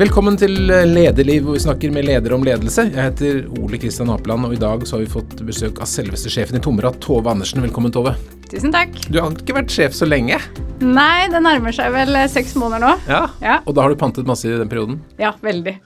Velkommen 0.00 0.32
til 0.40 0.54
Lederliv, 0.64 1.42
hvor 1.44 1.58
vi 1.58 1.60
snakker 1.60 1.90
med 1.92 2.06
ledere 2.08 2.32
om 2.32 2.44
ledelse. 2.46 2.86
Jeg 2.88 3.04
heter 3.04 3.40
Ole 3.60 3.76
Kristian 3.76 4.08
Apeland, 4.08 4.46
og 4.48 4.54
i 4.56 4.60
dag 4.60 4.86
så 4.88 4.96
har 4.96 5.02
vi 5.02 5.10
fått 5.12 5.34
besøk 5.44 5.82
av 5.84 5.90
selveste 5.90 6.30
sjefen 6.32 6.56
i 6.56 6.60
Tomra, 6.64 6.88
Tove 7.04 7.28
Andersen. 7.28 7.60
Velkommen, 7.60 7.92
Tove. 7.92 8.14
Tusen 8.48 8.72
takk. 8.72 8.96
Du 9.12 9.18
har 9.20 9.36
ikke 9.36 9.58
vært 9.58 9.74
sjef 9.74 9.92
så 9.98 10.08
lenge? 10.08 10.38
Nei, 10.80 11.28
det 11.28 11.42
nærmer 11.44 11.76
seg 11.76 11.92
vel 11.92 12.16
eh, 12.16 12.30
seks 12.32 12.56
måneder 12.56 12.80
nå. 12.86 12.94
Ja, 13.12 13.20
Ja. 13.44 13.58
Og 13.68 13.76
da 13.76 13.84
har 13.84 13.92
du 13.92 14.00
pantet 14.00 14.24
masse 14.30 14.48
i 14.48 14.56
den 14.56 14.72
perioden? 14.72 15.02
Ja, 15.20 15.34
veldig. 15.44 15.76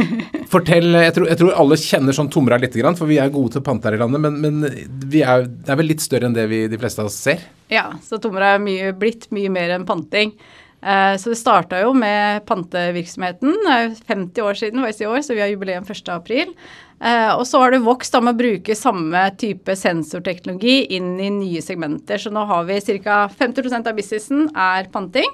Fortell, 0.54 0.94
jeg 0.94 1.18
tror, 1.18 1.30
jeg 1.34 1.42
tror 1.42 1.58
alle 1.58 1.82
kjenner 1.82 2.14
sånn 2.14 2.30
Tomra 2.30 2.62
lite 2.62 2.78
grann, 2.78 2.94
for 2.94 3.10
vi 3.10 3.18
er 3.18 3.34
gode 3.34 3.56
til 3.56 3.64
å 3.64 3.66
pante 3.72 3.90
her 3.90 3.98
i 3.98 4.04
landet, 4.04 4.22
men, 4.22 4.38
men 4.38 5.08
vi 5.10 5.26
er, 5.26 5.48
det 5.50 5.74
er 5.74 5.82
vel 5.82 5.90
litt 5.90 6.04
større 6.04 6.30
enn 6.30 6.38
det 6.38 6.46
vi, 6.52 6.68
de 6.70 6.78
fleste 6.78 7.02
av 7.02 7.10
oss 7.10 7.18
ser? 7.26 7.42
ja, 7.74 7.88
så 8.06 8.22
Tomra 8.22 8.54
er 8.54 8.62
mye, 8.62 8.94
blitt 8.94 9.32
mye 9.34 9.50
mer 9.50 9.74
enn 9.74 9.88
panting. 9.88 10.36
Eh, 10.84 11.16
Så 11.16 11.30
det 11.30 11.38
starta 11.40 11.80
jo 11.80 11.92
med 11.94 12.44
pantevirksomheten. 12.46 13.54
eh, 13.70 13.90
50 14.06 14.42
år 14.42 14.54
siden 14.54 14.80
var 14.80 14.88
i 14.88 15.06
år, 15.06 15.22
så 15.22 15.34
vi 15.34 15.40
har 15.40 15.48
jubileum 15.48 15.84
1. 15.84 16.08
april. 16.12 16.54
Eh, 17.00 17.34
Og 17.34 17.46
så 17.46 17.58
har 17.58 17.70
det 17.70 17.80
vokst 17.80 18.12
da 18.12 18.20
med 18.20 18.34
å 18.34 18.38
bruke 18.38 18.76
samme 18.76 19.30
type 19.36 19.74
sensorteknologi 19.76 20.86
inn 20.90 21.18
i 21.20 21.30
nye 21.30 21.60
segmenter. 21.62 22.18
Så 22.18 22.30
nå 22.30 22.46
har 22.46 22.64
vi 22.64 22.80
ca. 22.98 23.28
50% 23.28 23.86
av 23.86 23.96
businessen 23.96 24.50
er 24.54 24.84
panting. 24.92 25.30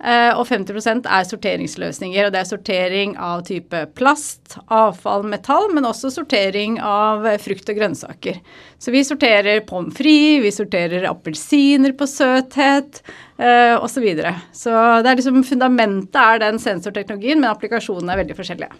eh, 0.00 0.30
Og 0.38 0.46
50% 0.46 1.06
er 1.06 1.24
sorteringsløsninger. 1.24 2.26
Og 2.26 2.32
det 2.32 2.40
er 2.40 2.56
sortering 2.56 3.16
av 3.18 3.42
type 3.44 3.86
plast, 3.94 4.56
avfall, 4.70 5.24
metall, 5.24 5.68
men 5.74 5.82
også 5.84 6.10
sortering 6.12 6.78
av 6.80 7.26
eh, 7.26 7.36
frukt 7.36 7.68
og 7.68 7.76
grønnsaker. 7.76 8.40
Så 8.78 8.92
vi 8.92 9.02
sorterer 9.02 9.66
pommes 9.66 9.92
frites, 9.94 10.42
vi 10.44 10.50
sorterer 10.50 11.04
appelsiner 11.10 11.92
på 11.92 12.06
søthet 12.06 13.02
eh, 13.38 13.74
osv. 13.78 13.94
Så, 13.94 14.04
videre. 14.04 14.34
så 14.52 14.76
det 15.02 15.10
er 15.10 15.20
liksom 15.22 15.42
fundamentet 15.46 16.20
er 16.20 16.44
den 16.44 16.60
sensorteknologien, 16.62 17.40
men 17.40 17.50
applikasjonene 17.50 18.14
er 18.14 18.24
veldig 18.24 18.38
forskjellige. 18.38 18.78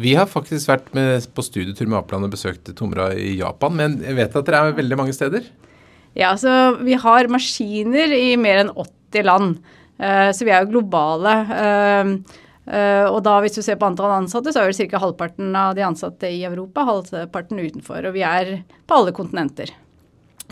Vi 0.00 0.14
har 0.16 0.28
faktisk 0.28 0.70
vært 0.70 0.88
med, 0.96 1.26
på 1.36 1.44
studietur 1.44 1.88
med 1.88 1.98
Apland 2.00 2.26
og 2.26 2.32
besøkt 2.32 2.70
Tomra 2.76 3.10
i 3.12 3.34
Japan, 3.38 3.76
men 3.76 3.98
jeg 4.04 4.16
vet 4.16 4.38
at 4.38 4.48
dere 4.48 4.62
er 4.70 4.78
veldig 4.78 4.98
mange 4.98 5.16
steder? 5.16 5.48
Ja, 6.16 6.34
så 6.36 6.76
vi 6.80 6.96
har 7.00 7.28
maskiner 7.32 8.12
i 8.16 8.34
mer 8.40 8.62
enn 8.62 8.72
80 8.72 9.28
land, 9.28 9.60
eh, 9.98 10.30
så 10.32 10.48
vi 10.48 10.52
er 10.52 10.64
jo 10.64 10.72
globale. 10.74 11.34
eh, 11.56 12.12
eh, 12.72 13.06
og 13.08 13.22
da 13.24 13.38
hvis 13.40 13.56
du 13.56 13.62
ser 13.62 13.76
på 13.80 13.88
antall 13.88 14.16
ansatte, 14.16 14.52
så 14.52 14.62
er 14.62 14.72
vel 14.72 14.90
ca. 14.90 15.00
halvparten 15.04 15.56
av 15.56 15.76
de 15.76 15.84
ansatte 15.88 16.28
i 16.28 16.44
Europa, 16.44 16.84
halvparten 16.88 17.60
utenfor. 17.60 18.08
Og 18.08 18.16
vi 18.16 18.24
er 18.24 18.62
på 18.86 18.94
alle 18.94 19.12
kontinenter. 19.12 19.72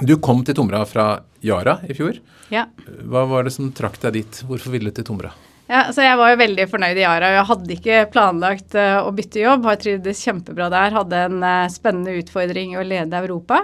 Du 0.01 0.17
kom 0.17 0.41
til 0.45 0.57
Tomra 0.57 0.81
fra 0.89 1.21
Yara 1.45 1.79
i 1.85 1.95
fjor. 1.97 2.19
Ja. 2.49 2.65
Hva 3.05 3.27
var 3.29 3.45
det 3.45 3.53
som 3.55 3.69
trakk 3.77 3.99
deg 4.01 4.17
dit? 4.17 4.43
Hvorfor 4.49 4.73
ville 4.73 4.91
du 4.91 4.97
til 4.97 5.07
Tomra? 5.07 5.33
Ja, 5.71 5.85
så 5.95 6.03
Jeg 6.03 6.19
var 6.19 6.33
jo 6.33 6.41
veldig 6.41 6.67
fornøyd 6.71 6.99
i 6.99 7.05
Yara. 7.05 7.31
Jeg 7.37 7.47
hadde 7.47 7.75
ikke 7.77 7.99
planlagt 8.11 8.75
eh, 8.75 8.97
å 8.99 9.13
bytte 9.15 9.43
jobb. 9.43 9.69
Har 9.69 9.79
trivdes 9.79 10.23
kjempebra 10.25 10.71
der. 10.73 10.97
Hadde 10.97 11.25
en 11.29 11.45
eh, 11.47 11.71
spennende 11.71 12.17
utfordring 12.19 12.75
i 12.75 12.81
å 12.81 12.87
lede 12.87 13.21
Europa. 13.21 13.63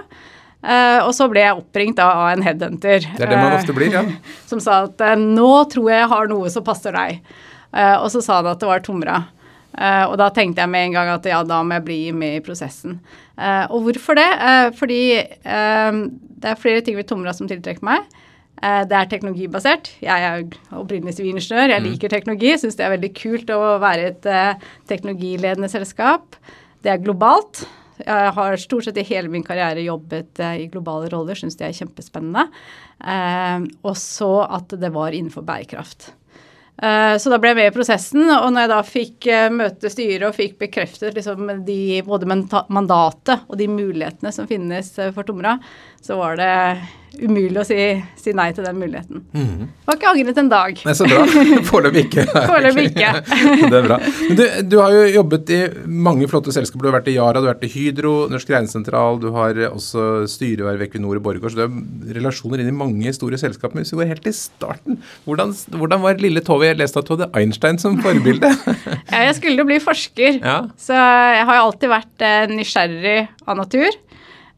Uh, 0.57 1.05
og 1.05 1.11
så 1.13 1.27
ble 1.29 1.43
jeg 1.43 1.59
oppringt 1.59 1.99
da 1.99 2.07
av 2.09 2.31
en 2.31 2.41
headhunter. 2.43 3.03
Det 3.05 3.23
er 3.27 3.29
det 3.29 3.37
man 3.37 3.53
ofte 3.55 3.75
blir, 3.77 3.93
ja. 3.93 4.01
Som 4.49 4.59
sa 4.59 4.79
at 4.87 5.03
nå 5.21 5.51
tror 5.69 5.91
jeg 5.91 6.01
jeg 6.01 6.09
har 6.11 6.31
noe 6.31 6.49
som 6.51 6.65
passer 6.65 6.97
deg. 6.97 7.19
Uh, 7.69 8.01
og 8.01 8.09
så 8.11 8.23
sa 8.25 8.39
han 8.39 8.49
at 8.49 8.63
det 8.63 8.67
var 8.67 8.81
Tomra. 8.83 9.19
Uh, 9.77 10.09
og 10.09 10.15
da 10.17 10.31
tenkte 10.33 10.63
jeg 10.63 10.73
med 10.73 10.87
en 10.87 10.97
gang 10.97 11.11
at 11.13 11.29
ja, 11.29 11.43
da 11.45 11.61
må 11.61 11.77
jeg 11.77 11.85
bli 11.85 11.99
med 12.17 12.39
i 12.39 12.43
prosessen. 12.43 12.97
Eh, 13.37 13.65
og 13.69 13.85
hvorfor 13.85 14.17
det? 14.17 14.29
Eh, 14.49 14.69
fordi 14.77 15.01
eh, 15.17 15.99
det 16.41 16.51
er 16.51 16.61
flere 16.61 16.81
ting 16.85 16.97
ved 16.97 17.07
Tomra 17.09 17.33
som 17.37 17.49
tiltrekker 17.49 17.85
meg. 17.85 18.07
Det 18.57 18.95
er 18.97 19.05
teknologibasert. 19.05 19.91
Jeg 20.01 20.23
er 20.25 20.39
opprinnelig 20.73 21.19
sivilingeniør. 21.19 21.75
Jeg 21.75 21.83
liker 21.83 22.09
teknologi. 22.09 22.55
Syns 22.57 22.73
det 22.79 22.87
er 22.87 22.95
veldig 22.95 23.11
kult 23.19 23.51
å 23.53 23.59
være 23.83 24.07
et 24.07 24.25
teknologiledende 24.89 25.69
selskap. 25.69 26.39
Det 26.81 26.89
er 26.89 27.03
globalt. 27.03 27.67
Jeg 28.01 28.33
har 28.33 28.57
stort 28.57 28.87
sett 28.87 28.97
i 28.97 29.05
hele 29.05 29.29
min 29.29 29.45
karriere 29.45 29.85
jobbet 29.85 30.41
i 30.41 30.65
globale 30.73 31.05
roller. 31.13 31.37
Syns 31.37 31.59
det 31.61 31.69
er 31.69 31.77
kjempespennende. 31.83 32.47
Og 33.85 33.93
så 34.01 34.31
at 34.47 34.73
det 34.73 34.89
var 34.97 35.13
innenfor 35.13 35.45
bærekraft. 35.45 36.15
Eh, 36.77 37.17
Så 37.17 37.31
da 37.33 37.39
ble 37.41 37.53
jeg 37.53 37.57
med 37.57 37.71
i 37.71 37.75
prosessen, 37.75 38.27
og 38.29 38.51
når 38.53 38.65
jeg 38.65 38.71
da 38.73 38.81
fikk 38.85 39.27
eh, 39.33 39.47
møte 39.53 39.89
styret 39.89 40.27
og 40.29 40.35
fikk 40.37 40.59
bekreftet 40.61 41.17
liksom 41.17 41.49
de, 41.65 41.79
både 42.05 42.29
mandatet 42.29 43.47
og 43.47 43.57
de 43.57 43.69
mulighetene 43.71 44.33
som 44.35 44.49
finnes 44.49 44.91
eh, 45.01 45.09
for 45.15 45.25
Tomra, 45.25 45.55
så 46.05 46.19
var 46.19 46.37
det 46.37 46.51
umulig 47.21 47.59
å 47.61 47.65
si, 47.67 47.77
si 48.19 48.33
nei 48.37 48.49
til 48.55 48.65
den 48.67 48.77
muligheten. 48.79 49.23
Mm. 49.33 49.67
Var 49.87 49.97
ikke 49.97 50.11
angret 50.11 50.41
en 50.41 50.51
dag. 50.51 50.81
Nei, 50.87 50.95
Så 50.97 51.07
bra. 51.09 51.23
Foreløpig 51.69 52.05
ikke. 52.07 52.25
Foreløpig 52.35 52.85
ikke. 52.91 53.11
det 53.71 53.79
er 53.79 53.87
bra. 53.87 53.99
Men 54.01 54.39
du, 54.39 54.43
du 54.73 54.77
har 54.81 54.95
jo 54.95 55.03
jobbet 55.17 55.53
i 55.55 55.59
mange 56.07 56.29
flotte 56.31 56.53
selskaper. 56.55 56.85
Du 56.85 56.91
har 56.91 56.97
vært 56.99 57.11
i 57.11 57.17
Yara, 57.17 57.41
du 57.41 57.49
har 57.49 57.55
vært 57.55 57.67
i 57.67 57.71
Hydro, 57.73 58.13
Norsk 58.31 58.51
Regnesentral, 58.53 59.21
du 59.23 59.29
har 59.35 59.61
også 59.69 60.07
styreverv 60.31 60.83
i 60.83 60.87
Equinor 60.89 61.19
og 61.19 61.25
Borregaard. 61.27 61.55
Så 61.55 61.61
du 61.61 61.65
har 61.65 62.17
relasjoner 62.19 62.63
inn 62.63 62.71
i 62.71 62.77
mange 62.77 63.13
store 63.15 63.39
selskaper. 63.41 63.77
Men 63.77 63.85
hvis 63.87 63.95
vi 63.95 64.01
går 64.01 64.11
helt 64.13 64.25
til 64.27 64.37
starten, 64.37 65.01
hvordan, 65.27 65.55
hvordan 65.77 66.03
var 66.05 66.21
lille 66.23 66.43
Tove? 66.45 66.69
Jeg 66.69 66.79
leste 66.81 67.01
at 67.01 67.09
du 67.09 67.15
hadde 67.15 67.31
Einstein 67.37 67.81
som 67.81 67.99
forbilde. 68.03 68.53
Ja, 69.07 69.21
jeg 69.23 69.37
skulle 69.37 69.61
jo 69.61 69.65
bli 69.67 69.77
forsker, 69.81 70.37
ja. 70.41 70.57
så 70.79 70.95
jeg 70.95 71.45
har 71.47 71.57
jo 71.57 71.63
alltid 71.67 71.89
vært 71.89 72.23
eh, 72.25 72.49
nysgjerrig 72.51 73.19
av 73.47 73.57
natur. 73.59 73.95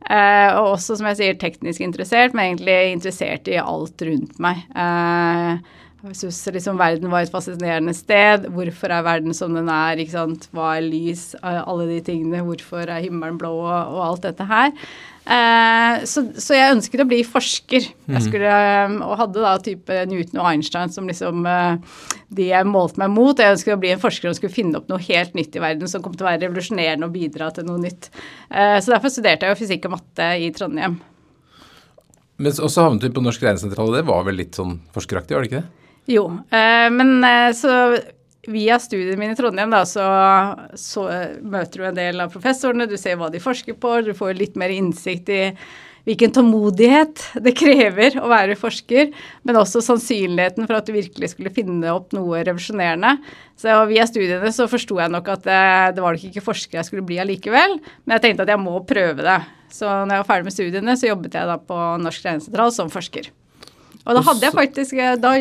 Eh, 0.09 0.51
og 0.57 0.71
også, 0.75 0.97
som 0.97 1.09
jeg 1.11 1.19
sier, 1.19 1.35
teknisk 1.41 1.83
interessert, 1.85 2.33
men 2.33 2.55
egentlig 2.55 2.77
interessert 2.95 3.49
i 3.51 3.59
alt 3.61 4.01
rundt 4.07 4.39
meg. 4.41 4.63
Eh, 4.73 5.59
jeg 5.99 6.15
synes 6.15 6.39
liksom 6.55 6.79
verden 6.79 7.11
var 7.11 7.25
et 7.25 7.33
fascinerende 7.33 7.93
sted. 7.93 8.47
Hvorfor 8.55 8.93
er 8.95 9.03
verden 9.05 9.35
som 9.35 9.53
den 9.57 9.69
er? 9.69 9.99
Hva 10.55 10.71
er 10.77 10.85
lys? 10.87 11.33
Eh, 11.43 11.59
Alle 11.61 11.89
de 11.91 11.99
tingene. 12.07 12.41
Hvorfor 12.47 12.87
er 12.87 13.03
himmelen 13.03 13.37
blå? 13.37 13.51
Og 13.67 13.99
alt 14.07 14.25
dette 14.29 14.47
her. 14.49 14.71
Eh, 15.29 16.05
så, 16.09 16.23
så 16.41 16.55
jeg 16.55 16.75
ønsket 16.75 17.03
å 17.03 17.07
bli 17.09 17.19
forsker. 17.27 17.85
Jeg 18.09 18.23
skulle, 18.25 18.49
eh, 18.49 18.95
og 19.05 19.17
hadde 19.19 19.43
da 19.43 19.53
type 19.63 19.99
Newton 20.09 20.41
og 20.41 20.49
Einstein 20.49 20.93
som 20.93 21.09
liksom 21.09 21.45
eh, 21.49 21.99
de 22.33 22.49
jeg 22.49 22.69
målte 22.69 23.01
meg 23.01 23.11
mot. 23.13 23.37
Jeg 23.37 23.57
ønsket 23.57 23.75
å 23.75 23.81
bli 23.81 23.93
en 23.93 24.01
forsker 24.01 24.29
som 24.29 24.39
skulle 24.39 24.55
finne 24.55 24.79
opp 24.79 24.89
noe 24.91 25.01
helt 25.05 25.35
nytt 25.37 25.57
i 25.57 25.63
verden 25.63 25.91
som 25.91 26.03
kom 26.05 26.15
til 26.15 26.25
å 26.25 26.31
være 26.31 26.47
revolusjonerende 26.47 27.09
og 27.09 27.15
bidra 27.15 27.51
til 27.55 27.67
noe 27.69 27.81
nytt. 27.83 28.11
Eh, 28.49 28.77
så 28.81 28.95
derfor 28.95 29.13
studerte 29.13 29.45
jeg 29.45 29.55
jo 29.55 29.61
fysikk 29.63 29.89
og 29.89 29.97
matte 29.97 30.31
i 30.39 30.51
Trondheim. 30.55 30.99
Men 32.39 32.55
også 32.55 32.87
havnet 32.87 33.03
du 33.03 33.11
på 33.13 33.23
Norsk 33.25 33.43
Regnesentral, 33.43 33.91
og 33.91 33.99
det 33.99 34.07
var 34.07 34.23
vel 34.25 34.39
litt 34.39 34.55
sånn 34.57 34.77
forskeraktig, 34.95 35.35
var 35.35 35.43
det 35.43 35.51
ikke 35.51 35.61
det? 35.61 35.91
Jo, 36.09 36.29
eh, 36.55 36.87
men 36.95 37.19
så 37.53 37.73
via 38.47 38.79
studiene 38.79 39.19
mine 39.19 39.35
i 39.35 39.37
Trondheim 39.37 39.73
da, 39.73 39.83
så, 39.87 40.05
så 40.79 41.05
møter 41.43 41.81
du 41.81 41.89
en 41.89 41.99
del 41.99 42.23
av 42.23 42.31
professorene, 42.33 42.87
du 42.87 42.95
ser 42.99 43.19
hva 43.19 43.27
de 43.33 43.41
forsker 43.43 43.75
på, 43.75 43.99
du 44.05 44.13
får 44.15 44.37
litt 44.39 44.59
mer 44.59 44.71
innsikt 44.73 45.31
i 45.33 45.43
hvilken 46.07 46.31
tålmodighet 46.33 47.21
det 47.43 47.53
krever 47.59 48.15
å 48.21 48.29
være 48.31 48.55
forsker, 48.57 49.11
men 49.45 49.59
også 49.59 49.81
sannsynligheten 49.85 50.65
for 50.65 50.79
at 50.79 50.87
du 50.87 50.95
virkelig 50.95 51.33
skulle 51.33 51.53
finne 51.53 51.91
opp 51.93 52.15
noe 52.15 52.41
revolusjonerende. 52.47 53.17
Så 53.59 53.75
via 53.91 54.07
studiene 54.09 54.53
så 54.55 54.69
forsto 54.71 54.97
jeg 55.01 55.13
nok 55.13 55.29
at 55.35 55.45
det, 55.45 55.61
det 55.97 56.05
var 56.05 56.15
nok 56.15 56.29
ikke 56.31 56.45
forsker 56.45 56.79
jeg 56.79 56.89
skulle 56.89 57.05
bli 57.05 57.19
allikevel, 57.21 57.77
men 58.05 58.15
jeg 58.15 58.25
tenkte 58.25 58.47
at 58.47 58.53
jeg 58.55 58.63
må 58.63 58.79
prøve 58.89 59.27
det. 59.27 59.41
Så 59.69 59.85
når 59.85 60.15
jeg 60.15 60.23
var 60.23 60.31
ferdig 60.31 60.49
med 60.49 60.55
studiene, 60.55 60.97
så 60.97 61.11
jobbet 61.11 61.37
jeg 61.37 61.51
da 61.51 61.59
på 61.61 61.83
Norsk 62.01 62.25
Regnesentral 62.25 62.73
som 62.73 62.89
forsker. 62.93 63.29
Og 64.09 64.17
da 64.17 64.23
hadde 64.25 64.49
faktisk, 64.55 64.97
da 65.21 65.31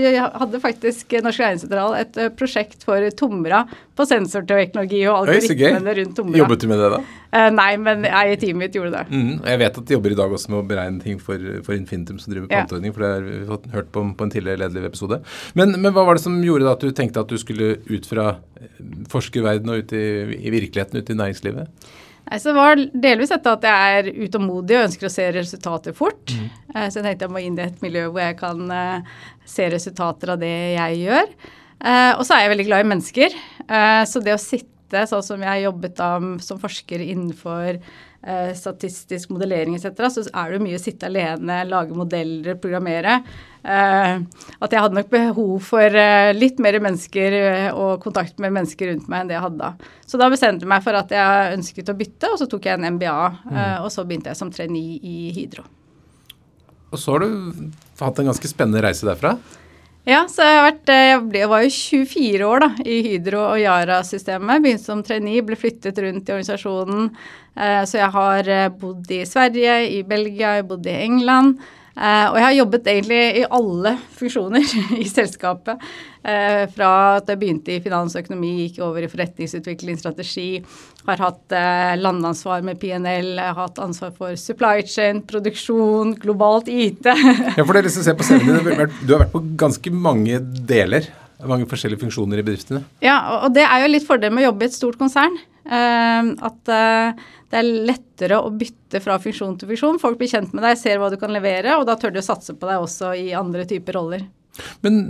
hadde 0.43 0.61
faktisk 0.61 1.15
Norsk 1.25 1.41
Regnesentral 1.41 1.95
et 1.97 2.19
eh, 2.21 2.29
prosjekt 2.37 2.85
for 2.85 3.05
Tomra 3.17 3.63
på 3.97 4.05
sensorteknologi 4.07 5.01
og 5.09 5.23
algoritmene 5.23 5.95
rundt 5.99 6.17
Tomra. 6.19 6.41
Jobbet 6.43 6.63
du 6.63 6.67
med 6.71 6.83
det 6.83 6.91
da? 6.93 6.99
Eh, 7.33 7.49
nei, 7.57 7.71
men 7.81 8.05
jeg 8.09 8.35
i 8.35 8.41
teamet 8.45 8.61
mitt 8.67 8.77
gjorde 8.77 8.93
det. 8.95 9.05
Mm, 9.09 9.33
jeg 9.49 9.61
vet 9.63 9.81
at 9.81 9.89
de 9.89 9.97
jobber 9.97 10.15
i 10.15 10.19
dag 10.21 10.35
også 10.37 10.53
med 10.53 10.61
å 10.61 10.67
beregne 10.69 11.03
ting 11.05 11.23
for, 11.23 11.47
for 11.65 11.77
Infinitum 11.77 12.21
som 12.21 12.35
driver 12.35 12.49
Ja. 12.53 12.63
panteordning, 12.63 12.95
for 12.97 13.05
det 13.05 13.13
har 13.15 13.25
vi 13.27 13.39
fått 13.49 13.71
hørt 13.75 13.89
på, 13.95 14.05
på 14.19 14.29
en 14.29 14.35
tidligere 14.35 14.63
ledelig 14.67 14.91
episode. 14.93 15.21
Men, 15.59 15.73
men 15.81 15.93
hva 15.97 16.05
var 16.09 16.21
det 16.21 16.25
som 16.27 16.37
gjorde 16.45 16.69
at 16.71 16.85
du 16.85 16.93
tenkte 16.93 17.25
at 17.25 17.33
du 17.33 17.41
skulle 17.41 17.79
ut 17.89 18.09
fra 18.11 18.29
eh, 18.61 18.69
forskerverdenen 19.13 19.75
og 19.75 19.85
ut 19.87 19.97
i, 19.97 20.05
i 20.45 20.53
virkeligheten, 20.55 21.01
ut 21.01 21.11
i 21.11 21.19
næringslivet? 21.19 21.89
Nei, 22.29 22.39
så 22.41 22.51
det 22.53 22.57
var 22.59 22.81
delvis 22.93 23.31
dette 23.33 23.53
at 23.57 23.63
jeg 23.65 23.99
er 24.01 24.09
utålmodig 24.27 24.77
og 24.77 24.87
ønsker 24.89 25.09
å 25.09 25.13
se 25.13 25.25
resultater 25.33 25.95
fort. 25.97 26.35
Mm. 26.35 26.49
Så 26.91 26.99
jeg 27.01 27.05
tenkte 27.07 27.25
jeg 27.25 27.33
må 27.33 27.41
inn 27.41 27.57
i 27.57 27.65
et 27.65 27.79
miljø 27.85 28.09
hvor 28.11 28.21
jeg 28.21 28.37
kan 28.41 28.61
eh, 28.75 29.15
se 29.49 29.69
resultater 29.73 30.35
av 30.35 30.43
det 30.43 30.53
jeg 30.75 30.99
gjør. 31.07 31.31
Eh, 31.81 32.11
Og 32.19 32.25
så 32.29 32.35
er 32.37 32.45
jeg 32.45 32.53
veldig 32.53 32.67
glad 32.69 32.85
i 32.85 32.89
mennesker. 32.93 33.39
Eh, 33.69 34.03
Så 34.11 34.21
det 34.25 34.35
å 34.37 34.43
sitte 34.43 35.07
sånn 35.09 35.25
som 35.25 35.41
jeg 35.45 35.65
jobbet 35.67 35.97
da 35.97 36.11
som 36.45 36.61
forsker 36.61 37.01
innenfor 37.05 37.79
eh, 37.79 37.87
statistisk 38.59 39.31
modellering 39.31 39.77
etc., 39.77 40.09
så 40.11 40.25
er 40.27 40.49
det 40.51 40.57
jo 40.59 40.65
mye 40.65 40.79
å 40.79 40.83
sitte 40.83 41.07
alene, 41.07 41.61
lage 41.71 41.95
modeller, 41.95 42.57
programmere. 42.59 43.21
Eh, 43.69 44.21
At 44.63 44.73
jeg 44.73 44.81
hadde 44.81 44.97
nok 44.97 45.11
behov 45.13 45.55
for 45.67 45.99
eh, 46.01 46.31
litt 46.37 46.61
mer 46.63 46.79
mennesker 46.83 47.37
eh, 47.39 47.69
og 47.75 48.03
kontakt 48.05 48.39
med 48.41 48.55
mennesker 48.55 48.93
rundt 48.93 49.09
meg 49.11 49.25
enn 49.25 49.33
det 49.33 49.37
jeg 49.37 49.45
hadde 49.45 49.61
da. 49.61 49.91
Så 50.09 50.21
da 50.21 50.31
bestemte 50.33 50.65
jeg 50.65 50.73
meg 50.73 50.85
for 50.87 50.99
at 50.99 51.13
jeg 51.13 51.57
ønsket 51.59 51.93
å 51.93 51.97
bytte, 51.99 52.33
og 52.33 52.41
så 52.41 52.49
tok 52.51 52.69
jeg 52.69 52.79
en 52.79 52.89
MBA. 52.97 53.17
Mm. 53.51 53.59
Og 53.85 53.91
så 53.93 54.07
begynte 54.09 54.33
jeg 54.33 54.41
som 54.41 54.53
trainee 54.55 54.99
i 55.03 55.33
Hydro. 55.37 55.67
Og 56.89 57.01
så 57.01 57.15
har 57.15 57.27
du 57.27 57.71
hatt 58.01 58.23
en 58.23 58.31
ganske 58.31 58.49
spennende 58.49 58.83
reise 58.87 59.05
derfra. 59.09 59.35
Ja, 60.09 60.23
så 60.25 60.41
jeg, 60.41 60.61
vært, 60.65 60.89
eh, 60.89 61.07
jeg, 61.11 61.25
ble, 61.29 61.41
var 61.51 61.65
jo 61.67 61.73
24 61.75 62.47
år 62.49 62.63
da, 62.65 62.69
i 62.81 62.95
Hydro 63.05 63.43
og 63.51 63.59
Yara-systemet. 63.61 64.63
Begynte 64.65 64.87
som 64.87 65.03
trainee, 65.05 65.43
ble 65.45 65.59
flyttet 65.61 66.01
rundt 66.01 66.31
i 66.31 66.33
organisasjonen. 66.33 67.11
Eh, 67.53 67.83
så 67.85 68.01
jeg 68.01 68.09
har 68.15 68.49
eh, 68.55 68.71
bodd 68.73 69.13
i 69.13 69.19
Sverige, 69.29 69.75
i 69.99 70.01
Belgia, 70.09 70.55
jeg 70.57 70.69
bodd 70.71 70.89
i 70.89 70.95
England. 71.05 71.61
Uh, 71.99 72.29
og 72.31 72.37
jeg 72.39 72.45
har 72.45 72.55
jobbet 72.55 72.89
egentlig 72.93 73.23
i 73.41 73.47
alle 73.59 73.93
funksjoner 74.15 74.75
i 75.03 75.07
selskapet. 75.11 75.83
Uh, 76.23 76.65
fra 76.71 76.91
at 77.19 77.31
jeg 77.33 77.41
begynte 77.41 77.75
i 77.75 77.81
finans 77.83 78.15
og 78.15 78.23
økonomi, 78.23 78.53
gikk 78.61 78.79
over 78.87 79.03
i 79.03 79.11
forretningsutvikling, 79.11 79.99
strategi. 79.99 80.61
Har 81.09 81.25
hatt 81.25 81.57
uh, 81.57 81.97
landansvar 81.99 82.63
med 82.67 82.79
PNL, 82.79 83.33
har 83.43 83.59
hatt 83.59 83.83
ansvar 83.83 84.15
for 84.15 84.39
supply 84.39 84.87
chain, 84.87 85.25
produksjon, 85.27 86.15
globalt 86.23 86.71
IT. 86.71 87.03
ja, 87.59 87.65
for 87.65 87.75
dere 87.75 87.91
som 87.91 88.07
ser 88.07 88.19
på 88.19 88.29
scenen, 88.29 88.63
Du 89.03 89.17
har 89.17 89.25
vært 89.25 89.35
på 89.35 89.43
ganske 89.59 89.95
mange 89.95 90.39
deler. 90.71 91.11
Mange 91.47 91.67
forskjellige 91.71 92.03
funksjoner 92.03 92.41
i 92.41 92.47
bedriftene. 92.47 92.83
Ja, 93.03 93.19
og 93.45 93.53
det 93.55 93.67
er 93.67 93.85
jo 93.85 93.91
litt 93.91 94.07
fordel 94.07 94.33
med 94.35 94.43
å 94.43 94.51
jobbe 94.53 94.67
i 94.67 94.71
et 94.71 94.75
stort 94.75 94.99
konsern. 94.99 95.35
At 95.69 96.61
det 96.69 97.59
er 97.61 97.69
lettere 97.89 98.39
å 98.41 98.49
bytte 98.53 99.01
fra 99.05 99.19
funksjon 99.21 99.57
til 99.61 99.69
funksjon. 99.73 100.01
Folk 100.01 100.19
blir 100.21 100.31
kjent 100.31 100.55
med 100.57 100.65
deg, 100.65 100.79
ser 100.81 101.01
hva 101.01 101.11
du 101.13 101.19
kan 101.21 101.33
levere, 101.33 101.77
og 101.77 101.87
da 101.89 101.97
tør 102.01 102.15
de 102.15 102.23
å 102.23 102.27
satse 102.27 102.57
på 102.57 102.69
deg 102.69 102.81
også 102.85 103.13
i 103.17 103.31
andre 103.37 103.67
typer 103.69 103.99
roller. 103.99 104.25
Men 104.85 105.01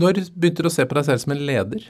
når 0.00 0.24
begynte 0.34 0.64
du 0.64 0.70
å 0.70 0.74
se 0.74 0.86
på 0.88 0.96
deg 0.98 1.08
selv 1.08 1.24
som 1.24 1.34
en 1.34 1.44
leder? 1.48 1.88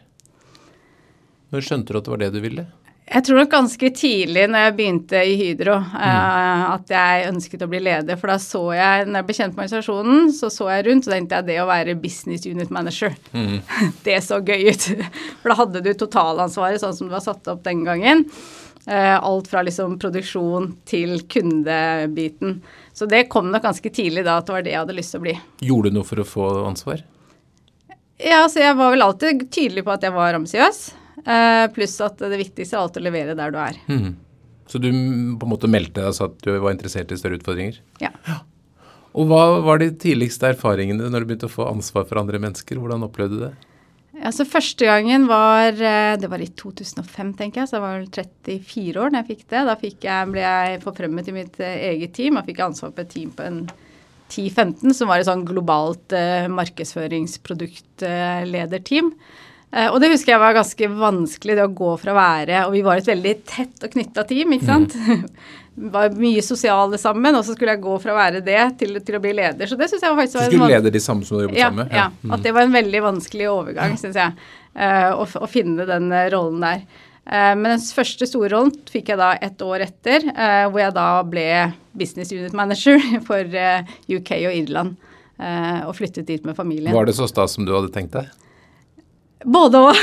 Når 1.52 1.66
skjønte 1.66 1.92
du 1.92 1.98
at 1.98 2.06
det 2.06 2.14
var 2.14 2.22
det 2.22 2.30
du 2.34 2.40
ville? 2.44 2.66
Jeg 3.12 3.26
tror 3.26 3.42
nok 3.42 3.50
ganske 3.52 3.88
tidlig 3.92 4.46
når 4.48 4.62
jeg 4.64 4.74
begynte 4.78 5.20
i 5.28 5.34
Hydro 5.36 5.74
mm. 5.82 5.96
uh, 6.00 6.62
at 6.72 6.92
jeg 6.94 7.26
ønsket 7.28 7.64
å 7.64 7.68
bli 7.68 7.82
leder. 7.84 8.16
For 8.16 8.32
da 8.32 8.38
så 8.40 8.62
jeg, 8.72 9.04
når 9.08 9.20
jeg 9.20 9.28
ble 9.28 9.36
kjent 9.36 9.52
med 9.52 9.64
organisasjonen, 9.66 10.30
så 10.32 10.48
så 10.52 10.70
jeg 10.72 10.86
rundt 10.86 11.08
og 11.08 11.12
tenkte 11.12 11.40
jeg 11.40 11.48
det 11.50 11.58
å 11.60 11.68
være 11.68 11.98
business 12.00 12.46
unit 12.48 12.72
manager, 12.72 13.12
mm. 13.36 13.58
det 14.06 14.16
så 14.24 14.40
gøy 14.40 14.70
ut. 14.70 14.88
For 15.42 15.52
da 15.52 15.58
hadde 15.60 15.84
du 15.84 15.92
totalansvaret 15.92 16.80
sånn 16.80 16.96
som 16.96 17.10
det 17.10 17.16
var 17.18 17.26
satt 17.26 17.52
opp 17.52 17.60
den 17.66 17.84
gangen. 17.88 18.24
Uh, 18.86 19.18
alt 19.20 19.52
fra 19.52 19.60
liksom 19.62 19.98
produksjon 20.00 20.72
til 20.88 21.20
kundebiten. 21.30 22.62
Så 22.96 23.06
det 23.10 23.26
kom 23.32 23.52
nok 23.52 23.68
ganske 23.68 23.92
tidlig 23.92 24.24
da 24.24 24.40
at 24.40 24.48
det 24.48 24.56
var 24.56 24.64
det 24.64 24.72
jeg 24.72 24.84
hadde 24.86 24.96
lyst 24.96 25.14
til 25.14 25.20
å 25.20 25.26
bli. 25.28 25.36
Gjorde 25.68 25.92
du 25.92 26.00
noe 26.00 26.08
for 26.08 26.24
å 26.24 26.26
få 26.26 26.48
ansvar? 26.64 27.04
Ja, 28.22 28.46
så 28.48 28.62
jeg 28.62 28.74
var 28.78 28.92
vel 28.94 29.04
alltid 29.04 29.46
tydelig 29.52 29.84
på 29.84 29.92
at 29.92 30.04
jeg 30.06 30.16
var 30.16 30.40
ambisiøs. 30.40 30.82
Uh, 31.22 31.68
pluss 31.74 32.00
at 32.02 32.18
det 32.18 32.38
viktigste 32.40 32.76
er 32.76 32.82
alltid 32.82 33.02
å 33.02 33.06
levere 33.06 33.34
der 33.38 33.50
du 33.54 33.58
er. 33.62 33.76
Mm. 33.88 34.14
Så 34.70 34.78
du 34.80 34.88
på 34.88 35.46
en 35.46 35.52
måte 35.52 35.70
meldte 35.70 36.00
deg 36.00 36.22
at 36.24 36.34
du 36.42 36.50
var 36.54 36.72
interessert 36.72 37.12
i 37.12 37.18
større 37.20 37.36
utfordringer? 37.38 37.74
Ja. 38.02 38.10
ja. 38.28 38.36
Og 39.12 39.28
hva 39.28 39.60
var 39.64 39.78
de 39.82 39.90
tidligste 40.00 40.48
erfaringene 40.54 41.10
når 41.12 41.20
du 41.20 41.26
begynte 41.28 41.48
å 41.50 41.52
få 41.52 41.64
ansvar 41.68 42.04
for 42.08 42.16
andre 42.22 42.38
mennesker? 42.40 42.76
Hvordan 42.80 43.04
opplevde 43.04 43.36
du 43.36 43.42
det? 43.44 43.52
Altså 44.22 44.44
Første 44.46 44.86
gangen 44.86 45.26
var 45.28 45.72
eh, 45.72 46.16
det 46.20 46.28
var 46.30 46.40
i 46.40 46.54
2005, 46.56 47.34
tenker 47.38 47.60
jeg. 47.62 47.68
Så 47.68 47.76
jeg 47.76 47.84
var 47.84 47.98
vel 47.98 48.08
34 48.12 49.00
år 49.02 49.08
da 49.12 49.18
jeg 49.20 49.30
fikk 49.32 49.44
det. 49.44 49.60
Da 49.68 49.74
fikk 49.80 50.04
jeg, 50.08 50.30
ble 50.32 50.42
jeg 50.44 50.82
forfremmet 50.84 51.28
i 51.28 51.36
mitt 51.36 51.54
eh, 51.60 51.78
eget 51.92 52.12
team. 52.16 52.32
Jeg 52.40 52.48
fikk 52.52 52.60
ansvar 52.64 52.90
på 52.96 53.02
et 53.04 53.12
team 53.12 53.30
på 53.36 53.42
en 53.44 53.58
10-15, 54.32 54.96
som 54.96 55.06
var 55.10 55.18
et 55.20 55.28
sånn 55.28 55.44
globalt 55.44 56.08
markedsføringsproduktlederteam. 56.08 56.56
markedsføringsproktlederteam. 56.56 59.12
Uh, 59.12 59.16
og 59.72 59.94
det 60.02 60.10
husker 60.12 60.34
jeg 60.34 60.40
var 60.42 60.52
ganske 60.52 60.88
vanskelig, 60.92 61.54
det 61.56 61.64
å 61.64 61.72
gå 61.72 61.94
fra 61.96 62.12
å 62.12 62.16
være 62.18 62.58
Og 62.66 62.74
vi 62.74 62.82
var 62.84 63.00
et 63.00 63.06
veldig 63.08 63.30
tett 63.48 63.86
og 63.86 63.94
knytta 63.94 64.26
team, 64.28 64.52
ikke 64.52 64.68
sant. 64.68 64.96
Mm. 65.00 65.22
var 65.74 66.10
mye 66.10 66.42
sosiale 66.42 66.98
sammen, 66.98 67.36
og 67.36 67.44
så 67.46 67.54
skulle 67.56 67.74
jeg 67.74 67.82
gå 67.84 67.94
fra 68.02 68.12
å 68.12 68.16
være 68.16 68.42
det 68.44 68.60
til, 68.80 68.98
til 69.04 69.16
å 69.16 69.20
bli 69.24 69.32
leder. 69.36 69.68
Så 69.68 69.78
det 69.80 69.88
syns 69.90 70.04
jeg 70.04 70.18
faktisk 70.18 70.38
var 70.38 70.50
Du 70.50 70.56
skulle 70.56 70.74
lede 70.74 70.92
de 70.92 71.00
samme 71.00 71.24
som 71.28 71.38
du 71.38 71.46
jobbet 71.46 71.60
ja, 71.60 71.70
sammen 71.70 71.86
med? 71.86 71.94
Ja. 71.96 72.02
ja. 72.02 72.26
Mm. 72.26 72.34
At 72.36 72.44
det 72.44 72.52
var 72.56 72.66
en 72.66 72.74
veldig 72.76 73.00
vanskelig 73.06 73.48
overgang, 73.52 73.96
syns 74.00 74.18
jeg. 74.20 74.50
Uh, 74.72 75.08
å, 75.20 75.24
å, 75.44 75.48
finne 75.52 75.86
den 75.88 76.12
uh, 76.12 76.26
rollen 76.32 76.60
der. 76.64 76.84
Men 77.22 77.68
den 77.76 77.82
første 77.94 78.26
store 78.26 78.48
rollen 78.50 78.72
fikk 78.90 79.12
jeg 79.12 79.18
da 79.20 79.28
et 79.46 79.60
år 79.62 79.84
etter, 79.84 80.24
hvor 80.72 80.80
jeg 80.82 80.94
da 80.96 81.04
ble 81.22 81.44
business 81.94 82.32
unit 82.34 82.50
manager 82.58 82.98
for 83.28 83.46
UK 83.46 84.32
og 84.40 84.56
Irland. 84.56 84.96
og 85.38 85.92
flyttet 85.94 86.26
dit 86.26 86.42
med 86.42 86.58
familien. 86.58 86.90
Var 86.90 87.06
det 87.06 87.14
så 87.14 87.28
stas 87.30 87.54
som 87.54 87.62
du 87.62 87.70
hadde 87.76 87.92
tenkt 87.94 88.16
deg? 88.18 88.26
Både 89.44 89.80
òg. 89.82 90.00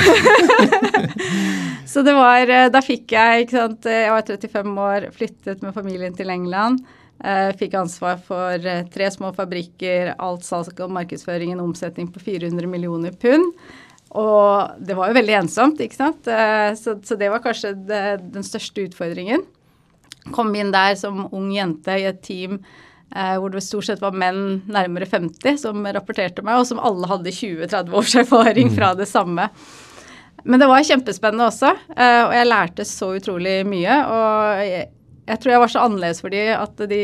så 1.92 2.02
det 2.06 2.14
var 2.16 2.50
eh, 2.50 2.68
Da 2.72 2.82
fikk 2.84 3.14
jeg 3.16 3.44
ikke 3.44 3.56
sant, 3.56 3.86
eh, 3.88 4.06
Jeg 4.06 4.14
var 4.14 4.26
35 4.28 4.80
år, 4.86 5.06
flyttet 5.16 5.62
med 5.64 5.76
familien 5.76 6.16
til 6.16 6.32
England. 6.32 6.82
Eh, 7.20 7.50
fikk 7.60 7.76
ansvar 7.80 8.20
for 8.24 8.70
tre 8.92 9.10
små 9.12 9.32
fabrikker, 9.36 10.14
alt 10.16 10.46
salg 10.46 10.80
og 10.80 10.92
markedsføring, 10.96 11.54
en 11.54 11.64
omsetning 11.64 12.10
på 12.12 12.22
400 12.24 12.68
millioner 12.70 13.16
pund. 13.16 13.52
Og 14.10 14.82
det 14.82 14.96
var 14.98 15.10
jo 15.10 15.18
veldig 15.20 15.36
ensomt, 15.44 15.80
ikke 15.84 15.94
sant. 15.94 16.26
Så, 16.80 16.96
så 17.06 17.14
det 17.14 17.28
var 17.30 17.44
kanskje 17.44 17.76
det, 17.86 18.00
den 18.34 18.42
største 18.42 18.88
utfordringen. 18.88 19.44
Kom 20.34 20.50
inn 20.58 20.72
der 20.74 20.96
som 20.98 21.28
ung 21.30 21.52
jente 21.54 21.94
i 21.94 22.08
et 22.08 22.18
team 22.26 22.58
hvor 23.10 23.50
det 23.50 23.60
stort 23.66 23.88
sett 23.88 24.02
var 24.02 24.14
menn 24.14 24.60
nærmere 24.70 25.08
50 25.10 25.56
som 25.58 25.82
rapporterte 25.82 26.44
meg, 26.46 26.60
og 26.60 26.68
som 26.68 26.78
alle 26.78 27.08
hadde 27.10 27.32
20-30 27.34 27.96
års 27.98 28.14
erfaring 28.22 28.70
mm. 28.70 28.76
fra 28.76 28.92
det 28.94 29.08
samme. 29.10 29.48
Men 30.44 30.60
det 30.60 30.68
var 30.70 30.84
kjempespennende 30.84 31.48
også, 31.50 31.74
eh, 31.96 32.22
og 32.24 32.34
jeg 32.36 32.48
lærte 32.48 32.86
så 32.88 33.10
utrolig 33.16 33.60
mye. 33.68 33.96
Og 34.06 34.62
jeg, 34.64 34.86
jeg 35.28 35.42
tror 35.42 35.54
jeg 35.54 35.64
var 35.64 35.72
så 35.72 35.82
annerledes 35.86 36.22
for 36.24 36.32
de 36.32 36.44
at 36.54 36.86
de 36.90 37.02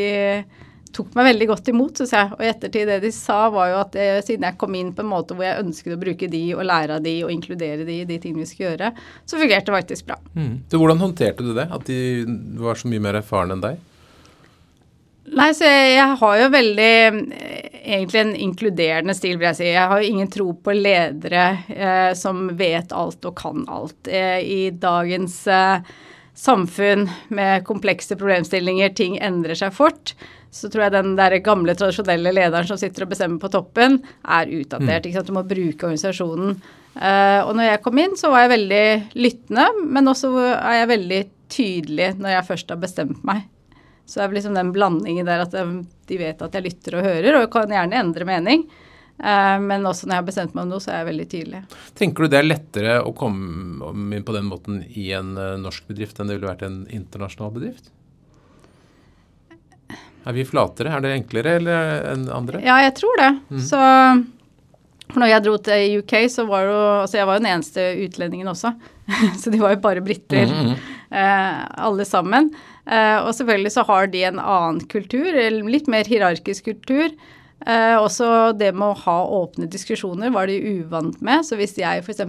tok 0.96 1.10
meg 1.18 1.26
veldig 1.28 1.48
godt 1.50 1.68
imot, 1.72 1.98
syns 2.00 2.14
jeg. 2.16 2.30
Og 2.36 2.44
i 2.44 2.48
ettertid 2.48 2.88
det 2.88 3.00
de 3.04 3.10
sa, 3.12 3.38
var 3.52 3.72
jo 3.72 3.80
at 3.82 3.98
jeg, 4.00 4.22
siden 4.24 4.46
jeg 4.48 4.58
kom 4.60 4.78
inn 4.78 4.94
på 4.96 5.04
en 5.04 5.10
måte 5.10 5.36
hvor 5.36 5.44
jeg 5.44 5.64
ønsket 5.64 5.96
å 5.96 6.00
bruke 6.00 6.30
de 6.32 6.42
og 6.56 6.64
lære 6.64 6.96
av 6.96 7.04
de 7.04 7.18
og 7.26 7.32
inkludere 7.34 7.84
de 7.88 8.00
i 8.00 8.06
de 8.08 8.16
tingene 8.22 8.44
vi 8.44 8.48
skulle 8.48 8.72
gjøre, 8.72 8.92
så 9.28 9.40
fungerte 9.40 9.68
det 9.68 9.76
faktisk 9.76 10.08
bra. 10.08 10.16
Mm. 10.38 10.54
Så 10.70 10.80
hvordan 10.80 11.04
håndterte 11.04 11.44
du 11.44 11.52
det, 11.58 11.68
at 11.76 11.90
de 11.90 12.00
var 12.62 12.80
så 12.80 12.88
mye 12.92 13.04
mer 13.04 13.20
erfarne 13.20 13.56
enn 13.56 13.66
deg? 13.66 13.84
Nei, 15.34 15.50
så 15.56 15.66
jeg, 15.66 15.92
jeg, 15.96 16.16
har 16.20 16.34
jo 16.38 16.48
veldig 16.54 16.90
Egentlig 17.86 18.20
en 18.20 18.34
inkluderende 18.48 19.14
stil, 19.14 19.36
vil 19.38 19.48
jeg 19.50 19.58
si. 19.58 19.68
Jeg 19.68 19.90
har 19.90 20.02
jo 20.02 20.10
ingen 20.10 20.30
tro 20.30 20.48
på 20.58 20.74
ledere 20.74 21.44
eh, 21.70 22.10
som 22.18 22.48
vet 22.58 22.90
alt 22.94 23.26
og 23.28 23.36
kan 23.38 23.62
alt. 23.70 24.10
Eh, 24.10 24.40
I 24.42 24.72
dagens 24.74 25.36
eh, 25.46 25.86
samfunn 26.36 27.06
med 27.28 27.62
komplekse 27.68 28.18
problemstillinger, 28.18 28.90
ting 28.98 29.16
endrer 29.22 29.54
seg 29.58 29.70
fort, 29.76 30.16
så 30.50 30.66
tror 30.72 30.86
jeg 30.86 30.96
den 30.96 31.14
der 31.18 31.38
gamle, 31.44 31.76
tradisjonelle 31.78 32.34
lederen 32.34 32.68
som 32.68 32.80
sitter 32.80 33.06
og 33.06 33.14
bestemmer 33.14 33.40
på 33.42 33.52
toppen, 33.54 34.00
er 34.26 34.52
utdatert. 34.58 35.06
Mm. 35.06 35.22
Du 35.22 35.32
må 35.36 35.46
bruke 35.46 35.88
organisasjonen. 35.88 36.58
Uh, 36.96 37.40
og 37.44 37.54
når 37.56 37.70
jeg 37.70 37.82
kom 37.84 38.02
inn, 38.02 38.14
så 38.18 38.32
var 38.32 38.46
jeg 38.46 38.54
veldig 38.56 38.84
lyttende, 39.20 39.66
men 39.84 40.12
også 40.12 40.32
er 40.56 40.80
jeg 40.80 40.92
veldig 40.94 41.26
tydelig 41.52 42.14
når 42.18 42.38
jeg 42.38 42.48
først 42.50 42.72
har 42.72 42.80
bestemt 42.82 43.22
meg. 43.28 43.44
Så 44.06 44.20
det 44.20 44.24
er 44.24 44.34
liksom 44.36 44.54
den 44.54 44.72
blandingen 44.74 45.26
der 45.26 45.44
at 45.44 45.54
de 45.54 46.18
vet 46.20 46.42
at 46.42 46.54
jeg 46.54 46.66
lytter 46.68 47.00
og 47.00 47.06
hører, 47.08 47.40
og 47.40 47.48
kan 47.52 47.72
gjerne 47.74 47.98
endre 47.98 48.28
mening. 48.28 48.66
Eh, 49.18 49.56
men 49.64 49.86
også 49.88 50.06
når 50.06 50.14
jeg 50.14 50.22
har 50.22 50.28
bestemt 50.28 50.54
meg 50.54 50.66
om 50.66 50.74
noe, 50.74 50.84
så 50.84 50.92
er 50.92 51.00
jeg 51.00 51.08
veldig 51.10 51.26
tydelig. 51.32 51.62
Tenker 51.98 52.24
du 52.26 52.32
det 52.32 52.38
er 52.38 52.48
lettere 52.48 52.96
å 53.02 53.12
komme 53.16 54.14
inn 54.14 54.26
på 54.26 54.36
den 54.36 54.48
måten 54.50 54.82
i 54.86 55.08
en 55.16 55.34
eh, 55.40 55.56
norsk 55.60 55.88
bedrift 55.90 56.20
enn 56.20 56.30
det 56.30 56.38
ville 56.38 56.52
vært 56.52 56.66
en 56.68 56.82
internasjonal 56.92 57.54
bedrift? 57.56 57.90
Er 60.26 60.34
vi 60.34 60.46
flatere? 60.46 60.92
Er 60.92 61.04
det 61.04 61.14
enklere 61.16 61.58
eller 61.60 62.08
enn 62.12 62.26
andre? 62.34 62.60
Ja, 62.66 62.80
jeg 62.82 62.96
tror 62.98 63.20
det. 63.20 63.30
Mm. 63.46 63.62
Så 63.62 63.80
for 65.06 65.22
når 65.22 65.30
jeg 65.30 65.44
dro 65.44 65.56
til 65.62 66.00
UK, 66.02 66.14
så 66.32 66.44
var 66.48 66.66
jo 66.66 66.78
Altså, 67.00 67.20
jeg 67.20 67.28
var 67.28 67.38
jo 67.38 67.44
den 67.44 67.52
eneste 67.52 67.84
utlendingen 68.04 68.50
også. 68.50 68.72
så 69.40 69.52
de 69.54 69.62
var 69.62 69.76
jo 69.76 69.82
bare 69.84 70.02
briter, 70.04 70.50
mm 70.50 70.72
mm. 70.72 70.94
eh, 71.10 71.60
alle 71.86 72.04
sammen. 72.04 72.50
Eh, 72.86 73.18
og 73.18 73.32
selvfølgelig 73.34 73.72
så 73.74 73.84
har 73.88 74.10
de 74.12 74.22
en 74.28 74.38
annen 74.42 74.84
kultur, 74.90 75.26
litt 75.66 75.90
mer 75.90 76.06
hierarkisk 76.06 76.70
kultur. 76.70 77.10
Eh, 77.66 77.96
også 77.98 78.52
det 78.58 78.72
med 78.76 78.92
å 78.92 79.00
ha 79.06 79.20
åpne 79.40 79.68
diskusjoner 79.70 80.30
var 80.34 80.50
de 80.50 80.60
uvant 80.78 81.18
med. 81.24 81.46
Så 81.46 81.58
hvis 81.58 81.76
jeg 81.80 82.04
f.eks. 82.04 82.22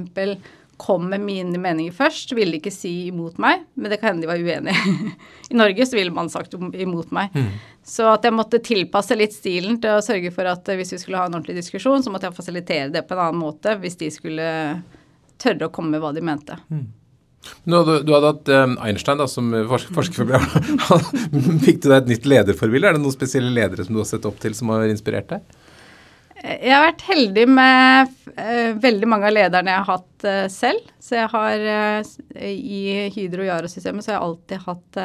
kom 0.81 1.07
med 1.11 1.21
mine 1.25 1.61
meninger 1.61 1.93
først, 1.93 2.33
ville 2.37 2.55
de 2.55 2.61
ikke 2.61 2.73
si 2.73 3.09
imot 3.11 3.39
meg, 3.41 3.65
men 3.75 3.93
det 3.93 3.99
kan 4.01 4.13
hende 4.13 4.25
de 4.25 4.31
var 4.31 4.41
uenige. 4.41 5.13
I 5.51 5.57
Norge 5.57 5.89
så 5.89 5.99
ville 5.99 6.13
man 6.13 6.31
sagt 6.33 6.57
imot 6.57 7.13
meg. 7.13 7.33
Mm. 7.37 7.53
Så 7.87 8.09
at 8.11 8.25
jeg 8.25 8.35
måtte 8.35 8.63
tilpasse 8.63 9.15
litt 9.17 9.35
stilen 9.35 9.81
til 9.83 9.97
å 9.97 10.03
sørge 10.05 10.33
for 10.35 10.49
at 10.49 10.73
hvis 10.73 10.95
vi 10.95 11.01
skulle 11.01 11.21
ha 11.21 11.29
en 11.29 11.37
ordentlig 11.37 11.59
diskusjon, 11.61 12.01
så 12.03 12.13
måtte 12.13 12.29
jeg 12.29 12.39
fasilitere 12.39 12.91
det 12.93 13.05
på 13.07 13.15
en 13.15 13.27
annen 13.27 13.43
måte 13.45 13.77
hvis 13.81 13.99
de 14.01 14.09
skulle 14.13 14.47
tørre 15.37 15.69
å 15.69 15.73
komme 15.73 15.93
med 15.93 16.01
hva 16.01 16.15
de 16.15 16.23
mente. 16.25 16.57
Mm. 16.73 16.87
Du 17.63 17.75
hadde, 17.75 17.99
du 18.07 18.11
hadde 18.15 18.33
hatt 18.33 18.51
um, 18.53 18.75
Einstein 18.83 19.21
da, 19.21 19.27
som 19.29 19.51
forskerforbund. 19.69 20.75
Fikk 21.65 21.81
du 21.83 21.89
deg 21.89 21.97
et 21.99 22.11
nytt 22.13 22.27
lederforbilde? 22.29 22.91
Er 22.91 22.97
det 22.97 23.03
noen 23.03 23.15
spesielle 23.15 23.53
ledere 23.53 23.87
som 23.87 23.97
du 23.97 24.01
har 24.03 24.09
sett 24.09 24.27
opp 24.29 24.39
til 24.43 24.55
som 24.57 24.71
har 24.73 24.87
inspirert 24.89 25.31
deg? 25.31 25.57
Jeg 26.37 26.69
har 26.69 26.83
vært 26.85 27.01
heldig 27.07 27.47
med 27.49 28.13
uh, 28.37 28.71
veldig 28.77 29.09
mange 29.09 29.29
av 29.29 29.33
lederne 29.33 29.73
jeg 29.73 29.83
har 29.83 29.97
hatt 29.97 30.27
uh, 30.27 30.45
selv. 30.53 30.93
Så 31.01 31.17
jeg 31.17 31.31
har 31.33 31.65
uh, 31.65 32.13
i 32.45 32.81
Hydro 33.15 33.47
Yara-systemet 33.47 34.05
så 34.05 34.13
har 34.13 34.19
jeg 34.19 34.27
alltid 34.27 34.65
hatt 34.67 35.01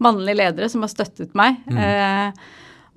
mannlige 0.00 0.40
ledere 0.40 0.70
som 0.72 0.86
har 0.86 0.92
støttet 0.92 1.34
meg. 1.36 1.60
Mm. 1.68 2.36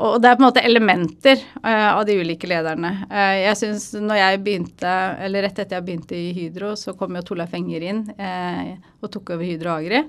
Og 0.03 0.19
det 0.21 0.29
er 0.29 0.37
på 0.37 0.43
en 0.43 0.49
måte 0.49 0.63
elementer 0.65 1.41
uh, 1.63 1.93
av 1.95 2.03
de 2.07 2.17
ulike 2.19 2.47
lederne. 2.49 2.91
Uh, 3.07 3.37
jeg 3.39 3.59
synes 3.61 3.87
når 4.03 4.19
jeg 4.19 4.43
begynte, 4.43 4.93
eller 5.23 5.45
Rett 5.47 5.63
etter 5.63 5.79
jeg 5.79 5.87
begynte 5.87 6.17
i 6.17 6.31
Hydro, 6.35 6.73
så 6.79 6.95
kom 6.99 7.15
jo 7.15 7.23
Torleif 7.25 7.53
Enger 7.55 7.85
inn 7.87 8.05
uh, 8.17 8.73
og 8.99 9.11
tok 9.13 9.35
over 9.35 9.47
Hydro 9.47 9.77
Agri, 9.77 10.03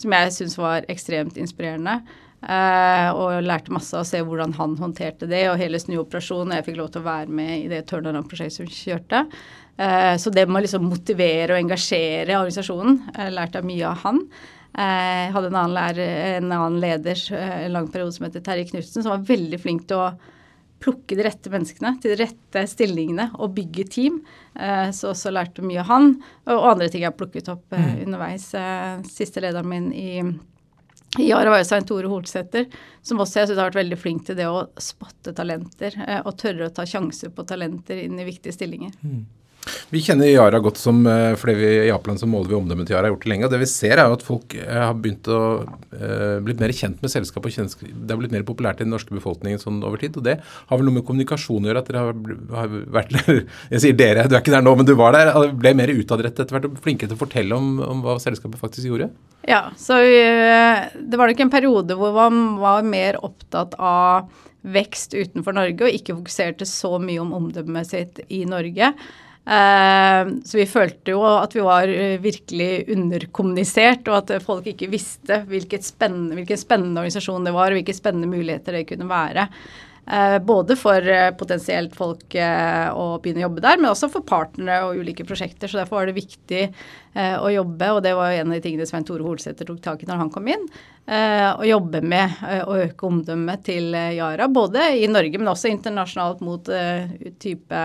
som 0.00 0.14
jeg 0.16 0.32
syns 0.34 0.56
var 0.58 0.88
ekstremt 0.92 1.38
inspirerende. 1.40 2.00
og 3.16 3.42
lærte 3.42 3.72
masse 3.72 3.96
av 3.96 4.04
å 4.04 4.06
se 4.06 4.20
hvordan 4.22 4.52
han 4.58 4.74
håndterte 4.78 5.26
det, 5.26 5.46
og 5.50 5.56
hele 5.58 5.80
snuoperasjonen. 5.80 6.52
Jeg 6.58 6.66
fikk 6.66 6.76
lov 6.78 6.90
til 6.92 7.00
å 7.00 7.06
være 7.06 7.32
med 7.32 7.54
i 7.62 7.70
det 7.70 7.80
turnaround-prosjektet 7.88 8.58
som 8.58 8.68
kjørte. 8.68 9.22
så 10.20 10.30
det 10.30 10.44
med 10.46 10.60
å 10.60 10.62
liksom 10.66 10.84
motivere 10.84 11.56
og 11.56 11.62
engasjere 11.62 12.36
organisasjonen 12.36 13.00
lærte 13.32 13.62
jeg 13.62 13.68
mye 13.72 13.88
av 13.88 14.04
han. 14.04 14.20
Jeg 14.76 15.32
hadde 15.32 15.48
en 15.48 15.56
annen, 15.56 15.72
lærer, 15.72 16.16
en 16.36 16.50
annen 16.52 16.80
leder 16.82 17.20
eh, 17.32 17.60
en 17.64 17.72
lang 17.72 17.86
periode 17.92 18.12
som 18.12 18.26
heter 18.26 18.42
Terje 18.44 18.66
Knutsen, 18.68 19.00
som 19.00 19.14
var 19.14 19.22
veldig 19.24 19.60
flink 19.62 19.86
til 19.88 20.02
å 20.02 20.10
plukke 20.84 21.16
de 21.16 21.24
rette 21.24 21.48
menneskene 21.48 21.94
til 22.02 22.12
de 22.12 22.18
rette 22.20 22.64
stillingene 22.68 23.30
og 23.40 23.54
bygge 23.56 23.86
team. 23.94 24.18
Eh, 24.52 24.90
så 24.92 25.14
også 25.14 25.32
lærte 25.32 25.64
mye 25.64 25.80
av 25.80 25.88
han, 25.88 26.12
og 26.44 26.68
andre 26.74 26.90
ting 26.92 27.06
jeg 27.06 27.08
har 27.08 27.16
plukket 27.16 27.48
opp 27.54 27.72
eh, 27.72 27.86
mm. 27.86 28.02
underveis. 28.04 28.50
Siste 29.08 29.44
lederen 29.44 29.72
min 29.72 29.88
i 29.96 30.10
i 31.16 31.30
var 31.32 31.46
jo 31.48 31.64
Svein 31.64 31.86
Tore 31.88 32.10
Holsæter, 32.10 32.66
som 33.00 33.22
også 33.22 33.38
jeg 33.38 33.48
synes 33.48 33.60
har 33.62 33.70
vært 33.70 33.78
veldig 33.78 33.96
flink 33.96 34.26
til 34.26 34.36
det 34.36 34.50
å 34.50 34.66
spotte 34.82 35.32
talenter 35.32 35.94
og 36.18 36.34
tørre 36.36 36.66
å 36.66 36.74
ta 36.76 36.84
sjanser 36.84 37.30
på 37.32 37.46
talenter 37.48 38.02
inn 38.02 38.18
i 38.20 38.26
viktige 38.26 38.52
stillinger. 38.52 38.92
Mm. 39.00 39.22
Vi 39.90 40.00
kjenner 40.02 40.28
Yara 40.30 40.58
godt 40.62 40.78
som 40.80 41.00
eh, 41.10 41.34
fordi 41.38 41.54
vi 41.58 41.70
i 41.86 42.16
så 42.20 42.28
måler 42.30 42.50
vi 42.50 42.56
omdømmet 42.58 42.88
til 42.88 42.94
Yara, 42.94 43.08
har 43.08 43.14
gjort 43.14 43.24
det 43.26 43.30
lenge. 43.32 43.46
og 43.46 43.52
Det 43.52 43.60
vi 43.62 43.68
ser 43.70 43.98
er 43.98 44.08
jo 44.08 44.16
at 44.16 44.24
folk 44.26 44.54
eh, 44.58 44.82
har 44.82 44.94
begynt 44.94 45.28
å 45.30 45.40
uh, 45.66 46.38
blitt 46.44 46.60
mer 46.62 46.74
kjent 46.76 47.02
med 47.02 47.12
selskapet. 47.12 47.58
Det 47.82 48.12
har 48.12 48.20
blitt 48.20 48.34
mer 48.34 48.46
populært 48.46 48.80
i 48.80 48.86
den 48.86 48.94
norske 48.94 49.14
befolkningen 49.14 49.62
sånn 49.62 49.82
over 49.86 50.00
tid. 50.02 50.16
og 50.18 50.26
Det 50.26 50.38
har 50.40 50.78
vel 50.78 50.88
noe 50.88 50.98
med 50.98 51.06
kommunikasjon 51.08 51.66
å 51.66 51.70
gjøre 51.70 51.82
at 51.82 51.90
dere 51.90 52.04
har, 52.06 52.16
har 52.60 52.78
vært 52.98 53.14
Jeg 53.74 53.82
sier 53.82 53.98
dere, 53.98 54.26
du 54.30 54.36
er 54.36 54.44
ikke 54.44 54.54
der 54.54 54.64
nå, 54.66 54.74
men 54.78 54.88
du 54.88 54.94
var 54.98 55.16
der. 55.16 55.32
Ble 55.56 55.74
mer 55.78 55.92
utadrettet 55.94 56.46
etter 56.46 56.58
hvert 56.58 56.70
og 56.70 56.80
flinke 56.82 57.08
til 57.08 57.18
å 57.18 57.22
fortelle 57.22 57.58
om, 57.58 57.76
om, 57.82 58.02
hva 58.06 58.18
selskapet 58.22 58.60
faktisk 58.62 58.90
gjorde? 58.90 59.10
Ja, 59.46 59.68
så 59.78 59.98
det 60.02 61.18
var 61.18 61.30
nok 61.30 61.42
en 61.42 61.52
periode 61.52 61.96
hvor 61.98 62.14
man 62.16 62.58
var 62.62 62.86
mer 62.86 63.18
opptatt 63.24 63.76
av 63.78 64.30
vekst 64.66 65.14
utenfor 65.14 65.54
Norge 65.54 65.86
og 65.86 65.94
ikke 65.94 66.16
fokuserte 66.16 66.66
så 66.68 66.96
mye 67.02 67.22
om 67.22 67.34
omdømmet 67.36 67.90
sitt 67.90 68.20
i 68.26 68.42
Norge. 68.48 68.92
Uh, 69.46 70.42
så 70.42 70.58
vi 70.58 70.66
følte 70.66 71.12
jo 71.14 71.20
at 71.22 71.52
vi 71.54 71.62
var 71.62 71.86
uh, 71.86 72.16
virkelig 72.18 72.70
underkommunisert, 72.90 74.08
og 74.10 74.18
at 74.24 74.42
folk 74.42 74.66
ikke 74.72 74.90
visste 74.90 75.44
spennende, 75.86 76.34
hvilken 76.34 76.58
spennende 76.58 77.04
organisasjon 77.04 77.46
det 77.46 77.54
var, 77.54 77.70
og 77.70 77.78
hvilke 77.78 77.94
spennende 77.94 78.30
muligheter 78.30 78.80
det 78.80 78.88
kunne 78.90 79.06
være. 79.10 79.46
Uh, 80.06 80.36
både 80.38 80.76
for 80.78 81.12
potensielt 81.38 81.96
folk 81.98 82.36
å 82.36 83.06
begynne 83.22 83.42
å 83.42 83.46
jobbe 83.48 83.64
der, 83.64 83.80
men 83.80 83.90
også 83.90 84.10
for 84.12 84.26
partnere 84.26 84.84
og 84.86 85.00
ulike 85.02 85.26
prosjekter. 85.26 85.70
Så 85.70 85.80
derfor 85.80 86.00
var 86.00 86.10
det 86.10 86.18
viktig 86.20 86.68
å 87.16 87.48
jobbe, 87.48 87.86
og 87.96 88.02
det 88.04 88.12
var 88.12 88.34
en 88.36 88.50
av 88.50 88.58
de 88.58 88.60
tingene 88.60 88.84
Svein 88.84 89.06
Tore 89.08 89.24
Holsæter 89.24 89.64
tok 89.64 89.78
tak 89.80 90.02
i 90.04 90.08
når 90.08 90.18
han 90.20 90.32
kom 90.34 90.50
inn. 90.52 90.66
Eh, 91.06 91.48
å 91.54 91.62
jobbe 91.62 92.00
med 92.02 92.32
eh, 92.42 92.64
å 92.66 92.80
øke 92.82 93.06
omdømmet 93.06 93.60
til 93.68 93.94
eh, 93.94 94.16
Yara, 94.16 94.48
både 94.50 94.88
i 94.98 95.06
Norge, 95.06 95.38
men 95.38 95.52
også 95.52 95.70
internasjonalt 95.70 96.40
mot 96.42 96.66
type 97.38 97.82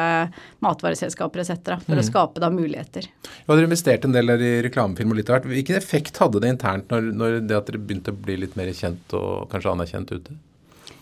matvareselskaper 0.65 1.43
etc., 1.43 1.75
for 1.83 1.93
mm. 1.93 2.01
å 2.01 2.07
skape 2.07 2.41
da 2.41 2.49
muligheter. 2.49 3.05
Ja, 3.43 3.53
Dere 3.53 3.67
investerte 3.69 4.09
en 4.09 4.15
del 4.15 4.33
i 4.33 4.55
reklamefilm 4.65 5.13
og 5.13 5.21
litt 5.21 5.29
av 5.29 5.37
hvert. 5.37 5.51
Hvilken 5.53 5.77
effekt 5.77 6.17
hadde 6.23 6.41
det 6.41 6.55
internt 6.55 6.89
når, 6.89 7.11
når 7.13 7.37
det 7.45 7.59
at 7.59 7.69
dere 7.69 7.83
begynte 7.83 8.15
å 8.15 8.17
bli 8.25 8.39
litt 8.41 8.57
mer 8.57 8.73
kjent 8.73 9.13
og 9.13 9.45
kanskje 9.53 9.75
anerkjent 9.75 10.15
ute? 10.17 10.41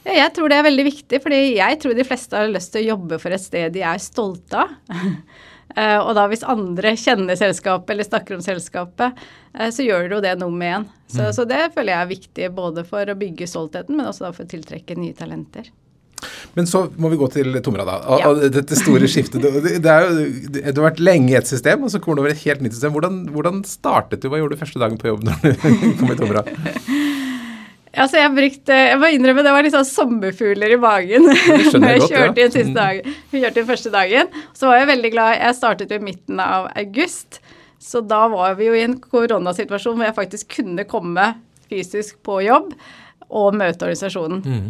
Ja, 0.08 0.16
jeg 0.16 0.34
tror 0.36 0.52
det 0.52 0.60
er 0.60 0.68
veldig 0.70 0.86
viktig, 0.88 1.22
fordi 1.24 1.40
jeg 1.58 1.80
tror 1.82 1.96
de 1.98 2.08
fleste 2.08 2.40
har 2.40 2.52
lyst 2.52 2.72
til 2.74 2.86
å 2.86 2.92
jobbe 2.94 3.20
for 3.22 3.36
et 3.36 3.44
sted 3.44 3.74
de 3.76 3.84
er 3.86 4.00
stolte 4.02 4.62
av. 4.64 4.78
Uh, 5.76 6.00
og 6.06 6.14
da 6.18 6.28
hvis 6.32 6.46
andre 6.48 6.96
kjenner 7.00 7.40
selskapet 7.40 7.94
eller 7.94 8.08
snakker 8.08 8.38
om 8.38 8.46
selskapet, 8.46 9.20
uh, 9.58 9.68
så 9.74 9.86
gjør 9.86 10.08
det 10.08 10.18
jo 10.18 10.24
det 10.30 10.38
noe 10.40 10.56
med 10.56 10.78
en. 10.78 10.88
Så, 11.10 11.26
mm. 11.26 11.34
så, 11.36 11.46
det 11.50 11.68
føler 11.76 11.94
jeg 11.96 12.00
er 12.00 12.14
viktig 12.14 12.50
både 12.56 12.86
for 12.88 13.12
å 13.12 13.20
bygge 13.20 13.50
stoltheten, 13.50 13.98
men 13.98 14.10
også 14.10 14.32
for 14.32 14.48
å 14.48 14.52
tiltrekke 14.56 14.98
nye 15.00 15.18
talenter. 15.18 15.70
Men 16.54 16.68
så 16.68 16.82
må 17.00 17.12
vi 17.12 17.20
gå 17.20 17.28
til 17.32 17.60
Tomra, 17.64 17.86
da. 17.88 18.00
Ja. 18.20 18.32
dette 18.52 18.76
store 18.76 19.08
skiftet. 19.08 19.44
Det, 19.44 19.78
det, 19.80 19.94
er 19.94 20.08
jo, 20.08 20.26
du 20.52 20.82
har 20.82 20.90
vært 20.90 21.04
lenge 21.04 21.32
i 21.32 21.38
et 21.40 21.48
system, 21.48 21.86
og 21.86 21.94
så 21.94 22.02
kommer 22.04 22.20
du 22.20 22.26
over 22.26 22.34
et 22.34 22.44
helt 22.44 22.64
nytt 22.66 22.76
system. 22.76 22.96
Hvordan, 22.96 23.22
hvordan 23.36 23.62
startet 23.68 24.24
du? 24.24 24.32
Hva 24.32 24.42
gjorde 24.42 24.58
du 24.58 24.64
første 24.64 24.82
dagen 24.82 25.00
på 25.00 25.12
jobb 25.12 25.28
når 25.30 25.40
du 25.46 25.54
kom 26.02 26.12
i 26.12 26.20
Tomra? 26.20 26.44
Altså 27.98 28.20
jeg, 28.20 28.32
brukte, 28.36 28.76
jeg 28.76 28.98
må 29.02 29.10
innrømme 29.10 29.44
det 29.46 29.54
var 29.54 29.66
litt 29.66 29.74
sånn 29.74 29.88
sommerfugler 29.88 30.76
i 30.76 30.80
magen 30.82 31.26
når 31.26 31.40
jeg 31.90 32.02
godt, 32.04 32.12
kjørte 32.12 32.44
ja. 32.44 32.50
inn 32.62 32.74
dag, 32.76 33.00
kjørte 33.32 33.56
den 33.58 33.70
første 33.70 33.94
dagen. 33.94 34.36
Så 34.58 34.70
var 34.70 34.82
jeg 34.82 34.92
veldig 34.92 35.12
glad. 35.16 35.38
Jeg 35.40 35.58
startet 35.58 35.96
i 35.96 36.02
midten 36.04 36.42
av 36.44 36.70
august, 36.78 37.40
så 37.82 38.04
da 38.06 38.26
var 38.30 38.60
vi 38.60 38.70
jo 38.70 38.76
i 38.78 38.84
en 38.86 39.00
koronasituasjon 39.02 39.98
hvor 39.98 40.10
jeg 40.10 40.18
faktisk 40.20 40.60
kunne 40.60 40.86
komme 40.90 41.32
fysisk 41.70 42.20
på 42.26 42.42
jobb 42.46 42.76
og 43.30 43.58
møte 43.58 43.88
organisasjonen. 43.88 44.46
Mm. 44.46 44.70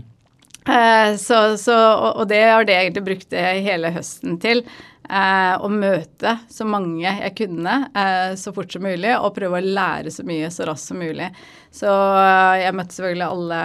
Eh, 0.69 1.15
så, 1.19 1.57
så, 1.57 1.75
og, 2.13 2.25
det 2.29 2.41
har 2.45 2.67
det 2.67 2.75
egentlig 2.77 3.05
brukt 3.07 3.35
hele 3.35 3.91
høsten 3.95 4.39
til 4.43 4.63
eh, 5.09 5.55
å 5.59 5.69
møte 5.73 6.35
så 6.49 6.67
mange 6.69 7.09
jeg 7.09 7.31
kunne 7.37 7.75
eh, 7.89 8.35
så 8.39 8.53
fort 8.55 8.71
som 8.73 8.85
mulig, 8.85 9.11
og 9.17 9.33
prøve 9.35 9.59
å 9.59 9.71
lære 9.79 10.13
så 10.13 10.25
mye 10.27 10.51
så 10.53 10.67
raskt 10.69 10.91
som 10.91 11.01
mulig. 11.01 11.29
Så 11.73 11.89
eh, 11.89 12.59
jeg 12.63 12.75
møtte 12.77 12.97
selvfølgelig 12.97 13.27
alle 13.27 13.61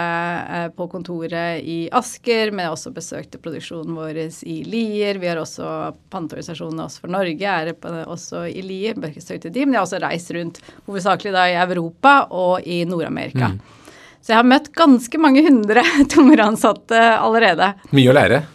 eh, 0.57 0.67
på 0.77 0.89
kontoret 0.91 1.61
i 1.65 1.77
Asker, 1.95 2.51
men 2.51 2.67
jeg 2.67 2.75
også 2.75 2.93
besøkte 2.95 3.41
produksjonen 3.41 3.97
vår 3.97 4.21
i 4.25 4.57
Lier. 4.65 5.21
Vi 5.21 5.31
har 5.31 5.41
også 5.41 5.69
panteorganisasjonen 6.13 6.83
også 6.85 7.05
for 7.05 7.15
Norge 7.15 7.55
er 7.61 7.73
også 8.05 8.45
i 8.49 8.65
Lier. 8.65 8.97
Besøkte 8.99 9.49
de, 9.53 9.65
men 9.65 9.77
jeg 9.77 9.81
har 9.81 9.87
også 9.87 10.03
reist 10.03 10.35
rundt 10.35 10.61
hovedsakelig 10.89 11.33
da 11.35 11.47
i 11.51 11.57
Europa 11.61 12.17
og 12.33 12.65
i 12.65 12.83
Nord-Amerika. 12.89 13.53
Mm. 13.53 13.81
Så 14.25 14.33
jeg 14.33 14.41
har 14.41 14.47
møtt 14.49 14.71
ganske 14.73 15.21
mange 15.21 15.43
hundre 15.45 15.83
tommeransatte 16.13 17.01
allerede. 17.19 17.75
Mye 17.93 18.09
å 18.09 18.17
lære? 18.17 18.45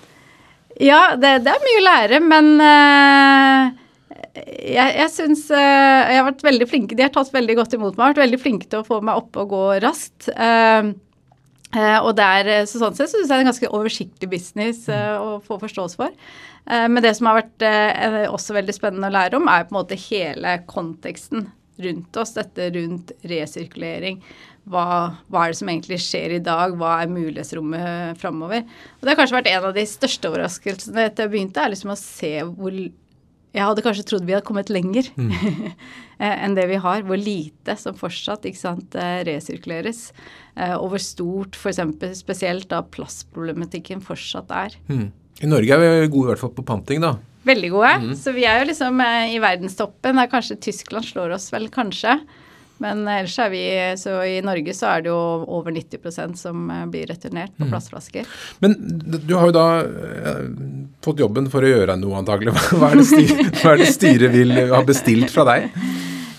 Ja, 0.81 1.15
det, 1.17 1.43
det, 1.45 1.53
er 1.53 1.65
mye 1.65 1.79
å 1.81 1.85
lære, 1.85 2.19
men 2.25 2.47
uh, 2.57 3.69
jeg, 4.33 4.89
jeg 4.97 5.13
syns 5.13 5.45
uh, 5.53 5.59
jeg 5.61 6.17
har 6.17 6.27
vært 6.31 6.45
veldig 6.47 6.69
flinke. 6.71 6.97
De 6.97 7.05
har 7.05 7.13
tatt 7.13 7.33
veldig 7.35 7.57
godt 7.59 7.77
imot 7.77 7.99
meg. 7.99 8.15
Vært 8.15 8.23
veldig 8.25 8.41
flinke 8.41 8.69
til 8.71 8.81
å 8.81 8.87
få 8.87 9.03
meg 9.05 9.21
oppe 9.21 9.45
og 9.45 9.53
gå 9.53 9.65
raskt. 9.85 10.31
Uh, 10.33 10.95
og 12.01 12.15
der, 12.19 12.49
så 12.67 12.81
sånn 12.81 12.97
sett 12.99 13.13
syns 13.13 13.29
jeg 13.29 13.31
det 13.31 13.37
er 13.37 13.45
en 13.45 13.51
ganske 13.53 13.69
oversiktlig 13.77 14.29
business 14.33 14.89
å 14.91 15.37
få 15.45 15.55
forståelse 15.61 16.01
for. 16.01 16.17
men 16.67 16.99
det 17.05 17.13
som 17.15 17.29
har 17.29 17.37
vært 17.37 17.63
også 18.27 18.57
veldig 18.57 18.75
spennende 18.75 19.07
å 19.07 19.15
lære 19.15 19.39
om, 19.39 19.47
er 19.47 19.69
på 19.69 19.71
en 19.71 19.79
måte 19.79 20.01
hele 20.09 20.57
konteksten 20.67 21.47
rundt 21.79 22.19
oss. 22.19 22.35
Dette 22.35 22.73
rundt 22.75 23.15
resirkulering 23.23 24.19
hva, 24.69 24.87
hva, 25.31 25.45
er 25.45 25.53
det 25.53 25.59
som 25.61 25.71
egentlig 25.73 26.01
skjer 26.05 26.37
i 26.37 26.43
dag, 26.45 26.75
hva 26.79 26.99
er 27.03 27.13
mulighetsrommet 27.13 28.19
framover. 28.21 28.65
Og 28.99 29.05
det 29.05 29.13
har 29.13 29.21
kanskje 29.21 29.39
vært 29.39 29.53
en 29.53 29.69
av 29.71 29.77
de 29.77 29.85
største 29.89 30.31
overraskelsene 30.31 31.07
etter 31.09 31.27
jeg 31.27 31.33
begynte, 31.35 31.63
er 31.63 31.73
liksom 31.75 31.95
å 31.95 32.01
se 32.01 32.35
hvor 32.45 32.75
Jeg 33.51 33.67
hadde 33.67 33.83
kanskje 33.83 34.05
trodd 34.07 34.27
vi 34.29 34.35
hadde 34.37 34.47
kommet 34.47 34.69
lenger 34.71 35.09
mm. 35.17 35.31
enn 36.45 36.53
det 36.55 36.69
vi 36.71 36.77
har. 36.79 37.01
Hvor 37.03 37.19
lite 37.19 37.75
som 37.81 37.97
fortsatt 37.99 38.47
sant, 38.55 38.95
eh, 38.95 39.25
resirkuleres. 39.27 40.13
Eh, 40.55 40.77
og 40.77 40.93
hvor 40.93 41.03
stort 41.03 41.59
f.eks. 41.59 41.81
spesielt 42.21 42.69
da 42.71 42.85
plastproblematikken 42.87 44.05
fortsatt 44.07 44.55
er. 44.55 44.79
Mm. 44.87 45.09
I 45.43 45.51
Norge 45.51 45.75
er 45.75 45.83
vi 45.83 46.13
gode 46.13 46.29
i 46.29 46.31
hvert 46.31 46.45
fall 46.45 46.55
på 46.55 46.67
panting, 46.69 47.03
da. 47.03 47.17
Veldig 47.49 47.73
gode. 47.73 47.91
Mm. 48.05 48.15
Så 48.21 48.37
vi 48.37 48.45
er 48.47 48.61
jo 48.61 48.69
liksom 48.69 49.01
eh, 49.03 49.35
i 49.35 49.43
verdenstoppen. 49.43 50.21
Der 50.21 50.31
kanskje 50.31 50.61
Tyskland 50.69 51.09
slår 51.09 51.35
oss 51.35 51.49
vel, 51.51 51.67
kanskje. 51.73 52.21
Men 52.81 53.03
ellers 53.05 53.37
er 53.43 53.51
vi, 53.53 53.63
så 54.01 54.17
i 54.25 54.39
Norge 54.45 54.75
så 54.77 54.95
er 54.95 55.05
det 55.05 55.11
jo 55.13 55.21
over 55.53 55.75
90% 55.77 56.39
som 56.41 56.71
eh, 56.73 56.87
blir 56.91 57.11
returnert 57.11 57.53
på 57.59 57.67
mm. 57.67 57.73
Men 58.65 58.77
du 59.27 59.35
har 59.37 59.51
jo 59.51 59.57
da 59.57 59.67
eh, 59.85 60.47
fått 61.05 61.21
jobben 61.21 61.51
for 61.53 61.67
å 61.67 61.73
gjøre 61.75 61.99
noe, 62.01 62.17
antagelig. 62.23 62.57
Hva 62.81 62.95
er 62.95 63.03
det, 63.03 63.91
styret 63.93 63.93
styret 63.93 64.33
vil 64.33 64.57
ha 64.73 64.81
bestilt 64.87 65.33
fra 65.35 65.45
deg? 65.53 65.69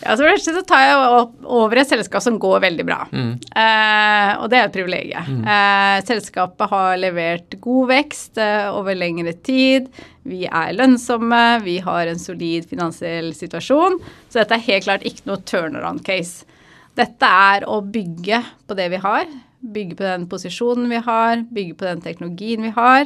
Ja, 0.01 0.15
så, 0.17 0.27
så 0.41 0.61
tar 0.65 0.81
jeg 0.83 1.25
over 1.45 1.81
et 1.81 1.89
selskap 1.89 2.23
som 2.25 2.39
går 2.41 2.63
veldig 2.63 2.85
bra. 2.87 2.99
Mm. 3.13 3.33
Eh, 3.37 4.31
og 4.41 4.47
det 4.51 4.59
er 4.59 4.67
et 4.67 4.75
privilegium. 4.75 5.41
Mm. 5.41 5.43
Eh, 5.53 5.97
selskapet 6.07 6.71
har 6.71 6.95
levert 7.01 7.57
god 7.61 7.91
vekst 7.91 8.41
eh, 8.41 8.69
over 8.73 8.97
lengre 8.97 9.35
tid. 9.45 9.91
Vi 10.27 10.43
er 10.49 10.73
lønnsomme, 10.77 11.43
vi 11.65 11.77
har 11.85 12.09
en 12.09 12.21
solid 12.21 12.67
finansiell 12.69 13.31
situasjon. 13.37 13.99
Så 14.29 14.41
dette 14.41 14.57
er 14.57 14.67
helt 14.69 14.87
klart 14.87 15.07
ikke 15.07 15.29
noe 15.29 15.41
turnaround-case. 15.45 16.49
Dette 16.97 17.27
er 17.47 17.65
å 17.69 17.79
bygge 17.85 18.41
på 18.67 18.77
det 18.77 18.89
vi 18.93 19.01
har. 19.01 19.29
Bygge 19.61 19.97
på 19.99 20.07
den 20.07 20.27
posisjonen 20.29 20.89
vi 20.91 21.01
har, 21.05 21.45
bygge 21.53 21.77
på 21.77 21.87
den 21.87 22.01
teknologien 22.03 22.65
vi 22.65 22.73
har, 22.75 23.05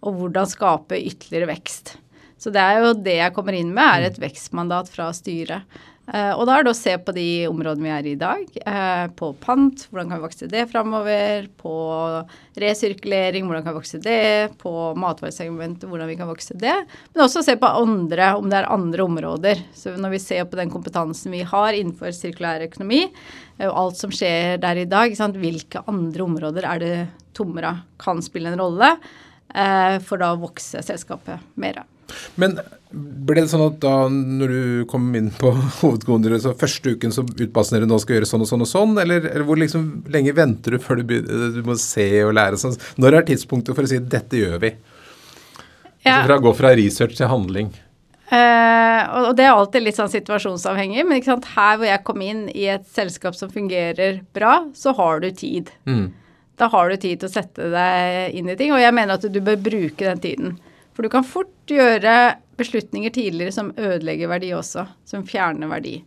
og 0.00 0.16
hvordan 0.16 0.48
skape 0.48 0.96
ytterligere 0.96 1.50
vekst. 1.52 1.98
Så 2.40 2.48
det 2.54 2.62
er 2.64 2.80
jo 2.80 2.94
det 2.96 3.18
jeg 3.18 3.34
kommer 3.36 3.56
inn 3.56 3.74
med, 3.76 3.84
er 3.84 4.08
et 4.08 4.20
vekstmandat 4.22 4.88
fra 4.88 5.10
styret. 5.12 5.68
Uh, 6.10 6.32
og 6.34 6.42
da 6.48 6.56
er 6.58 6.66
det 6.66 6.72
å 6.72 6.78
se 6.78 6.92
på 6.98 7.12
de 7.14 7.26
områdene 7.46 7.86
vi 7.86 7.90
er 7.94 8.06
i 8.08 8.14
i 8.16 8.18
dag. 8.18 8.56
Uh, 8.66 9.06
på 9.14 9.28
pant, 9.38 9.84
hvordan 9.90 10.08
kan 10.10 10.18
vi 10.18 10.26
vokse 10.26 10.48
det 10.50 10.64
framover? 10.72 11.46
På 11.60 11.74
resirkulering, 12.58 13.46
hvordan 13.46 13.62
kan 13.62 13.76
vi 13.76 13.78
vokse 13.78 14.00
det? 14.02 14.56
På 14.58 14.90
matvaresegmentet, 14.98 15.86
hvordan 15.86 16.10
vi 16.10 16.16
kan 16.18 16.30
vokse 16.30 16.56
det? 16.58 16.74
Men 17.12 17.24
også 17.26 17.44
se 17.46 17.54
på 17.60 17.70
andre, 17.70 18.32
om 18.40 18.50
det 18.50 18.58
er 18.58 18.70
andre 18.74 19.06
områder. 19.06 19.62
Så 19.76 19.94
når 19.94 20.16
vi 20.16 20.22
ser 20.24 20.50
på 20.50 20.58
den 20.58 20.72
kompetansen 20.72 21.30
vi 21.36 21.44
har 21.46 21.78
innenfor 21.78 22.10
sirkulær 22.16 22.66
økonomi, 22.66 23.04
uh, 23.60 23.68
og 23.70 23.78
alt 23.84 24.02
som 24.02 24.14
skjer 24.14 24.58
der 24.64 24.82
i 24.82 24.90
dag, 24.90 25.14
hvilke 25.14 25.84
andre 25.86 26.26
områder 26.26 26.66
er 26.74 26.82
det 26.82 26.94
Tomra 27.38 27.76
kan 28.02 28.22
spille 28.24 28.50
en 28.50 28.62
rolle? 28.62 28.96
for 30.06 30.14
da 30.14 30.28
å 30.30 30.36
vokse 30.38 30.78
selskapet 30.86 31.42
mer. 31.58 31.80
Men 32.40 32.58
ble 32.90 33.44
det 33.44 33.50
sånn 33.52 33.66
at 33.68 33.76
da 33.82 33.94
når 34.10 34.54
du 34.54 34.62
kom 34.90 35.08
inn 35.18 35.28
på 35.40 35.52
hovedkontoret, 35.80 36.42
så 36.44 36.54
første 36.58 36.96
uken 36.96 37.14
så 37.14 37.24
utbasen 37.26 37.86
nå 37.86 38.00
skal 38.02 38.18
gjøre 38.18 38.30
sånn 38.30 38.46
og 38.46 38.50
sånn 38.50 38.66
og 38.66 38.70
sånn, 38.70 38.96
eller, 39.02 39.28
eller 39.30 39.46
hvor 39.48 39.60
liksom 39.60 39.90
lenge 40.12 40.34
venter 40.36 40.76
du 40.76 40.82
før 40.82 41.00
du, 41.00 41.06
begynner, 41.10 41.52
du 41.54 41.62
må 41.66 41.78
se 41.80 42.08
og 42.24 42.34
lære 42.38 42.60
sånn? 42.60 42.78
Når 43.00 43.20
er 43.20 43.28
tidspunktet 43.30 43.76
for 43.76 43.86
å 43.86 43.92
si 43.92 44.00
'dette 44.00 44.40
gjør 44.40 44.58
vi'? 44.64 44.74
Ja. 46.00 46.16
Altså 46.16 46.26
fra 46.26 46.40
å 46.40 46.44
gå 46.48 46.52
fra 46.56 46.74
research 46.78 47.18
til 47.18 47.28
handling. 47.30 47.70
Uh, 48.30 49.26
og 49.26 49.32
det 49.34 49.42
er 49.42 49.56
alltid 49.56 49.82
litt 49.82 49.98
sånn 49.98 50.12
situasjonsavhengig, 50.12 51.02
men 51.02 51.22
her 51.24 51.78
hvor 51.80 51.86
jeg 51.88 52.04
kom 52.06 52.22
inn 52.22 52.44
i 52.54 52.68
et 52.70 52.86
selskap 52.86 53.34
som 53.34 53.50
fungerer 53.50 54.20
bra, 54.32 54.70
så 54.74 54.94
har 54.94 55.20
du 55.20 55.30
tid. 55.34 55.72
Mm. 55.84 56.12
Da 56.60 56.68
har 56.70 56.90
du 56.90 56.96
tid 56.96 57.20
til 57.20 57.26
å 57.26 57.32
sette 57.32 57.70
deg 57.72 58.36
inn 58.38 58.50
i 58.52 58.56
ting, 58.56 58.70
og 58.76 58.82
jeg 58.82 58.94
mener 58.94 59.16
at 59.16 59.26
du 59.26 59.40
bør 59.42 59.58
bruke 59.58 60.06
den 60.06 60.22
tiden. 60.22 60.58
For 60.94 61.06
du 61.06 61.12
kan 61.12 61.26
fort 61.26 61.70
gjøre 61.70 62.36
beslutninger 62.60 63.12
tidligere 63.14 63.54
som 63.54 63.72
ødelegger 63.78 64.30
verdi 64.30 64.52
også, 64.56 64.84
som 65.08 65.26
fjerner 65.28 65.70
verdi. 65.70 66.00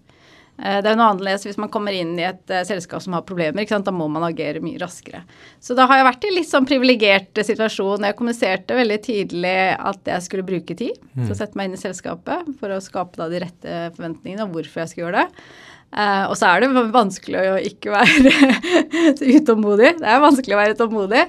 Eh, 0.61 0.79
det 0.85 0.91
er 0.91 0.97
noe 0.97 1.09
annerledes 1.09 1.47
hvis 1.47 1.57
man 1.57 1.71
kommer 1.73 1.95
inn 1.97 2.13
i 2.19 2.27
et 2.27 2.51
uh, 2.53 2.61
selskap 2.67 3.01
som 3.01 3.15
har 3.17 3.25
problemer. 3.25 3.65
Da 3.65 3.93
må 3.95 4.07
man 4.11 4.25
agere 4.27 4.61
mye 4.63 4.81
raskere. 4.81 5.23
Så 5.63 5.77
da 5.77 5.87
har 5.89 5.99
jeg 5.99 6.09
vært 6.11 6.27
i 6.29 6.33
litt 6.35 6.49
sånn 6.49 6.69
privilegert 6.69 7.43
situasjon. 7.49 8.05
Jeg 8.05 8.17
kommuniserte 8.19 8.77
veldig 8.77 8.99
tidlig 9.05 9.57
at 9.73 10.13
jeg 10.13 10.27
skulle 10.27 10.47
bruke 10.47 10.77
tid 10.77 10.93
mm. 11.01 11.25
til 11.25 11.33
å 11.33 11.39
sette 11.39 11.59
meg 11.59 11.71
inn 11.71 11.77
i 11.79 11.83
selskapet 11.83 12.53
for 12.61 12.73
å 12.73 12.81
skape 12.83 13.29
de 13.33 13.45
rette 13.47 13.79
forventningene 13.97 14.45
og 14.45 14.57
hvorfor 14.57 14.83
jeg 14.83 14.93
skulle 14.93 15.09
gjøre 15.09 15.25
det. 15.25 15.45
Uh, 15.93 16.25
og 16.25 16.33
så 16.39 16.49
er 16.49 16.63
det 16.63 16.85
vanskelig 16.89 17.41
å 17.51 17.57
ikke 17.69 17.91
være 17.93 18.31
utålmodig. 19.37 19.91
Det 19.99 20.07
er 20.09 20.23
vanskelig 20.23 20.55
å 20.55 20.61
være 20.61 20.77
tålmodig. 20.79 21.21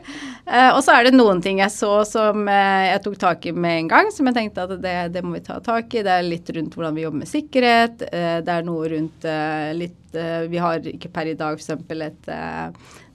Uh, 0.49 0.71
og 0.71 0.80
så 0.87 0.94
er 0.94 1.04
det 1.04 1.18
noen 1.18 1.42
ting 1.44 1.61
jeg 1.61 1.73
så 1.75 1.99
som 2.09 2.47
uh, 2.49 2.85
jeg 2.88 3.02
tok 3.04 3.18
tak 3.21 3.44
i 3.50 3.52
med 3.52 3.83
en 3.83 3.90
gang, 3.92 4.09
som 4.14 4.30
jeg 4.30 4.38
tenkte 4.38 4.64
at 4.64 4.73
det, 4.80 4.94
det, 5.12 5.25
må 5.25 5.35
vi 5.37 5.42
ta 5.44 5.59
tak 5.64 5.92
i. 5.92 6.04
Det 6.06 6.14
er 6.14 6.25
litt 6.25 6.49
rundt 6.56 6.78
hvordan 6.78 6.97
vi 6.97 7.04
jobber 7.04 7.21
med 7.21 7.33
sikkerhet. 7.33 8.06
det 8.47 8.54
er 8.54 8.64
noe 8.64 8.88
rundt 8.94 9.28
litt 9.76 10.16
Vi 10.49 10.61
har 10.62 10.88
ikke 10.88 11.11
per 11.12 11.28
i 11.28 11.37
dag 11.37 11.61
f.eks. 11.61 11.92
et 12.06 12.33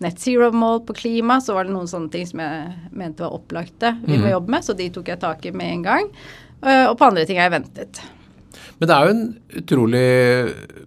net 0.03 0.21
zero-mål 0.21 0.83
på 0.85 0.97
klima. 1.01 1.39
Så 1.41 1.57
var 1.57 1.65
det 1.65 1.73
noen 1.73 1.89
sånne 1.89 2.13
ting 2.13 2.29
som 2.29 2.43
jeg 2.45 2.93
mente 2.93 3.25
var 3.25 3.33
opplagte 3.33 3.95
vi 4.03 4.19
må 4.19 4.27
mhm. 4.27 4.33
jobbe 4.35 4.57
med, 4.57 4.69
så 4.69 4.77
de 4.77 4.91
tok 4.93 5.09
jeg 5.15 5.23
tak 5.25 5.49
i 5.49 5.55
med 5.55 5.79
en 5.79 5.83
gang. 5.89 6.15
og 6.61 6.95
på 6.99 7.09
andre 7.09 7.25
ting 7.25 7.41
har 7.41 7.49
jeg 7.49 7.57
ventet. 7.57 8.05
Men 8.79 8.89
det 8.89 8.95
er 8.95 9.05
jo 9.05 9.15
en 9.15 9.25
utrolig 9.61 10.05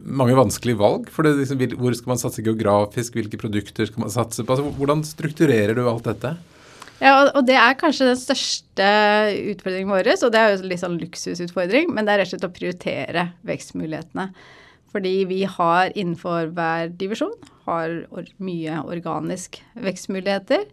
mange 0.03 0.37
vanskelige 0.39 0.81
valg. 0.81 1.11
for 1.13 1.27
det, 1.27 1.37
liksom, 1.41 1.61
Hvor 1.79 1.95
skal 1.95 2.15
man 2.15 2.23
satse 2.23 2.45
geografisk, 2.45 3.19
hvilke 3.19 3.41
produkter 3.41 3.87
skal 3.87 4.07
man 4.07 4.15
satse 4.15 4.45
på? 4.45 4.55
Altså, 4.55 4.73
hvordan 4.79 5.05
strukturerer 5.05 5.75
du 5.75 5.87
alt 5.89 6.09
dette? 6.09 6.37
Ja, 7.03 7.17
og, 7.35 7.43
det 7.49 7.57
er 7.59 7.75
kanskje 7.75 8.13
den 8.13 8.19
største 8.21 8.89
utfordringen 9.53 9.91
vår. 9.91 10.13
Og 10.23 10.33
det 10.33 10.39
er 10.39 10.53
jo 10.53 10.71
litt 10.71 10.83
sånn 10.83 11.01
luksusutfordring, 11.01 11.91
men 11.91 12.07
det 12.07 12.15
er 12.15 12.23
rett 12.23 12.31
og 12.31 12.37
slett 12.37 12.47
å 12.47 12.55
prioritere 12.55 13.25
vekstmulighetene. 13.49 14.29
Fordi 14.93 15.15
vi 15.27 15.41
har 15.49 15.93
innenfor 15.97 16.53
hver 16.55 16.93
divisjon 17.01 17.35
har 17.67 18.03
mye 18.45 18.81
organisk 18.85 19.59
vekstmuligheter. 19.83 20.67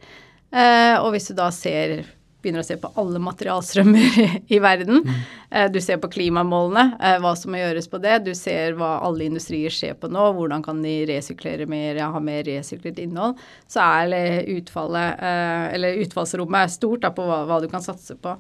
Eh, 0.50 0.96
og 1.00 1.14
hvis 1.14 1.30
du 1.30 1.38
da 1.38 1.50
ser 1.56 2.04
begynner 2.42 2.64
å 2.64 2.68
se 2.68 2.78
på 2.80 2.92
alle 3.00 3.20
materialstrømmer 3.24 4.20
i 4.56 4.60
verden. 4.64 5.04
Mm. 5.04 5.20
Eh, 5.50 5.68
du 5.74 5.80
ser 5.84 6.00
på 6.02 6.12
klimamålene, 6.14 6.86
eh, 7.04 7.18
hva 7.24 7.34
som 7.38 7.54
må 7.54 7.60
gjøres 7.60 7.90
på 7.92 8.00
det. 8.04 8.20
Du 8.28 8.32
ser 8.38 8.78
hva 8.80 8.96
alle 9.06 9.28
industrier 9.28 9.74
ser 9.74 9.98
på 10.00 10.10
nå. 10.12 10.30
Hvordan 10.38 10.64
kan 10.66 10.82
de 10.86 10.96
resyklere 11.10 11.68
mer, 11.70 12.00
ha 12.00 12.24
mer 12.24 12.46
resyklert 12.48 13.00
innhold. 13.04 13.40
Så 13.70 13.84
er 13.84 14.50
utfallet, 14.56 15.20
eh, 15.20 15.70
eller 15.76 16.04
utfallsrommet 16.06 16.66
er 16.66 16.76
stort 16.76 17.04
da, 17.06 17.14
på 17.16 17.26
hva, 17.28 17.44
hva, 17.50 17.60
du 17.64 17.70
kan 17.72 17.84
satse 17.84 18.18
på. 18.20 18.38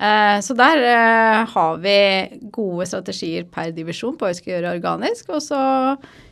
Så 0.00 0.54
der 0.56 0.78
har 1.50 1.80
vi 1.82 1.94
gode 2.54 2.86
strategier 2.88 3.42
per 3.52 3.72
divisjon 3.74 4.14
på 4.16 4.24
hva 4.24 4.30
vi 4.30 4.38
skal 4.38 4.52
gjøre 4.54 4.70
organisk. 4.78 5.32
Og 5.34 5.42
så 5.44 5.58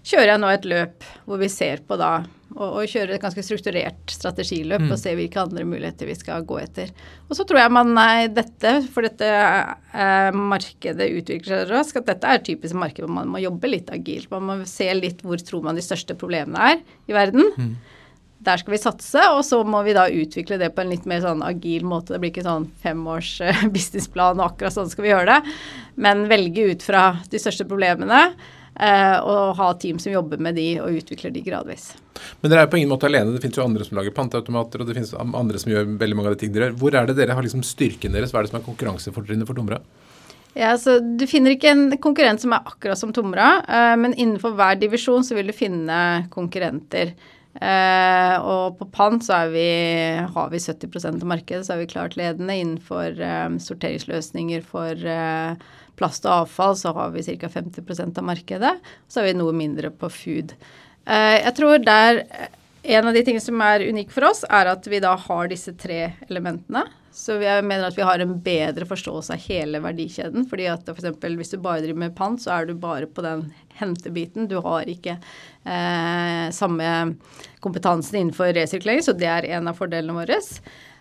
kjører 0.07 0.31
jeg 0.31 0.41
nå 0.41 0.53
et 0.55 0.69
løp 0.71 1.09
hvor 1.27 1.43
vi 1.43 1.51
ser 1.53 1.83
på 1.85 1.99
da 2.01 2.13
og, 2.57 2.79
og 2.81 2.89
kjøre 2.89 3.17
et 3.17 3.23
ganske 3.23 3.43
strukturert 3.45 4.13
strategiløp 4.13 4.87
mm. 4.87 4.93
og 4.95 5.01
se 5.01 5.13
hvilke 5.19 5.43
andre 5.43 5.67
muligheter 5.69 6.09
vi 6.09 6.17
skal 6.17 6.47
gå 6.49 6.57
etter. 6.63 6.93
Og 7.29 7.37
så 7.37 7.45
tror 7.49 7.61
jeg 7.61 7.75
man 7.77 7.93
nei, 7.97 8.29
dette, 8.33 8.73
for 8.95 9.05
dette 9.05 9.29
eh, 9.29 10.31
markedet 10.33 11.11
utvikler 11.21 11.65
seg 11.67 11.75
raskt, 11.75 12.01
at 12.01 12.09
dette 12.15 12.33
er 12.33 12.43
typisk 12.47 12.79
marked 12.79 13.05
hvor 13.05 13.13
man 13.21 13.29
må 13.35 13.43
jobbe 13.45 13.71
litt 13.71 13.93
agilt. 13.95 14.31
Man 14.33 14.49
må 14.49 14.59
se 14.69 14.89
litt 14.97 15.23
hvor 15.27 15.41
tror 15.45 15.69
man 15.69 15.79
de 15.79 15.85
største 15.85 16.17
problemene 16.19 16.73
er 16.73 16.83
i 17.11 17.17
verden. 17.17 17.53
Mm. 17.59 17.73
Der 18.49 18.61
skal 18.61 18.77
vi 18.77 18.79
satse, 18.81 19.23
og 19.35 19.43
så 19.45 19.61
må 19.67 19.83
vi 19.83 19.97
da 19.97 20.07
utvikle 20.09 20.61
det 20.61 20.71
på 20.75 20.85
en 20.85 20.93
litt 20.93 21.09
mer 21.11 21.25
sånn 21.25 21.43
agil 21.45 21.83
måte. 21.89 22.15
Det 22.15 22.23
blir 22.23 22.31
ikke 22.33 22.47
sånn 22.47 22.71
femårs 22.81 23.33
eh, 23.45 23.65
businessplan, 23.75 24.41
og 24.41 24.55
akkurat 24.55 24.79
sånn 24.79 24.89
skal 24.89 25.05
vi 25.05 25.13
gjøre 25.13 25.35
det. 25.37 25.57
Men 26.01 26.29
velge 26.31 26.71
ut 26.73 26.87
fra 26.87 27.11
de 27.29 27.43
største 27.43 27.69
problemene 27.69 28.31
og 28.79 29.57
ha 29.59 29.69
team 29.81 29.99
som 29.99 30.13
jobber 30.13 30.39
med 30.39 30.55
de 30.55 30.67
og 30.79 31.01
utvikler 31.01 31.33
de 31.35 31.43
gradvis. 31.43 31.91
Men 32.41 32.53
dere 32.53 32.67
er 32.67 32.71
på 32.71 32.79
ingen 32.79 32.93
måte 32.93 33.09
alene. 33.09 33.35
Det 33.35 33.43
finnes 33.43 33.59
jo 33.59 33.65
andre 33.65 33.87
som 33.87 33.99
lager 33.99 34.15
panteautomater, 34.15 34.83
og 34.83 34.89
det 34.89 34.97
finnes 34.99 35.15
andre 35.19 35.63
som 35.63 35.73
gjør 35.73 35.89
veldig 36.01 36.19
mange 36.19 36.31
av 36.31 36.37
de 36.37 36.43
tingene 36.43 36.59
dere 36.59 36.69
gjør. 36.69 36.77
Hvor 36.83 36.99
er 36.99 37.09
det 37.09 37.17
dere 37.19 37.39
har 37.39 37.47
liksom 37.47 37.65
styrken 37.67 38.15
deres? 38.15 38.35
Hva 38.35 38.43
er 38.43 38.47
det 38.47 38.53
som 38.53 38.61
er 38.61 38.69
konkurransefortrinnet 38.69 39.49
for 39.49 39.59
Tomra? 39.59 39.81
Ja, 40.59 40.75
så 40.81 40.99
Du 41.01 41.27
finner 41.31 41.55
ikke 41.55 41.71
en 41.71 41.97
konkurrent 42.03 42.43
som 42.43 42.55
er 42.57 42.67
akkurat 42.67 42.99
som 42.99 43.13
Tomra, 43.15 43.59
uh, 43.69 43.97
men 44.01 44.17
innenfor 44.17 44.57
hver 44.59 44.79
divisjon 44.81 45.27
så 45.27 45.37
vil 45.39 45.51
du 45.51 45.57
finne 45.57 46.29
konkurrenter. 46.35 47.15
Uh, 47.59 48.35
og 48.45 48.79
på 48.79 48.87
pant 48.95 49.25
så 49.25 49.41
vi, 49.51 49.67
har 50.35 50.51
vi 50.53 50.61
70% 50.63 51.23
av 51.23 51.31
markedet, 51.31 51.65
så 51.67 51.75
er 51.75 51.83
vi 51.83 51.91
klart 51.91 52.17
ledende 52.19 52.55
innenfor 52.55 53.19
um, 53.19 53.59
sorteringsløsninger 53.63 54.63
for 54.67 55.09
plast 55.99 56.27
og 56.29 56.45
avfall 56.45 56.77
så 56.79 56.95
har 56.97 57.11
vi 57.15 57.25
ca. 57.27 57.51
50% 57.59 58.21
av 58.21 58.29
markedet. 58.31 58.77
Så 59.09 59.21
har 59.21 59.29
vi 59.29 59.37
noe 59.39 59.57
mindre 59.57 59.91
på 59.91 60.11
food. 60.13 60.55
Eh, 61.09 61.37
jeg 61.43 61.55
tror 61.59 61.83
der 61.83 62.23
eh, 62.25 62.55
en 62.99 63.11
av 63.11 63.17
de 63.17 63.25
tingene 63.25 63.45
som 63.45 63.61
er 63.65 63.85
unik 63.89 64.13
for 64.15 64.31
oss, 64.31 64.45
er 64.49 64.71
at 64.71 64.87
vi 64.89 65.03
da 65.03 65.17
har 65.19 65.51
disse 65.51 65.75
tre 65.77 66.13
elementene. 66.29 66.87
Så 67.19 67.35
jeg 67.43 67.65
mener 67.67 67.89
at 67.89 67.97
vi 67.99 68.05
har 68.07 68.23
en 68.23 68.37
bedre 68.45 68.87
forståelse 68.87 69.35
av 69.35 69.47
hele 69.49 69.81
verdikjeden. 69.83 70.47
fordi 70.49 70.69
at. 70.71 70.87
For 70.87 71.35
hvis 71.41 71.51
du 71.51 71.59
bare 71.59 71.83
driver 71.83 72.05
med 72.05 72.17
pant, 72.17 72.41
så 72.41 72.55
er 72.55 72.69
du 72.69 72.75
bare 72.79 73.09
på 73.11 73.25
den 73.25 73.49
hentebiten. 73.81 74.47
Du 74.49 74.61
har 74.63 74.87
ikke 74.87 75.17
eh, 75.19 76.51
samme 76.55 77.17
kompetansen 77.65 78.21
innenfor 78.21 78.53
resirkulering, 78.55 79.03
så 79.03 79.17
det 79.19 79.31
er 79.31 79.51
en 79.59 79.71
av 79.71 79.79
fordelene 79.79 80.15
våre. 80.15 80.39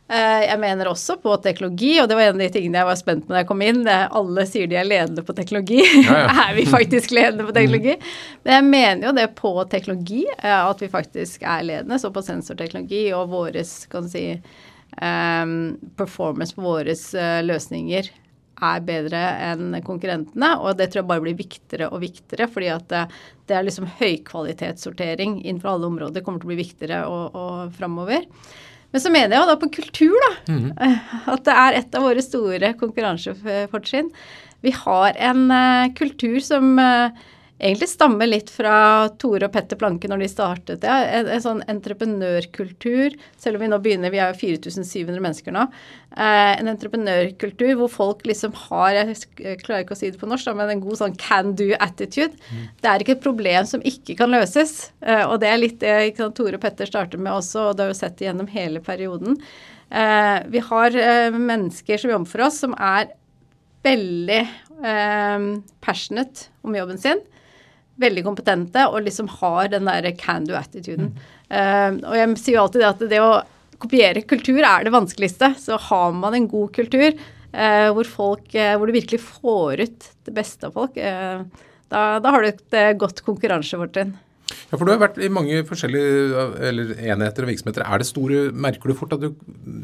Eh, 0.08 0.44
jeg 0.46 0.60
mener 0.62 0.88
også 0.88 1.18
på 1.20 1.34
teknologi, 1.44 1.98
og 2.00 2.08
det 2.08 2.16
var 2.16 2.30
en 2.30 2.38
av 2.38 2.44
de 2.46 2.52
tingene 2.54 2.80
jeg 2.80 2.88
var 2.88 3.00
spent 3.00 3.26
på 3.28 3.34
da 3.34 3.42
jeg 3.42 3.50
kom 3.50 3.64
inn. 3.66 3.82
Alle 3.88 4.46
sier 4.48 4.70
de 4.72 4.78
er 4.80 4.88
ledende 4.88 5.24
på 5.28 5.36
teknologi. 5.36 5.82
Ja, 5.84 6.22
ja. 6.24 6.30
er 6.48 6.54
vi 6.56 6.68
faktisk 6.70 7.12
ledende 7.16 7.48
på 7.48 7.56
teknologi? 7.56 7.98
Men 8.46 8.56
jeg 8.56 8.68
mener 8.70 9.10
jo 9.10 9.16
det 9.18 9.28
på 9.40 9.52
teknologi, 9.72 10.24
eh, 10.38 10.62
at 10.62 10.84
vi 10.84 10.92
faktisk 10.94 11.44
er 11.44 11.66
ledende. 11.68 12.00
Så 12.00 12.14
på 12.16 12.24
sensorteknologi 12.24 13.10
og 13.18 13.34
våres, 13.34 13.74
kan 13.92 14.08
si, 14.08 14.30
um, 15.02 15.58
performance 16.00 16.56
på 16.56 16.64
våre 16.64 16.96
uh, 16.96 17.42
løsninger 17.44 18.08
er 18.58 18.86
bedre 18.88 19.20
enn 19.52 19.76
konkurrentene. 19.86 20.54
Og 20.64 20.80
det 20.80 20.88
tror 20.90 21.04
jeg 21.04 21.10
bare 21.12 21.26
blir 21.26 21.38
viktigere 21.38 21.92
og 21.92 22.02
viktigere, 22.06 22.48
fordi 22.50 22.72
at 22.74 22.88
det, 22.94 23.04
det 23.50 23.58
er 23.58 23.68
liksom 23.68 23.92
høykvalitetssortering 24.00 25.42
innenfor 25.44 25.76
alle 25.76 25.92
områder 25.92 26.24
kommer 26.24 26.42
til 26.42 26.50
å 26.50 26.54
bli 26.54 26.62
viktigere 26.64 27.04
og, 27.12 27.38
og 27.38 27.76
framover. 27.78 28.24
Men 28.96 29.04
så 29.04 29.12
mener 29.14 29.36
jeg 29.36 29.44
jo 29.44 29.50
da 29.50 29.58
på 29.62 29.72
kultur, 29.78 30.18
da. 30.24 30.34
Mm. 30.54 30.68
At 31.34 31.46
det 31.48 31.56
er 31.56 31.80
et 31.82 31.98
av 31.98 32.06
våre 32.08 32.24
store 32.24 32.74
konkurransefortrinn. 32.80 34.12
Vi 34.66 34.74
har 34.74 35.18
en 35.30 35.50
uh, 35.52 35.90
kultur 35.98 36.40
som 36.44 36.78
uh, 36.82 37.12
egentlig 37.60 37.90
stammer 37.90 38.30
litt 38.30 38.50
fra 38.54 39.10
Tore 39.20 39.48
og 39.48 39.54
Petter 39.54 39.80
Planke 39.80 40.10
når 40.10 40.24
de 40.24 40.30
startet 40.32 40.82
det. 40.84 40.96
En, 41.18 41.30
en 41.34 41.44
sånn 41.44 41.62
entreprenørkultur, 41.70 43.16
selv 43.40 43.58
om 43.58 43.64
vi 43.64 43.70
nå 43.72 43.80
begynner, 43.84 44.14
vi 44.14 44.22
er 44.22 44.34
jo 44.34 44.40
4700 44.40 45.24
mennesker 45.24 45.56
nå. 45.56 45.68
Eh, 46.18 46.54
en 46.58 46.72
entreprenørkultur 46.72 47.74
hvor 47.80 47.92
folk 47.94 48.26
liksom 48.30 48.56
har, 48.68 48.98
jeg 48.98 49.62
klarer 49.64 49.86
ikke 49.86 49.98
å 49.98 50.00
si 50.00 50.12
det 50.14 50.22
på 50.22 50.30
norsk, 50.30 50.52
men 50.58 50.74
en 50.74 50.84
god 50.84 51.02
sånn 51.02 51.16
can 51.22 51.56
do-attitude. 51.58 52.38
Mm. 52.50 52.68
Det 52.82 52.92
er 52.92 53.06
ikke 53.06 53.18
et 53.18 53.26
problem 53.26 53.70
som 53.70 53.86
ikke 53.86 54.18
kan 54.20 54.34
løses. 54.34 54.92
Eh, 55.02 55.24
og 55.26 55.40
det 55.44 55.52
er 55.52 55.62
litt 55.62 55.80
det 55.82 55.96
sant, 56.18 56.38
Tore 56.38 56.60
og 56.60 56.64
Petter 56.64 56.90
starter 56.90 57.22
med 57.22 57.36
også, 57.36 57.70
og 57.70 57.78
det 57.78 57.88
har 57.88 57.94
vi 57.94 58.02
sett 58.02 58.28
gjennom 58.28 58.52
hele 58.52 58.84
perioden. 58.86 59.40
Eh, 59.90 60.38
vi 60.52 60.62
har 60.68 60.98
eh, 61.00 61.32
mennesker 61.32 61.98
som 61.98 62.12
jobber 62.12 62.32
for 62.32 62.46
oss, 62.48 62.60
som 62.64 62.76
er 62.76 63.10
veldig 63.88 64.42
eh, 64.44 65.50
passionate 65.84 66.52
om 66.68 66.76
jobben 66.76 67.00
sin. 67.02 67.24
Veldig 68.02 68.24
kompetente 68.26 68.86
og 68.92 69.02
liksom 69.06 69.30
har 69.40 69.72
den 69.74 69.90
der 69.90 70.12
can 70.20 70.46
do-attituden. 70.48 71.14
Mm. 71.48 72.02
og 72.04 72.16
jeg 72.18 72.32
sier 72.42 72.58
jo 72.58 72.64
alltid 72.66 72.82
det 72.84 72.90
at 72.90 73.04
det 73.14 73.22
å 73.24 73.32
kopiere 73.80 74.26
kultur 74.28 74.60
er 74.60 74.84
det 74.84 74.94
vanskeligste. 74.94 75.54
Så 75.62 75.78
har 75.88 76.14
man 76.18 76.36
en 76.36 76.48
god 76.52 76.74
kultur 76.76 77.10
hvor, 77.16 78.10
folk, 78.12 78.52
hvor 78.52 78.90
du 78.90 78.94
virkelig 78.94 79.22
får 79.24 79.82
ut 79.86 80.08
det 80.28 80.34
beste 80.36 80.68
av 80.68 80.76
folk, 80.76 80.98
da, 81.00 82.02
da 82.20 82.34
har 82.36 82.44
du 82.44 82.50
et 82.50 82.78
godt 83.00 83.24
konkurransefortrinn. 83.26 84.12
Ja, 84.68 84.78
for 84.78 84.88
du 84.88 84.94
har 84.94 85.02
vært 85.02 85.20
i 85.24 85.30
mange 85.32 85.60
forskjellige 85.68 86.46
eller 86.70 86.94
enheter 87.00 87.46
og 87.46 87.52
virksomheter. 87.52 87.84
Er 87.84 88.02
det 88.02 88.08
store, 88.08 88.48
Merker 88.56 88.92
du 88.92 88.98
fort 88.98 89.16
at 89.16 89.24
du 89.24 89.32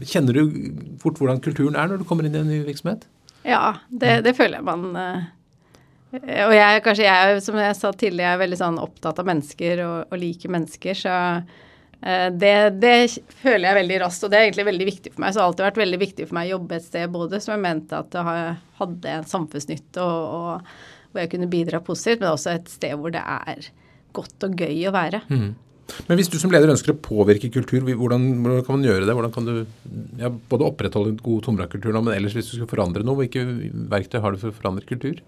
Kjenner 0.08 0.36
du 0.36 0.60
fort 1.02 1.20
hvordan 1.20 1.42
kulturen 1.44 1.78
er 1.80 1.90
når 1.90 2.02
du 2.02 2.08
kommer 2.08 2.28
inn 2.28 2.36
i 2.36 2.42
en 2.42 2.50
ny 2.52 2.62
virksomhet? 2.68 3.06
Ja, 3.48 3.80
det, 3.92 4.22
det 4.24 4.36
føler 4.38 4.60
jeg 4.60 4.68
man 4.68 4.86
eh, 5.00 5.26
Og 6.14 6.54
jeg, 6.54 6.82
kanskje 6.86 7.06
jeg, 7.08 7.42
som 7.42 7.58
jeg 7.58 7.76
sa 7.78 7.90
tidligere, 7.92 8.36
er 8.36 8.42
veldig 8.44 8.60
sånn 8.60 8.80
opptatt 8.82 9.22
av 9.22 9.30
mennesker 9.30 9.82
og, 9.86 9.96
og 10.14 10.20
liker 10.22 10.54
mennesker, 10.54 11.00
så 11.00 11.16
uh, 11.42 12.28
det, 12.30 12.54
det, 12.78 12.96
føler 13.42 13.66
jeg 13.70 13.80
veldig 13.80 14.00
raskt, 14.06 14.28
og 14.28 14.34
det 14.34 14.40
er 14.40 14.48
egentlig 14.48 14.68
veldig 14.70 14.90
viktig 14.92 15.14
for 15.16 15.24
meg. 15.24 15.34
Så 15.34 15.40
det 15.40 15.44
har 15.44 15.52
alltid 15.52 15.68
vært 15.70 15.84
veldig 15.84 16.02
viktig 16.04 16.28
for 16.30 16.38
meg 16.38 16.50
å 16.50 16.56
jobbe 16.56 16.78
et 16.78 16.88
sted 16.88 17.16
både 17.18 17.42
som 17.42 17.56
jeg 17.56 17.66
mente 17.66 18.04
at 18.04 18.14
det 18.14 18.26
hadde 18.82 19.18
en 19.18 19.30
samfunnsnytte, 19.34 20.06
og, 20.06 20.38
og 20.38 21.12
hvor 21.14 21.26
jeg 21.26 21.34
kunne 21.34 21.50
bidra 21.50 21.82
positivt, 21.86 22.22
men 22.22 22.34
også 22.34 22.56
et 22.56 22.72
sted 22.74 22.94
hvor 22.98 23.14
det 23.14 23.22
er 23.22 23.70
godt 24.14 24.46
og 24.46 24.58
gøy 24.62 24.88
å 24.90 24.94
være. 24.94 25.26
Mm. 25.34 25.52
Men 26.08 26.18
hvis 26.18 26.30
du 26.32 26.38
som 26.40 26.52
leder 26.54 26.72
ønsker 26.72 26.94
å 26.94 27.02
påvirke 27.04 27.50
kultur, 27.54 27.84
hvordan, 27.84 28.26
hvordan 28.42 28.64
kan 28.66 28.78
man 28.78 28.86
gjøre 28.88 29.06
det? 29.08 29.16
Hvordan 29.18 29.34
kan 29.36 29.48
du 29.50 29.54
ja, 30.22 30.30
både 30.32 30.70
opprettholde 30.70 31.12
en 31.12 31.22
god 31.22 31.44
tomrakkultur 31.46 31.94
nå, 31.94 32.02
men 32.06 32.16
ellers 32.16 32.38
hvis 32.38 32.54
du 32.54 32.56
skal 32.56 32.70
forandre 32.72 33.04
noe, 33.06 33.20
hvilke 33.20 33.44
verktøy 33.92 34.22
har 34.24 34.34
du 34.34 34.42
for 34.42 34.54
å 34.54 34.58
forandre 34.58 34.88
kultur? 34.90 35.20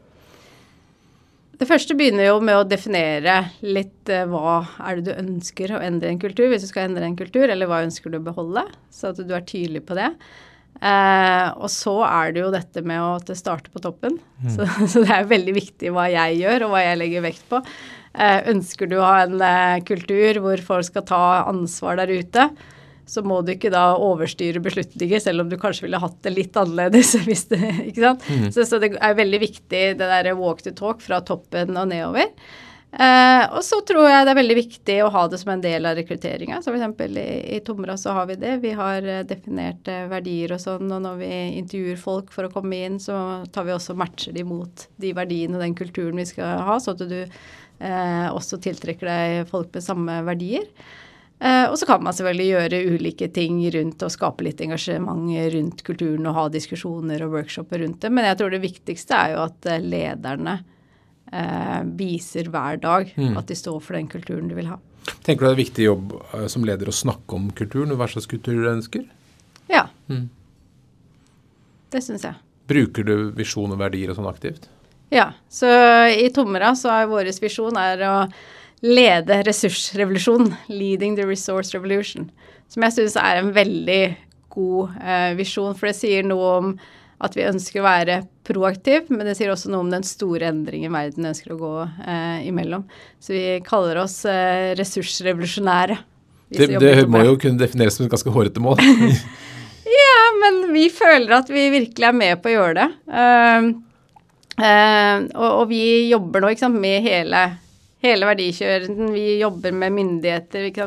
Det 1.56 1.68
første 1.70 1.96
begynner 1.98 2.30
jo 2.30 2.40
med 2.44 2.58
å 2.60 2.66
definere 2.68 3.38
litt 3.64 4.12
uh, 4.12 4.26
hva 4.28 4.58
er 4.88 5.00
det 5.00 5.06
du 5.08 5.14
ønsker 5.16 5.76
å 5.76 5.84
endre 5.84 6.12
en 6.12 6.20
kultur, 6.20 6.50
hvis 6.52 6.66
du 6.66 6.72
skal 6.72 6.90
endre 6.90 7.08
en 7.08 7.16
kultur, 7.20 7.48
eller 7.48 7.70
hva 7.70 7.84
ønsker 7.86 8.12
du 8.12 8.20
å 8.20 8.26
beholde, 8.26 8.66
så 8.92 9.14
at 9.14 9.22
du 9.24 9.32
er 9.36 9.48
tydelig 9.48 9.86
på 9.88 9.98
det. 9.98 10.12
Uh, 10.76 11.56
og 11.64 11.70
så 11.72 11.94
er 12.04 12.34
det 12.36 12.42
jo 12.44 12.52
dette 12.52 12.82
med 12.84 13.00
å 13.00 13.38
starte 13.38 13.72
på 13.72 13.80
toppen. 13.84 14.18
Mm. 14.44 14.50
Så, 14.52 14.68
så, 14.92 15.06
det 15.06 15.14
er 15.16 15.30
veldig 15.32 15.56
viktig 15.56 15.94
hva 15.96 16.10
jeg 16.12 16.42
gjør, 16.44 16.68
og 16.68 16.76
hva 16.76 16.84
jeg 16.84 17.00
legger 17.00 17.30
vekt 17.30 17.48
på. 17.52 17.64
Eh, 18.16 18.46
ønsker 18.52 18.88
du 18.88 18.96
å 19.00 19.04
ha 19.04 19.16
en 19.26 19.42
eh, 19.44 19.82
kultur 19.88 20.40
hvor 20.44 20.62
folk 20.64 20.88
skal 20.88 21.04
ta 21.08 21.24
ansvar 21.50 22.00
der 22.00 22.14
ute, 22.16 22.48
så 23.06 23.22
må 23.26 23.40
du 23.46 23.54
ikke 23.54 23.72
da 23.74 23.94
overstyre 24.02 24.62
beslutninger, 24.66 25.22
selv 25.22 25.46
om 25.46 25.50
du 25.52 25.58
kanskje 25.62 25.86
ville 25.86 26.02
hatt 26.02 26.18
det 26.26 26.34
litt 26.34 26.58
annerledes. 26.60 27.16
hvis 27.28 27.48
det, 27.52 27.62
ikke 27.92 28.04
sant? 28.04 28.30
Mm. 28.30 28.52
Så, 28.52 28.68
så, 28.68 28.82
det 28.82 28.96
er 28.98 29.18
veldig 29.18 29.42
viktig 29.46 29.82
det 30.00 30.12
der 30.12 30.32
walk 30.40 30.64
to 30.66 30.74
talk 30.76 31.04
fra 31.06 31.22
toppen 31.26 31.76
og 31.78 31.92
nedover. 31.92 32.32
Eh, 32.96 33.44
og 33.52 33.60
så 33.66 33.82
tror 33.84 34.06
jeg 34.08 34.24
det 34.24 34.32
er 34.32 34.38
veldig 34.38 34.56
viktig 34.56 34.94
å 35.04 35.10
ha 35.12 35.26
det 35.28 35.40
som 35.42 35.52
en 35.52 35.64
del 35.64 35.88
av 35.88 35.98
rekrutteringa. 36.00 36.62
Så 36.64 36.72
f.eks. 36.72 37.02
I, 37.20 37.26
i 37.58 37.60
Tomra 37.66 37.98
så 38.00 38.14
har 38.16 38.30
vi 38.30 38.38
det. 38.40 38.54
Vi 38.64 38.72
har 38.78 39.04
eh, 39.04 39.26
definerte 39.28 40.06
verdier 40.12 40.56
og 40.56 40.64
sånn. 40.64 40.88
Og 40.88 41.04
når 41.04 41.20
vi 41.20 41.32
intervjuer 41.60 42.00
folk 42.00 42.32
for 42.36 42.48
å 42.48 42.54
komme 42.54 42.80
inn, 42.88 42.98
så 43.04 43.18
tar 43.52 43.68
vi 43.68 43.76
også 43.76 43.98
matcher 44.00 44.36
de 44.36 44.46
mot 44.48 44.88
de 45.02 45.12
verdiene 45.18 45.60
og 45.60 45.66
den 45.66 45.76
kulturen 45.78 46.24
vi 46.24 46.28
skal 46.30 46.64
ha. 46.70 46.80
så 46.80 46.96
at 46.96 47.04
du 47.04 47.20
eh, 47.20 48.28
også 48.32 48.62
tiltrekker 48.64 49.12
deg 49.12 49.52
folk 49.52 49.74
med 49.76 49.84
samme 49.84 50.22
verdier. 50.30 50.70
Eh, 51.40 51.66
og 51.68 51.76
så 51.80 51.88
kan 51.90 52.04
man 52.04 52.16
selvfølgelig 52.16 52.48
gjøre 52.48 52.78
ulike 52.96 53.28
ting 53.36 53.60
rundt 53.74 54.04
og 54.06 54.14
skape 54.14 54.46
litt 54.48 54.62
engasjement 54.64 55.28
rundt 55.56 55.84
kulturen 55.88 56.30
og 56.30 56.38
ha 56.38 56.46
diskusjoner 56.54 57.26
og 57.26 57.36
workshoper 57.36 57.84
rundt 57.84 58.00
det. 58.06 58.12
Men 58.14 58.30
jeg 58.30 58.40
tror 58.40 58.56
det 58.56 58.64
viktigste 58.64 59.20
er 59.20 59.34
jo 59.36 59.42
at 59.44 59.68
eh, 59.70 59.84
lederne 59.84 60.56
eh, 61.32 61.82
viser 62.00 62.50
hver 62.54 62.80
dag 62.84 63.12
mm. 63.18 63.36
at 63.42 63.52
de 63.52 63.60
står 63.60 63.82
for 63.84 64.00
den 64.00 64.08
kulturen 64.12 64.48
de 64.52 64.58
vil 64.58 64.72
ha. 64.72 64.80
Tenker 65.26 65.44
du 65.44 65.50
det 65.50 65.52
er 65.52 65.58
en 65.58 65.64
viktig 65.64 65.86
jobb 65.86 66.16
som 66.50 66.64
leder 66.66 66.90
å 66.90 66.96
snakke 66.96 67.38
om 67.38 67.52
kulturen 67.54 67.92
og 67.94 68.00
hva 68.00 68.08
slags 68.10 68.30
kultur 68.32 68.56
du 68.64 68.72
ønsker? 68.72 69.04
Ja. 69.70 69.86
Mm. 70.10 70.30
Det 71.94 72.02
syns 72.02 72.26
jeg. 72.26 72.40
Bruker 72.66 73.06
du 73.06 73.16
visjon 73.36 73.76
og 73.76 73.82
verdier 73.84 74.10
og 74.10 74.18
sånn 74.18 74.32
aktivt? 74.32 74.70
Ja, 75.14 75.34
så 75.52 75.70
i 76.10 76.32
Tomra 76.34 76.72
så 76.80 76.90
er 76.96 77.12
vår 77.12 77.30
visjon 77.44 77.78
er 77.78 78.02
å 78.08 78.16
lede 78.86 79.42
ressursrevolusjonen. 79.48 80.54
Leading 80.70 81.18
the 81.18 81.26
resource 81.28 81.74
revolution. 81.78 82.30
Som 82.72 82.86
jeg 82.86 82.98
syns 82.98 83.18
er 83.22 83.42
en 83.42 83.52
veldig 83.56 84.04
god 84.56 84.96
eh, 85.02 85.32
visjon, 85.40 85.76
for 85.76 85.90
det 85.90 85.98
sier 85.98 86.26
noe 86.26 86.52
om 86.60 86.72
at 87.26 87.36
vi 87.38 87.46
ønsker 87.48 87.80
å 87.80 87.86
være 87.86 88.18
proaktiv, 88.46 89.08
men 89.10 89.28
det 89.28 89.38
sier 89.38 89.52
også 89.54 89.72
noe 89.72 89.86
om 89.86 89.92
den 89.94 90.04
store 90.06 90.50
endringen 90.52 90.94
verden 90.94 91.30
ønsker 91.30 91.56
å 91.56 91.60
gå 91.60 91.74
eh, 91.86 92.46
imellom. 92.50 92.86
Så 93.24 93.34
vi 93.36 93.46
kaller 93.66 94.02
oss 94.04 94.20
eh, 94.30 94.74
ressursrevolusjonære. 94.80 95.98
Det, 96.56 96.70
det 96.80 97.08
må 97.10 97.24
jo 97.26 97.40
kunne 97.42 97.60
defineres 97.60 97.98
som 97.98 98.06
et 98.06 98.14
ganske 98.14 98.32
hårete 98.32 98.62
mål. 98.64 98.80
ja, 100.00 100.20
men 100.44 100.62
vi 100.76 100.86
føler 100.94 101.40
at 101.40 101.50
vi 101.52 101.66
virkelig 101.74 102.12
er 102.12 102.20
med 102.20 102.44
på 102.44 102.52
å 102.52 102.56
gjøre 102.60 102.78
det. 102.84 102.90
Uh, 103.10 103.74
Uh, 104.56 105.28
og, 105.36 105.50
og, 105.50 105.64
vi 105.68 106.08
jobber 106.08 106.40
nå 106.40 106.54
sant, 106.56 106.78
med 106.80 107.04
hele, 107.04 107.42
hele 108.06 108.28
verdikjøren. 108.30 109.10
Vi 109.14 109.26
jobber 109.40 109.76
med 109.76 109.96
myndigheter. 109.96 110.68
Vi, 110.68 110.86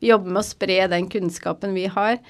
vi, 0.00 0.10
jobber 0.10 0.34
med 0.34 0.42
å 0.42 0.46
spre 0.46 0.78
den 0.92 1.08
kunnskapen 1.12 1.74
vi 1.76 1.86
har. 1.90 2.20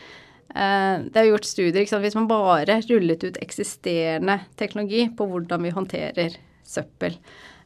Uh, 0.51 1.07
det 1.07 1.23
er 1.23 1.29
gjort 1.31 1.49
studier. 1.49 2.01
Hvis 2.05 2.19
man 2.19 2.31
bare 2.31 2.81
rullet 2.89 3.27
ut 3.27 3.41
eksisterende 3.43 4.41
teknologi 4.61 5.09
på 5.17 5.29
hvordan 5.31 5.67
vi 5.67 5.75
håndterer 5.77 6.39
søppel, 6.67 7.19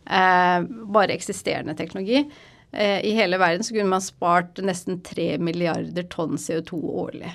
uh, 0.08 0.60
bare 0.64 1.16
eksisterende 1.16 1.76
teknologi, 1.78 2.26
i 2.74 3.12
hele 3.14 3.38
verden 3.38 3.62
så 3.62 3.70
kunne 3.70 3.86
man 3.92 4.02
spart 4.02 4.56
nesten 4.66 4.96
3 5.06 5.36
milliarder 5.38 6.08
tonn 6.10 6.34
CO2 6.42 6.80
årlig. 7.04 7.30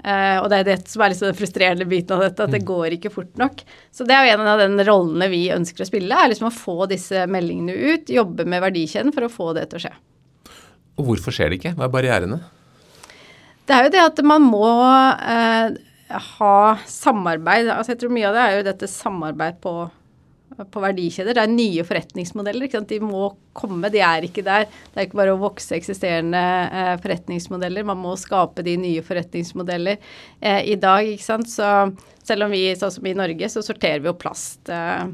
Uh, 0.00 0.38
og 0.40 0.46
det 0.52 0.60
er 0.60 0.68
det 0.70 0.76
som 0.88 1.02
er 1.04 1.12
liksom 1.12 1.28
den 1.28 1.36
frustrerende 1.36 1.86
biten 1.88 2.16
av 2.16 2.24
dette, 2.24 2.46
at 2.46 2.54
det 2.54 2.62
mm. 2.62 2.68
går 2.70 2.96
ikke 2.96 3.12
fort 3.12 3.34
nok. 3.40 3.60
Så 3.92 4.06
det 4.08 4.16
er 4.16 4.28
jo 4.28 4.36
en 4.38 4.52
av 4.52 4.62
den 4.62 4.80
rollene 4.86 5.28
vi 5.32 5.42
ønsker 5.54 5.84
å 5.84 5.88
spille, 5.88 6.16
er 6.16 6.32
liksom 6.32 6.48
å 6.48 6.54
få 6.54 6.88
disse 6.90 7.26
meldingene 7.30 7.76
ut, 7.76 8.12
jobbe 8.12 8.46
med 8.48 8.64
verdikjeden 8.64 9.12
for 9.16 9.26
å 9.26 9.32
få 9.32 9.52
det 9.58 9.68
til 9.70 9.80
å 9.80 9.84
skje. 9.84 9.92
Og 11.00 11.06
hvorfor 11.10 11.36
skjer 11.36 11.52
det 11.52 11.60
ikke? 11.60 11.76
Hva 11.76 11.86
er 11.86 11.94
barrierene? 11.94 12.40
Det 13.68 13.76
er 13.76 13.86
jo 13.86 13.94
det 13.94 14.02
at 14.02 14.24
man 14.26 14.42
må 14.42 14.66
uh, 14.66 15.70
ha 16.10 16.56
samarbeid. 16.90 17.70
Altså 17.70 17.94
jeg 17.94 18.02
tror 18.02 18.14
mye 18.16 18.28
av 18.30 18.36
det 18.36 18.44
er 18.44 18.56
jo 18.56 18.68
dette 18.72 18.90
samarbeid 18.90 19.60
på 19.62 19.74
på 20.70 20.82
verdikjeder. 20.82 21.36
Det 21.36 21.42
er 21.42 21.52
nye 21.52 21.84
forretningsmodeller. 21.86 22.70
De 22.90 23.00
må 23.04 23.30
komme, 23.56 23.90
de 23.92 24.02
er 24.04 24.26
ikke 24.26 24.44
der. 24.46 24.66
Det 24.68 24.98
er 24.98 25.08
ikke 25.08 25.20
bare 25.22 25.34
å 25.34 25.40
vokse 25.40 25.76
eksisterende 25.78 26.40
eh, 26.40 26.94
forretningsmodeller, 27.02 27.86
man 27.88 28.00
må 28.02 28.14
skape 28.20 28.64
de 28.66 28.76
nye 28.80 29.04
forretningsmodeller 29.06 29.98
eh, 30.40 30.62
i 30.72 30.78
dag. 30.80 31.08
ikke 31.08 31.26
sant? 31.26 31.50
Så 31.50 31.66
selv 32.26 32.46
om 32.46 32.54
vi, 32.54 32.64
sånn 32.78 32.94
som 32.94 33.06
i 33.06 33.16
Norge, 33.16 33.52
så 33.52 33.64
sorterer 33.64 34.02
vi 34.02 34.10
jo 34.10 34.16
plast 34.20 34.70
eh, 34.72 35.06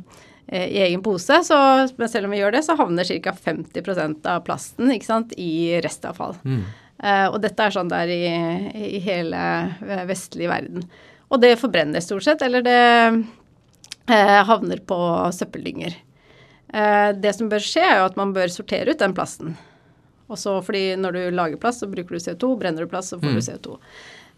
eh, 0.48 0.66
i 0.66 0.80
egen 0.88 1.04
pose, 1.06 1.42
så, 1.46 1.58
men 1.96 2.12
selv 2.12 2.28
om 2.28 2.34
vi 2.34 2.40
gjør 2.42 2.58
det, 2.58 2.64
så 2.66 2.78
havner 2.78 3.12
ca. 3.24 3.36
50% 3.46 4.32
av 4.32 4.42
plasten 4.46 4.92
ikke 4.94 5.10
sant, 5.10 5.36
i 5.38 5.78
restavfall. 5.84 6.38
Mm. 6.44 6.64
Uh, 6.96 7.26
og 7.28 7.42
dette 7.44 7.60
er 7.60 7.74
sånn 7.74 7.90
der 7.92 8.08
i, 8.08 8.22
i 8.96 9.00
hele 9.04 9.38
vestlig 10.08 10.48
verden. 10.48 10.86
Og 11.28 11.42
det 11.42 11.56
forbrenner 11.60 12.04
stort 12.04 12.24
sett, 12.26 12.42
eller 12.46 12.64
det 12.64 12.76
eh, 12.76 13.18
havner 14.06 14.80
på 14.86 14.96
søppeldynger. 15.34 15.96
Eh, 16.74 17.10
det 17.16 17.32
som 17.36 17.50
bør 17.50 17.62
skje, 17.62 17.84
er 17.84 18.00
jo 18.00 18.10
at 18.10 18.18
man 18.18 18.34
bør 18.36 18.52
sortere 18.52 18.92
ut 18.92 19.02
den 19.02 19.14
plasten. 19.16 19.56
Også 20.32 20.58
fordi 20.66 20.96
når 20.98 21.16
du 21.16 21.22
lager 21.36 21.60
plast, 21.62 21.82
så 21.82 21.90
bruker 21.90 22.16
du 22.16 22.22
CO2. 22.22 22.52
Brenner 22.60 22.86
du 22.86 22.90
plast, 22.90 23.12
så 23.12 23.20
får 23.20 23.30
mm. 23.30 23.38
du 23.38 23.46
CO2. 23.46 23.78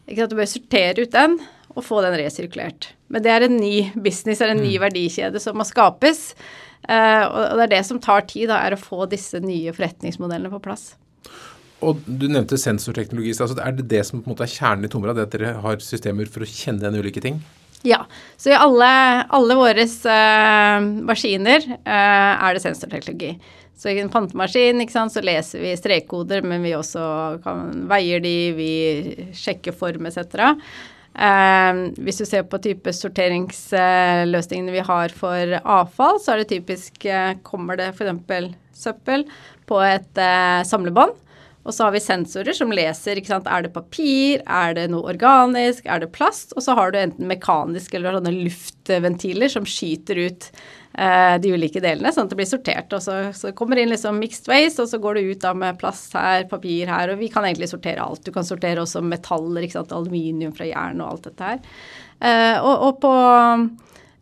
Ikke 0.08 0.24
at 0.24 0.32
Du 0.32 0.38
bør 0.38 0.48
sortere 0.48 1.04
ut 1.04 1.12
den 1.12 1.38
og 1.74 1.84
få 1.84 2.00
den 2.04 2.16
resirkulert. 2.20 2.92
Men 3.12 3.24
det 3.24 3.32
er 3.32 3.44
en 3.46 3.58
ny 3.60 3.90
business, 3.96 4.40
det 4.40 4.48
er 4.48 4.54
en 4.54 4.64
ny 4.64 4.76
mm. 4.76 4.82
verdikjede 4.86 5.42
som 5.42 5.56
må 5.60 5.66
skapes. 5.68 6.32
Uh, 6.88 7.24
og 7.26 7.58
det 7.58 7.66
er 7.66 7.72
det 7.74 7.82
som 7.88 8.00
tar 8.00 8.24
tid, 8.28 8.48
da, 8.50 8.60
er 8.64 8.76
å 8.76 8.80
få 8.80 9.04
disse 9.10 9.40
nye 9.42 9.72
forretningsmodellene 9.76 10.52
på 10.52 10.62
plass. 10.64 10.90
Og 11.84 12.00
Du 12.06 12.26
nevnte 12.26 12.58
sensorteknologi. 12.58 13.34
altså 13.36 13.58
Er 13.62 13.76
det 13.76 13.88
det 13.90 14.04
som 14.06 14.22
på 14.22 14.28
en 14.28 14.34
måte 14.34 14.46
er 14.46 14.52
kjernen 14.52 14.88
i 14.88 14.90
Tomra? 14.92 15.14
Det 15.14 15.28
at 15.28 15.36
dere 15.36 15.52
har 15.62 15.84
systemer 15.84 16.30
for 16.30 16.42
å 16.42 16.48
kjenne 16.48 16.82
igjen 16.82 16.98
ulike 16.98 17.22
ting? 17.22 17.38
Ja. 17.82 18.06
Så 18.36 18.50
i 18.50 18.58
alle, 18.58 18.90
alle 19.28 19.56
våre 19.58 19.84
uh, 19.86 20.88
maskiner 21.06 21.64
uh, 21.68 21.86
er 21.86 22.56
det 22.56 22.62
sensorteknologi. 22.64 23.36
Så 23.78 23.92
i 23.92 24.00
en 24.02 24.10
pantemaskin 24.10 24.82
sant, 24.90 25.14
så 25.14 25.22
leser 25.22 25.62
vi 25.62 25.76
strekkoder, 25.78 26.42
men 26.42 26.64
vi 26.66 26.74
også 26.74 27.02
kan, 27.44 27.86
veier 27.90 28.22
de, 28.24 28.36
vi 28.56 28.72
sjekker 29.38 29.76
form 29.76 30.08
etc. 30.10 30.40
Uh, 30.42 30.56
eh, 31.28 31.84
hvis 32.02 32.18
du 32.18 32.24
ser 32.26 32.42
på 32.50 32.58
type 32.62 32.90
sorteringsløsningene 32.94 34.74
vi 34.74 34.82
har 34.90 35.14
for 35.14 35.54
avfall, 35.62 36.18
så 36.22 36.34
er 36.34 36.42
det 36.42 36.50
typisk 36.56 37.06
kommer 37.46 37.78
det 37.78 37.92
f.eks. 37.94 38.50
søppel 38.74 39.28
på 39.70 39.78
et 39.86 40.22
samlebånd. 40.66 41.14
Og 41.68 41.74
så 41.76 41.84
har 41.84 41.92
vi 41.92 42.00
sensorer 42.00 42.56
som 42.56 42.72
leser 42.72 43.20
ikke 43.20 43.34
sant? 43.34 43.48
er 43.52 43.66
det 43.66 43.74
papir, 43.74 44.40
er 44.48 44.72
det 44.78 44.86
noe 44.88 45.10
organisk, 45.12 45.84
er 45.84 46.00
det 46.00 46.10
plast? 46.14 46.54
Og 46.56 46.64
så 46.64 46.72
har 46.78 46.92
du 46.94 46.98
enten 47.00 47.28
mekanisk 47.28 47.92
eller 47.94 48.16
sånne 48.16 48.32
luftventiler 48.38 49.52
som 49.52 49.66
skyter 49.68 50.22
ut 50.22 50.46
eh, 50.48 51.34
de 51.44 51.52
ulike 51.52 51.82
delene, 51.84 52.12
sånn 52.14 52.24
at 52.24 52.32
det 52.32 52.38
blir 52.40 52.48
sortert. 52.48 52.94
Og 52.96 53.04
så, 53.04 53.18
så 53.36 53.52
kommer 53.56 53.76
det 53.76 53.84
inn 53.84 53.92
liksom 53.92 54.16
mixed 54.22 54.48
waste, 54.48 54.80
og 54.84 54.88
så 54.88 55.00
går 55.02 55.18
du 55.18 55.34
ut 55.34 55.42
da 55.44 55.52
med 55.52 55.76
plast 55.82 56.16
her, 56.16 56.46
papir 56.48 56.88
her, 56.88 57.12
og 57.12 57.20
vi 57.20 57.28
kan 57.34 57.44
egentlig 57.44 57.68
sortere 57.68 58.04
alt. 58.04 58.24
Du 58.24 58.32
kan 58.32 58.48
sortere 58.48 58.80
også 58.84 59.04
metaller, 59.04 59.66
ikke 59.66 59.76
sant, 59.76 59.92
aluminium 59.92 60.54
fra 60.56 60.70
jern 60.70 61.02
og 61.04 61.12
alt 61.12 61.28
dette 61.28 61.50
her. 61.52 61.60
Eh, 62.18 62.56
og, 62.62 62.86
og 62.88 63.02
på 63.04 63.12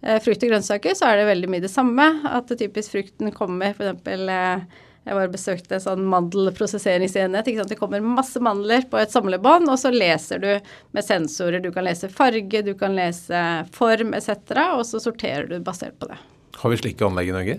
eh, 0.03 0.19
frukt 0.25 0.43
og 0.43 0.51
grønnsaker 0.51 0.99
så 0.99 1.13
er 1.13 1.23
det 1.23 1.31
veldig 1.31 1.53
mye 1.55 1.65
det 1.65 1.71
samme. 1.71 2.11
At 2.27 2.51
det 2.51 2.59
typisk 2.65 2.99
frukten 2.99 3.31
kommer 3.39 3.71
f.eks. 3.79 4.83
Jeg 5.07 5.15
bare 5.15 5.31
besøkte 5.31 5.77
en 5.77 5.83
sånn 5.85 6.01
mandelprosesseringsenhet. 6.11 7.47
Det 7.71 7.79
kommer 7.79 8.03
masse 8.03 8.41
mandler 8.43 8.89
på 8.91 8.99
et 8.99 9.13
samlebånd, 9.15 9.71
og 9.71 9.79
så 9.79 9.93
leser 9.95 10.43
du 10.43 10.49
med 10.97 11.07
sensorer. 11.07 11.63
Du 11.63 11.71
kan 11.71 11.87
lese 11.87 12.11
farge, 12.11 12.65
du 12.67 12.73
kan 12.75 12.97
lese 12.99 13.43
form 13.77 14.17
etc., 14.19 14.35
og 14.75 14.83
så 14.89 14.99
sorterer 15.05 15.47
du 15.53 15.61
basert 15.63 15.95
på 16.03 16.11
det. 16.11 16.19
Har 16.59 16.73
vi 16.73 16.81
slike 16.81 17.07
anlegg 17.07 17.31
i 17.31 17.37
Norge? 17.37 17.57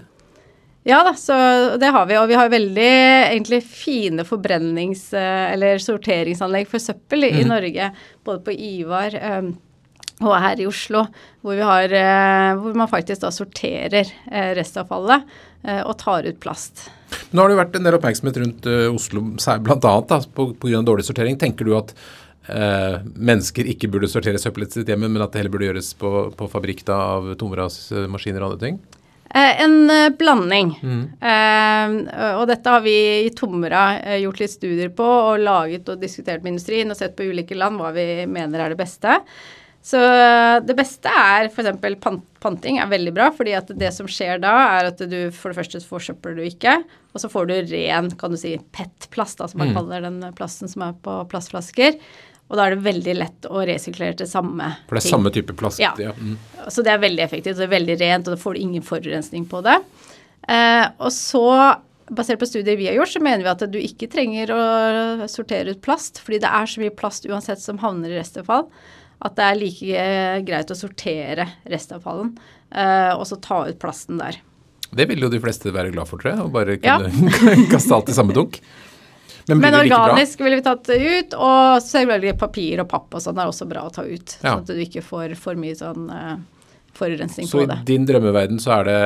Ja 0.87 1.01
da, 1.03 1.13
så 1.19 1.35
det 1.79 1.87
har 1.91 2.05
vi. 2.07 2.17
Og 2.19 2.27
vi 2.27 2.35
har 2.39 2.51
veldig 2.51 2.91
egentlig 3.31 3.61
fine 3.63 4.23
forbrennings- 4.27 5.09
eller 5.15 5.79
sorteringsanlegg 5.83 6.67
for 6.67 6.83
søppel 6.83 7.27
i, 7.27 7.33
mm. 7.41 7.47
Norge. 7.47 7.89
Både 8.27 8.43
på 8.43 8.55
Ivar 8.55 9.15
og 10.25 10.33
her 10.41 10.61
i 10.61 10.67
Oslo, 10.67 11.05
hvor, 11.45 11.59
har, 11.61 11.93
uh, 11.93 12.59
hvor 12.61 12.77
man 12.77 12.89
faktisk 12.89 13.21
da 13.21 13.31
sorterer 13.33 14.09
uh, 14.31 14.53
restavfallet 14.57 15.25
uh, 15.67 15.83
og 15.83 15.93
tar 16.01 16.25
ut 16.25 16.39
plast. 16.41 16.87
Nå 17.31 17.41
har 17.41 17.49
det 17.49 17.57
jo 17.57 17.61
vært 17.61 17.75
en 17.77 17.85
del 17.87 17.97
oppmerksomhet 17.97 18.39
rundt 18.41 18.65
Oslo, 18.91 19.21
bl.a. 19.63 19.91
pga. 20.35 20.81
dårlig 20.83 21.05
sortering. 21.07 21.37
Tenker 21.39 21.63
du 21.63 21.71
at 21.77 21.93
eh, 22.51 22.97
mennesker 23.15 23.69
ikke 23.71 23.87
burde 23.93 24.09
sortere 24.11 24.41
søppelet 24.43 24.75
sitt 24.75 24.91
hjemme, 24.91 25.07
men 25.07 25.23
at 25.23 25.31
det 25.31 25.39
heller 25.39 25.53
burde 25.53 25.69
gjøres 25.69 25.93
på, 25.95 26.11
på 26.35 26.49
fabrikk 26.51 26.83
da, 26.89 26.97
av 27.15 27.29
tomrasmaskiner 27.39 28.43
og 28.43 28.49
andre 28.49 28.59
ting? 28.65 28.81
En 29.39 29.87
blanding. 30.19 30.73
Mm. 30.83 31.01
og 32.41 32.43
dette 32.51 32.75
har 32.75 32.83
vi 32.83 32.97
i 33.23 33.31
Tomra 33.35 33.85
gjort 34.19 34.43
litt 34.43 34.55
studier 34.57 34.91
på 34.99 35.07
og 35.07 35.39
laget 35.43 35.87
og 35.93 36.03
diskutert 36.03 36.43
med 36.43 36.57
industrien 36.57 36.91
og 36.91 36.99
sett 36.99 37.15
på 37.15 37.27
ulike 37.31 37.55
land 37.55 37.79
hva 37.79 37.95
vi 37.95 38.25
mener 38.27 38.65
er 38.65 38.75
det 38.75 38.79
beste. 38.83 39.21
Så 39.87 39.99
det 40.67 40.75
beste 40.75 41.07
er 41.07 41.47
f.eks. 41.47 41.77
Pant, 42.03 42.23
panting 42.43 42.79
er 42.81 42.89
veldig 42.91 43.13
bra, 43.15 43.29
fordi 43.35 43.53
at 43.55 43.69
det 43.79 43.93
som 43.95 44.09
skjer 44.11 44.41
da, 44.43 44.53
er 44.79 44.89
at 44.89 44.99
du 44.99 45.19
for 45.31 45.53
det 45.53 45.61
første 45.61 45.79
forsøpler 45.87 46.35
du 46.35 46.43
ikke, 46.43 46.73
og 47.13 47.23
så 47.23 47.29
får 47.31 47.47
du 47.47 47.53
ren 47.71 48.09
kan 48.19 48.33
du 48.33 48.39
si, 48.39 48.57
PET-plast, 48.75 49.39
som 49.39 49.61
man 49.61 49.71
mm. 49.71 49.77
kaller 49.77 50.03
den 50.09 50.19
plasten 50.35 50.67
som 50.71 50.83
er 50.89 50.97
på 51.05 51.21
plastflasker. 51.31 51.95
Og 52.47 52.59
da 52.59 52.65
er 52.65 52.75
det 52.75 52.83
veldig 52.83 53.15
lett 53.15 53.47
å 53.47 53.63
resirkulere 53.67 54.19
til 54.21 54.29
samme 54.31 54.69
ting. 54.73 54.83
For 54.89 54.97
det 54.97 55.01
er 55.01 55.07
ting. 55.07 55.15
samme 55.15 55.33
type 55.35 55.55
plast? 55.59 55.83
Ja. 55.83 55.93
ja. 55.99 56.13
Mm. 56.19 56.35
Så 56.71 56.83
det 56.83 56.93
er 56.93 57.01
veldig 57.03 57.23
effektivt, 57.23 57.55
og 57.55 57.63
det 57.63 57.69
er 57.69 57.75
veldig 57.77 57.97
rent, 58.03 58.27
og 58.27 58.35
da 58.35 58.43
får 58.43 58.55
du 58.55 58.63
ingen 58.65 58.85
forurensning 58.87 59.47
på 59.51 59.63
det. 59.67 59.79
Eh, 60.47 60.85
og 60.99 61.11
så 61.15 61.47
basert 62.07 62.39
på 62.39 62.47
studier 62.47 62.79
vi 62.79 62.87
har 62.87 62.99
gjort, 62.99 63.15
så 63.15 63.23
mener 63.23 63.43
vi 63.43 63.51
at 63.51 63.65
du 63.71 63.79
ikke 63.79 64.07
trenger 64.11 64.51
å 64.55 64.61
sortere 65.31 65.75
ut 65.75 65.83
plast, 65.83 66.21
fordi 66.23 66.39
det 66.43 66.51
er 66.59 66.71
så 66.71 66.83
mye 66.83 66.95
plast 66.95 67.27
uansett 67.27 67.63
som 67.63 67.79
havner 67.83 68.11
i 68.11 68.19
restavfall 68.19 68.67
at 69.17 69.37
det 69.37 69.45
er 69.45 69.57
like 69.57 70.07
greit 70.45 70.73
å 70.73 70.77
sortere 70.77 71.47
restavfallen 71.65 72.35
uh, 72.37 73.13
og 73.17 73.23
så 73.29 73.39
ta 73.41 73.63
ut 73.69 73.79
plasten 73.81 74.19
der. 74.21 74.37
Det 74.91 75.07
vil 75.09 75.25
jo 75.25 75.29
de 75.31 75.39
fleste 75.43 75.71
være 75.73 75.91
glad 75.91 76.07
for, 76.09 76.21
tror 76.21 76.33
jeg. 76.33 76.43
Å 76.45 76.51
bare 76.51 76.77
kunne 76.79 77.09
ja. 77.09 77.55
kaste 77.73 77.95
alt 77.95 78.11
i 78.11 78.15
samme 78.15 78.35
dunk. 78.35 78.59
Men, 79.47 79.61
Men 79.63 79.77
organisk 79.79 80.41
ville 80.43 80.59
vi 80.59 80.63
tatt 80.65 80.89
ut, 80.91 81.35
og 81.39 81.79
selvfølgelig 81.83 82.35
papir 82.39 82.81
og 82.83 82.89
papp 82.91 83.15
og 83.15 83.23
sånn 83.23 83.37
er 83.39 83.47
også 83.47 83.67
bra 83.69 83.85
å 83.87 83.91
ta 83.95 84.03
ut. 84.03 84.35
Ja. 84.41 84.57
Sånn 84.57 84.65
at 84.65 84.71
du 84.71 84.81
ikke 84.83 85.03
får 85.05 85.37
for 85.39 85.59
mye 85.59 85.75
sånn 85.79 86.09
uh, 86.11 86.35
forurensning 86.97 87.47
så 87.47 87.61
på 87.61 87.69
det. 87.69 87.79
Så 87.79 87.87
i 87.87 87.89
din 87.93 88.07
drømmeverden 88.09 88.59
så 88.63 88.75
er 88.79 88.89
det 88.89 88.99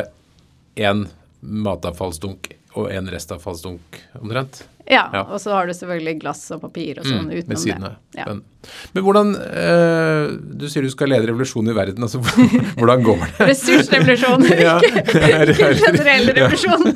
én 0.82 1.06
matavfallsdunk 1.42 2.54
og 2.80 2.90
en 2.94 3.10
restavfallsdunk 3.12 4.02
omtrent? 4.22 4.64
Ja, 4.90 5.04
ja, 5.14 5.22
og 5.24 5.40
så 5.42 5.54
har 5.54 5.68
du 5.70 5.74
selvfølgelig 5.78 6.16
glass 6.24 6.42
og 6.56 6.62
papir 6.64 7.00
og 7.02 7.06
sånn 7.06 7.28
mm, 7.28 7.36
utenom 7.38 7.60
siden, 7.62 7.86
det. 7.86 7.92
Ja. 8.18 8.26
Men, 8.28 8.42
men, 8.96 9.04
hvordan 9.06 9.30
øh, 9.40 10.34
Du 10.62 10.66
sier 10.70 10.84
du 10.86 10.92
skal 10.92 11.10
lede 11.14 11.30
revolusjonen 11.30 11.72
i 11.72 11.76
verden. 11.78 12.04
altså 12.04 12.20
Hvordan 12.80 13.06
går 13.06 13.22
det? 13.22 13.48
Ressursrevolusjon, 13.52 14.48
ikke 14.50 15.78
generell 15.86 16.34
revolusjon. 16.40 16.88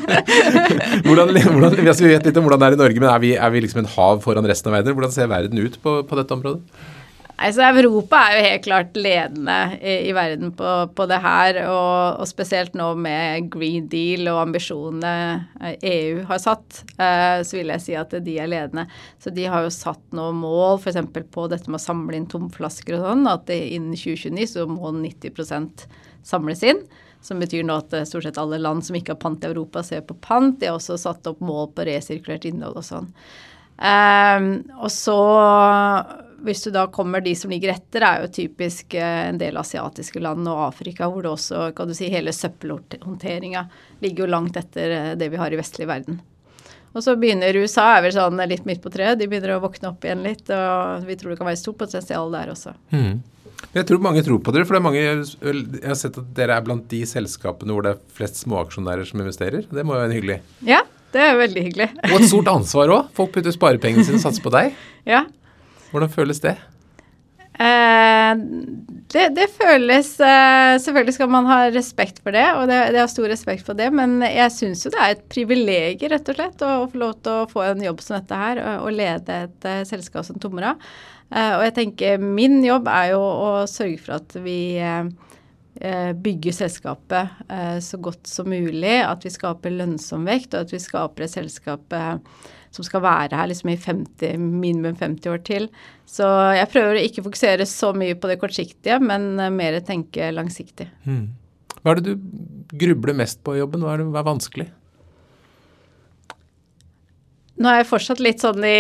hvordan, 1.06 1.32
hvordan, 1.36 1.80
vi 1.80 2.12
vet 2.12 2.28
litt 2.30 2.42
om 2.42 2.50
hvordan 2.50 2.64
det 2.64 2.72
er 2.72 2.78
i 2.80 2.82
Norge, 2.84 3.00
men 3.06 3.10
er 3.12 3.24
vi, 3.24 3.34
er 3.38 3.56
vi 3.56 3.64
liksom 3.68 3.84
en 3.86 3.94
hav 3.96 4.22
foran 4.26 4.50
resten 4.50 4.72
av 4.72 4.80
verden? 4.80 4.98
Hvordan 4.98 5.16
ser 5.16 5.32
verden 5.32 5.62
ut 5.62 5.80
på, 5.84 6.00
på 6.10 6.22
dette 6.22 6.38
området? 6.38 6.94
Altså, 7.36 7.66
Europa 7.68 8.20
er 8.30 8.38
jo 8.38 8.44
helt 8.46 8.64
klart 8.64 8.96
ledende 8.96 9.56
i, 9.82 9.96
i 10.08 10.14
verden 10.16 10.54
på, 10.56 10.70
på, 10.96 11.08
det 11.12 11.18
her, 11.20 11.58
og, 11.68 12.22
og, 12.22 12.28
spesielt 12.30 12.78
nå 12.80 12.94
med 12.96 13.50
Green 13.52 13.90
Deal 13.92 14.30
og 14.32 14.40
ambisjonene 14.46 15.12
EU 15.76 16.24
har 16.30 16.40
satt, 16.40 16.86
eh, 16.96 17.42
så 17.44 17.58
vil 17.58 17.74
jeg 17.74 17.84
si 17.84 17.98
at 18.00 18.16
de 18.24 18.38
er 18.40 18.48
ledende. 18.52 18.86
Så 19.20 19.34
de 19.36 19.50
har 19.52 19.66
jo 19.66 19.74
satt 19.74 20.16
noen 20.16 20.40
mål 20.40 20.80
f.eks. 20.80 21.02
på 21.12 21.48
dette 21.52 21.68
med 21.68 21.82
å 21.82 21.86
samle 21.86 22.16
inn 22.16 22.30
tomflasker 22.32 22.96
og 23.02 23.04
sånn, 23.10 23.28
at 23.28 23.52
innen 23.52 24.00
2029 24.00 24.54
så 24.56 24.68
må 24.72 24.94
90% 24.96 25.90
samles 26.26 26.64
inn. 26.64 26.86
Som 27.26 27.42
betyr 27.42 27.66
nå 27.66 27.82
at 27.82 27.96
stort 28.08 28.28
sett 28.28 28.40
alle 28.40 28.62
land 28.62 28.86
som 28.86 28.96
ikke 28.96 29.16
har 29.16 29.20
pant 29.20 29.44
i 29.44 29.50
Europa, 29.50 29.84
ser 29.84 30.06
på 30.08 30.16
pant. 30.24 30.56
De 30.62 30.70
har 30.70 30.78
også 30.78 30.96
satt 31.02 31.28
opp 31.28 31.42
mål 31.44 31.74
på 31.76 31.88
resirkulert 31.90 32.48
innhold 32.48 32.80
og 32.80 32.86
sånn. 32.86 33.10
Eh, 33.76 34.48
og 34.80 34.92
så 34.94 35.20
hvis 36.46 36.64
du 36.66 36.72
da 36.74 36.86
kommer 36.94 37.24
de 37.26 37.34
som 37.38 37.52
ligger 37.52 37.74
etter, 37.74 38.06
er 38.06 38.24
jo 38.24 38.32
typisk 38.34 38.96
eh, 38.98 39.26
en 39.30 39.42
del 39.42 39.58
asiatiske 39.60 40.22
land 40.24 40.48
og 40.52 40.68
Afrika, 40.68 41.10
hvor 41.12 41.26
det 41.26 41.34
også 41.34 41.68
kan 41.78 41.90
du 41.90 41.96
si, 41.98 42.12
hele 42.14 42.34
søppelhåndteringa 42.36 43.66
ligger 44.06 44.26
jo 44.26 44.32
langt 44.32 44.58
etter 44.60 44.96
eh, 44.96 45.12
det 45.20 45.30
vi 45.34 45.42
har 45.42 45.54
i 45.54 45.60
vestlig 45.60 45.90
verden. 45.90 46.22
Og 46.96 47.04
så 47.04 47.18
begynner 47.20 47.58
USA 47.60 47.90
er 47.98 48.06
vel 48.06 48.14
sånn 48.16 48.40
litt 48.48 48.64
midt 48.68 48.80
på 48.84 48.90
treet. 48.94 49.20
De 49.20 49.28
begynner 49.28 49.58
å 49.58 49.64
våkne 49.66 49.90
opp 49.92 50.06
igjen 50.08 50.24
litt. 50.24 50.48
Og 50.48 51.04
vi 51.04 51.18
tror 51.20 51.34
det 51.34 51.40
kan 51.42 51.50
være 51.50 51.60
stort 51.60 51.82
potensial 51.82 52.32
der 52.32 52.54
også. 52.54 52.72
Mm. 52.96 53.18
Jeg 53.76 53.88
tror 53.90 54.04
mange 54.04 54.24
tror 54.24 54.40
på 54.40 54.54
dere. 54.56 54.64
For 54.64 54.78
det 54.78 54.80
er 54.80 54.86
mange, 54.86 55.02
jeg 55.04 55.90
har 55.90 55.98
sett 56.00 56.16
at 56.22 56.30
dere 56.38 56.56
er 56.56 56.64
blant 56.64 56.88
de 56.92 57.02
selskapene 57.10 57.76
hvor 57.76 57.84
det 57.84 57.98
er 57.98 58.04
flest 58.16 58.40
småaksjonærer 58.46 59.10
som 59.10 59.20
investerer. 59.20 59.68
Det 59.68 59.84
må 59.84 59.98
jo 59.98 60.06
være 60.06 60.16
hyggelig? 60.16 60.38
Ja, 60.68 60.86
det 61.12 61.26
er 61.26 61.36
veldig 61.42 61.66
hyggelig. 61.68 61.90
Og 62.08 62.16
et 62.22 62.30
stort 62.32 62.52
ansvar 62.54 62.96
òg. 62.96 63.12
Folk 63.18 63.36
putter 63.36 63.56
sparepengene 63.56 64.08
sine 64.08 64.22
og 64.22 64.28
satser 64.30 64.46
på 64.46 64.56
deg. 64.56 64.76
Ja, 65.06 65.20
hvordan 65.96 66.14
føles 66.14 66.44
det? 66.44 66.56
Eh, 67.56 68.32
det, 69.16 69.30
det, 69.38 69.46
føles 69.56 70.10
eh, 70.20 70.74
Selvfølgelig 70.84 71.14
skal 71.16 71.30
man 71.32 71.48
ha 71.48 71.60
respekt 71.72 72.20
for 72.20 72.36
det, 72.36 72.44
og 72.60 72.68
det, 72.68 72.82
det 72.92 73.00
har 73.00 73.08
stor 73.12 73.30
respekt 73.32 73.64
for 73.64 73.80
det, 73.80 73.88
men 73.96 74.20
jeg 74.28 74.52
syns 74.52 74.84
jo 74.84 74.92
det 74.92 75.02
er 75.02 75.16
et 75.16 75.26
privilegium, 75.32 76.12
rett 76.12 76.32
og 76.34 76.40
slett, 76.40 76.68
å 76.68 76.88
få 76.92 77.04
lov 77.06 77.18
til 77.24 77.42
å 77.42 77.50
få 77.52 77.64
en 77.70 77.84
jobb 77.88 78.04
som 78.04 78.20
dette 78.20 78.44
her, 78.44 78.60
og, 78.60 78.88
og 78.90 78.98
lede 79.00 79.44
et 79.48 79.70
uh, 79.72 79.84
selskap 79.88 80.28
som 80.28 80.42
Tomra. 80.42 80.76
Eh, 81.34 81.54
og 81.58 81.64
jeg 81.66 81.76
tenker 81.80 82.22
min 82.22 82.60
jobb 82.64 82.90
er 82.92 83.14
jo 83.16 83.22
å 83.22 83.50
sørge 83.70 84.02
for 84.04 84.20
at 84.20 84.36
vi 84.46 84.78
eh, 84.78 85.08
eh, 85.82 86.12
bygger 86.14 86.54
selskapet 86.54 87.42
så 87.82 88.00
godt 88.02 88.30
som 88.30 88.50
mulig, 88.52 89.00
at 89.02 89.26
vi 89.26 89.34
skaper 89.34 89.74
lønnsom 89.74 90.28
vekt, 90.30 90.54
og 90.54 90.68
at 90.68 90.76
vi 90.76 90.82
skaper 90.82 91.26
et 91.26 91.34
selskap 91.34 91.98
som 92.76 92.86
skal 92.86 93.04
være 93.06 93.40
her 93.40 93.50
liksom 93.50 93.72
i 93.72 93.78
50, 93.80 94.38
minimum 94.40 94.98
50 95.00 95.32
år 95.32 95.42
til. 95.48 95.68
Så 96.10 96.28
jeg 96.58 96.72
prøver 96.74 97.00
å 97.00 97.06
ikke 97.08 97.24
fokusere 97.26 97.68
så 97.70 97.94
mye 97.96 98.18
på 98.20 98.32
det 98.32 98.40
kortsiktige, 98.42 99.00
men 99.04 99.34
eh, 99.40 99.54
mer 99.54 99.80
tenke 99.88 100.32
langsiktig. 100.36 100.90
Mm. 101.08 101.28
Hva 101.82 101.94
er 101.94 102.02
det 102.02 102.16
du 102.16 102.80
grubler 102.86 103.16
mest 103.18 103.44
på 103.46 103.56
i 103.56 103.62
jobben? 103.62 103.86
Hva 103.86 103.96
er, 103.96 104.04
det, 104.04 104.12
hva 104.12 104.24
er 104.24 104.34
vanskelig? 104.34 104.72
Nå 107.56 107.70
er 107.72 107.78
jeg 107.80 107.88
fortsatt 107.88 108.20
litt 108.20 108.42
sånn 108.44 108.66
i 108.68 108.80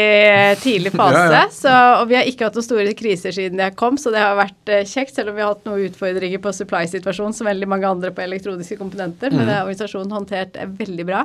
tidlig 0.60 0.91
fase, 0.99 1.21
ja, 1.21 1.36
ja. 1.38 1.43
Så, 1.53 1.71
og 2.01 2.10
vi 2.10 2.17
har 2.19 2.27
ikke 2.27 2.49
hatt 2.49 2.58
noen 2.60 2.67
store 2.67 2.95
kriser 2.97 3.36
siden 3.36 3.62
jeg 3.63 3.75
kom, 3.79 3.99
så 4.01 4.12
det 4.12 4.19
har 4.19 4.36
vært 4.36 4.71
uh, 4.73 4.81
kjekt, 4.84 5.15
selv 5.15 5.31
om 5.31 5.38
vi 5.38 5.45
har 5.45 5.53
hatt 5.53 5.63
noen 5.69 5.86
utfordringer 5.88 6.41
på 6.43 6.51
supply-situasjonen 6.58 7.38
som 7.38 7.47
veldig 7.47 7.69
mange 7.71 7.88
andre 7.88 8.12
på 8.12 8.25
elektroniske 8.25 8.79
komponenter. 8.81 9.31
Mm. 9.31 9.39
Men 9.39 9.53
har 9.53 9.63
organisasjonen 9.63 10.12
håndtert 10.17 10.60
veldig 10.81 11.08
bra. 11.08 11.23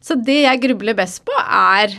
Så 0.00 0.16
det 0.22 0.42
jeg 0.44 0.62
grubler 0.62 0.96
best 0.98 1.24
på, 1.26 1.34
er 1.42 1.96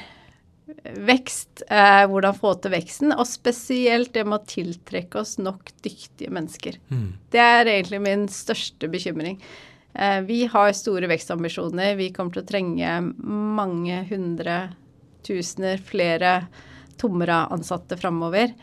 vekst. 1.06 1.64
Eh, 1.68 2.04
hvordan 2.10 2.38
få 2.38 2.54
til 2.62 2.74
veksten. 2.74 3.14
Og 3.16 3.28
spesielt 3.28 4.14
det 4.16 4.26
med 4.28 4.40
å 4.40 4.50
tiltrekke 4.50 5.22
oss 5.22 5.38
nok 5.42 5.74
dyktige 5.84 6.32
mennesker. 6.34 6.80
Mm. 6.92 7.10
Det 7.32 7.44
er 7.44 7.74
egentlig 7.74 8.02
min 8.06 8.28
største 8.32 8.90
bekymring. 8.92 9.40
Eh, 9.94 10.20
vi 10.28 10.44
har 10.52 10.74
store 10.78 11.10
vekstambisjoner. 11.12 11.96
Vi 12.00 12.12
kommer 12.16 12.38
til 12.38 12.46
å 12.46 12.52
trenge 12.54 12.98
mange 13.04 14.04
hundre 14.10 14.62
tusener 15.28 15.82
flere 15.84 16.42
Tomra-ansatte 17.00 17.98
framover. 18.00 18.54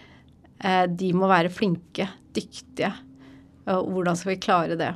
Eh, 0.60 0.84
de 0.92 1.12
må 1.16 1.28
være 1.30 1.52
flinke, 1.52 2.08
dyktige. 2.36 2.92
Og 3.72 3.90
hvordan 3.94 4.18
skal 4.18 4.34
vi 4.34 4.40
klare 4.44 4.78
det? 4.78 4.92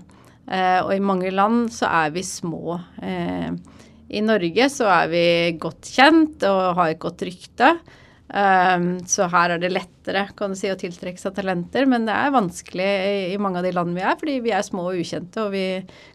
Eh, 0.50 0.80
og 0.82 0.92
i 0.94 1.02
mange 1.02 1.30
land 1.32 1.70
så 1.74 1.88
er 2.04 2.12
vi 2.14 2.24
små. 2.26 2.78
Eh, 3.02 3.52
I 4.10 4.22
Norge 4.26 4.68
så 4.72 4.88
er 4.90 5.10
vi 5.12 5.24
godt 5.62 5.90
kjent 5.94 6.44
og 6.48 6.76
har 6.80 6.92
et 6.92 7.02
godt 7.02 7.22
rykte. 7.26 7.74
Um, 8.30 9.00
så 9.10 9.26
her 9.26 9.56
er 9.56 9.58
det 9.58 9.72
lettere 9.74 10.28
kan 10.38 10.52
du 10.52 10.58
si, 10.58 10.68
å 10.70 10.78
tiltrekke 10.78 11.18
seg 11.18 11.34
talenter, 11.34 11.82
men 11.90 12.04
det 12.06 12.14
er 12.14 12.30
vanskelig 12.30 12.86
i, 13.32 13.38
mange 13.42 13.58
av 13.58 13.66
de 13.66 13.72
landene 13.74 13.98
vi 13.98 14.04
er, 14.06 14.18
fordi 14.20 14.36
vi 14.44 14.52
er 14.54 14.62
små 14.62 14.84
og 14.92 15.00
ukjente, 15.02 15.42
og 15.42 15.50
vi 15.54 15.64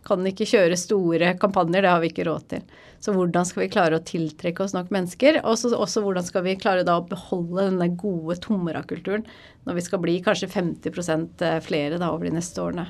kan 0.08 0.24
ikke 0.30 0.48
kjøre 0.48 0.80
store 0.80 1.34
kampanjer. 1.42 1.84
Det 1.84 1.92
har 1.92 2.04
vi 2.04 2.12
ikke 2.14 2.28
råd 2.30 2.48
til. 2.54 2.64
Så 3.04 3.14
hvordan 3.14 3.48
skal 3.48 3.66
vi 3.66 3.72
klare 3.74 4.00
å 4.00 4.06
tiltrekke 4.08 4.64
oss 4.64 4.76
nok 4.76 4.94
mennesker? 4.96 5.42
Og 5.44 5.76
også 5.76 6.04
hvordan 6.06 6.26
skal 6.26 6.46
vi 6.48 6.56
klare 6.60 6.88
da 6.88 6.98
å 7.02 7.08
beholde 7.10 7.68
denne 7.68 7.92
gode 8.00 8.40
Tomra-kulturen 8.42 9.28
når 9.68 9.78
vi 9.78 9.84
skal 9.86 10.02
bli 10.02 10.22
kanskje 10.24 10.54
50 10.56 11.44
eh, 11.44 11.60
flere 11.66 12.00
da 12.00 12.14
over 12.16 12.30
de 12.30 12.38
neste 12.40 12.64
årene? 12.64 12.88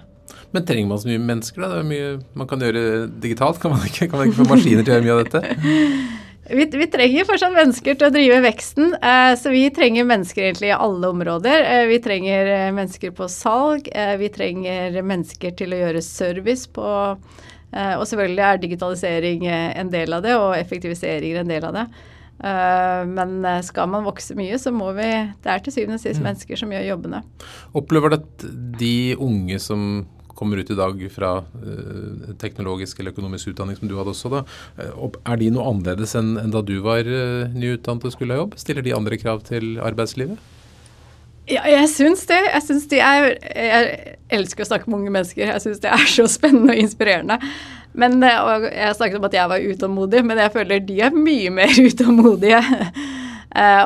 Men 0.56 0.66
trenger 0.68 0.92
man 0.92 1.02
så 1.02 1.10
mye 1.10 1.22
mennesker, 1.22 1.62
da? 1.62 1.72
Det 1.74 1.82
er 1.84 1.90
mye 1.90 2.12
man 2.40 2.50
kan 2.50 2.62
gjøre 2.64 2.86
digitalt. 3.24 3.60
Kan 3.62 3.76
man 3.76 3.84
ikke, 3.88 4.10
kan 4.12 4.22
man 4.22 4.30
ikke 4.30 4.44
få 4.44 4.52
maskiner 4.54 4.86
til 4.86 4.94
å 4.94 4.98
gjøre 4.98 5.08
mye 5.08 5.18
av 5.18 5.26
dette? 5.26 5.58
Vi, 6.50 6.66
vi, 6.70 6.86
trenger 6.94 7.26
fortsatt 7.26 7.56
mennesker 7.56 7.96
til 7.98 8.06
å 8.06 8.14
drive 8.14 8.36
veksten, 8.46 8.92
eh, 9.02 9.32
så 9.40 9.50
vi 9.50 9.64
trenger 9.74 10.06
mennesker 10.06 10.44
egentlig 10.46 10.70
i 10.70 10.76
alle 10.78 11.10
områder. 11.10 11.64
Eh, 11.66 11.86
vi 11.90 11.98
trenger 12.06 12.52
eh, 12.54 12.74
mennesker 12.76 13.16
på 13.18 13.26
salg, 13.34 13.90
eh, 13.90 14.14
vi 14.22 14.30
trenger 14.30 15.00
mennesker 15.02 15.56
til 15.58 15.74
å 15.74 15.82
gjøre 15.82 16.06
service 16.06 16.70
på 16.70 16.86
Og 17.76 18.06
selvfølgelig 18.08 18.44
er 18.46 18.60
digitalisering 18.62 19.42
en 19.52 19.90
del 19.92 20.14
av 20.16 20.22
det, 20.24 20.36
og 20.40 20.54
effektivisering 20.56 21.42
en 21.42 21.50
del 21.50 21.66
av 21.68 21.74
det. 21.76 21.82
men 23.10 23.34
skal 23.64 23.90
man 23.90 24.06
vokse 24.06 24.36
mye, 24.38 24.56
så 24.56 24.72
må 24.72 24.94
vi 24.96 25.10
Det 25.44 25.52
er 25.52 25.60
til 25.60 25.74
syvende 25.74 25.98
og 25.98 26.00
sist 26.00 26.22
mm. 26.22 26.24
mennesker 26.24 26.56
som 26.56 26.72
gjør 26.72 26.86
jobbene. 26.94 27.20
Opplever 27.74 28.14
du 28.14 28.16
at 28.16 28.46
de 28.80 29.16
unge 29.20 29.60
som 29.60 30.06
kommer 30.36 30.60
ut 30.60 30.72
i 30.72 30.78
dag 30.78 31.00
fra 31.14 31.32
uh, 31.42 32.34
teknologisk 32.42 33.00
eller 33.00 33.16
økonomisk 33.16 33.54
utdanning, 33.54 33.78
som 33.80 33.90
du 33.90 33.96
hadde 33.98 34.12
også, 34.14 34.32
da, 34.34 34.44
uh, 34.80 35.08
er 35.24 35.40
de 35.42 35.52
noe 35.56 35.70
annerledes 35.72 36.16
enn, 36.20 36.36
da 36.54 36.62
du 36.66 36.76
var 36.86 37.08
uh, 37.08 37.48
nyutdannet 37.56 38.10
og 38.10 38.16
skulle 38.16 38.36
ha 38.36 38.44
jobb? 38.44 38.60
Stiller 38.60 38.86
de 38.86 38.96
andre 38.98 39.20
krav 39.22 39.46
til 39.48 39.80
arbeidslivet? 39.84 40.52
Ja, 41.46 41.62
jeg 41.70 41.88
syns 41.92 42.24
det. 42.26 42.40
Jeg 42.42 42.66
syns 42.66 42.88
de 42.90 43.00
er 43.06 43.28
Jeg 43.38 44.16
elsker 44.34 44.66
å 44.66 44.70
snakke 44.72 44.90
med 44.90 45.04
unge 45.04 45.12
mennesker. 45.14 45.44
Jeg 45.46 45.62
syns 45.62 45.84
det 45.84 45.92
er 45.94 46.08
så 46.10 46.26
spennende 46.32 46.74
og 46.74 46.82
inspirerende. 46.82 47.38
Men 47.94 48.18
og 48.18 48.66
Jeg 48.66 48.96
snakket 48.98 49.20
om 49.20 49.28
at 49.30 49.38
jeg 49.38 49.52
var 49.52 49.68
utålmodig, 49.70 50.24
men 50.26 50.42
jeg 50.42 50.54
føler 50.56 50.82
de 50.88 50.98
er 51.06 51.14
mye 51.14 51.52
mer 51.54 51.78
utålmodige. 51.92 52.64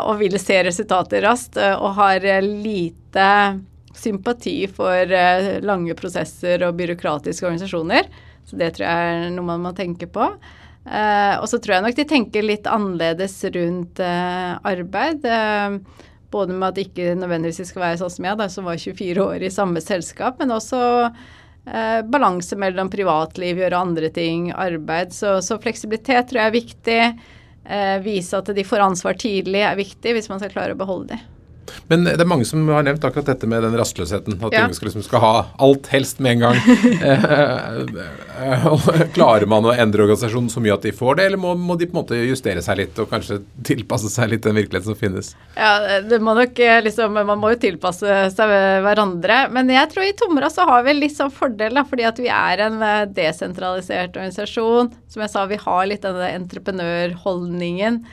og 0.08 0.14
vil 0.24 0.40
se 0.40 0.62
resultater 0.66 1.28
raskt 1.28 1.60
og 1.60 1.92
har 2.00 2.24
lite 2.48 3.28
sympati 4.00 4.64
for 4.72 5.12
uh, 5.14 5.52
lange 5.66 5.96
prosesser 6.00 6.64
og 6.68 6.78
byråkratiske 6.80 7.46
organisasjoner. 7.46 8.10
Så 8.48 8.58
det 8.60 8.74
tror 8.76 8.88
jeg 8.88 9.14
er 9.14 9.32
noe 9.36 9.48
man 9.48 9.64
må 9.68 9.74
tenke 9.78 10.10
på. 10.10 10.32
Uh, 10.90 11.36
og 11.38 11.48
så 11.52 11.60
tror 11.60 11.78
jeg 11.78 11.86
nok 11.86 11.98
de 11.98 12.06
tenker 12.10 12.46
litt 12.46 12.70
annerledes 12.70 13.36
rundt 13.56 14.02
uh, 14.02 14.56
arbeid. 14.66 15.28
både 16.30 16.54
med 16.54 16.68
at 16.68 16.78
det 16.78 16.88
ikke 16.88 17.18
nødvendigvis 17.18 17.72
skal 17.72 17.84
være 17.88 18.00
sånn 18.04 18.16
som 18.16 18.30
jeg, 18.30 18.38
da, 18.38 18.48
som 18.54 18.70
var 18.70 18.78
24 18.78 19.26
år 19.26 19.44
i 19.44 19.52
samme 19.54 19.82
selskap, 19.82 20.40
men 20.40 20.54
også 20.54 20.80
balanse 22.10 22.56
mellom 22.58 22.88
privatliv, 22.90 23.60
gjøre 23.60 23.78
andre 23.78 24.10
ting, 24.10 24.48
arbeid. 24.54 25.12
Så, 25.14 25.36
så 25.46 25.60
fleksibilitet 25.62 26.30
tror 26.30 26.40
jeg 26.40 26.50
er 26.50 26.56
viktig. 26.56 27.02
vise 28.02 28.38
at 28.38 28.50
de 28.56 28.64
får 28.66 28.86
ansvar 28.88 29.20
tidlig 29.22 29.62
er 29.62 29.78
viktig 29.78 30.16
hvis 30.16 30.32
man 30.32 30.42
skal 30.42 30.54
klare 30.56 30.74
å 30.74 30.80
beholde 30.80 31.14
dem. 31.14 31.39
Men 31.88 32.06
det 32.08 32.20
er 32.20 32.30
mange 32.30 32.46
som 32.48 32.68
har 32.72 32.86
nevnt 32.86 33.04
akkurat 33.06 33.30
dette 33.32 33.48
med 33.50 33.64
den 33.66 33.76
rastløsheten. 33.80 34.38
At 34.40 34.56
ja. 34.56 34.66
unge 34.66 34.78
skal, 34.78 34.90
liksom, 34.90 35.06
skal 35.06 35.24
ha 35.24 35.34
alt 35.62 35.90
helst 35.94 36.22
med 36.24 36.38
en 36.38 36.48
gang. 36.48 36.62
Eh, 37.10 37.80
eh, 38.44 38.66
klarer 39.16 39.46
man 39.50 39.66
å 39.66 39.72
endre 39.74 40.04
organisasjonen 40.04 40.50
så 40.52 40.62
mye 40.64 40.76
at 40.76 40.84
de 40.86 40.92
får 40.96 41.18
det, 41.18 41.26
eller 41.30 41.40
må, 41.42 41.54
må, 41.58 41.76
de 41.80 41.88
på 41.90 41.96
en 41.96 42.00
måte 42.02 42.20
justere 42.22 42.62
seg 42.64 42.78
litt 42.80 43.00
og 43.02 43.10
kanskje 43.12 43.40
tilpasse 43.66 44.12
seg 44.12 44.32
litt 44.32 44.44
den 44.46 44.58
virkeligheten 44.58 44.92
som 44.92 45.00
finnes? 45.00 45.32
Ja, 45.58 46.00
det 46.06 46.20
må 46.24 46.36
nok 46.38 46.60
eh, 46.64 46.80
liksom 46.86 47.18
Man 47.18 47.42
må 47.42 47.54
jo 47.54 47.60
tilpasse 47.64 48.20
seg 48.36 48.54
hverandre. 48.86 49.42
Men 49.56 49.72
jeg 49.74 49.92
tror 49.94 50.08
i 50.08 50.16
Tomra 50.20 50.52
så 50.54 50.68
har 50.70 50.86
vi 50.88 50.98
litt 50.98 51.18
sånn 51.18 51.34
fordel, 51.34 51.80
da, 51.80 51.86
fordi 51.88 52.08
at 52.10 52.22
vi 52.22 52.32
er 52.34 52.66
en 52.68 52.80
desentralisert 53.16 54.16
organisasjon. 54.16 54.94
Som 55.10 55.26
jeg 55.26 55.34
sa, 55.34 55.46
vi 55.50 55.60
har 55.60 55.86
litt 55.90 56.06
denne 56.06 56.32
entreprenørholdningen. 56.40 58.04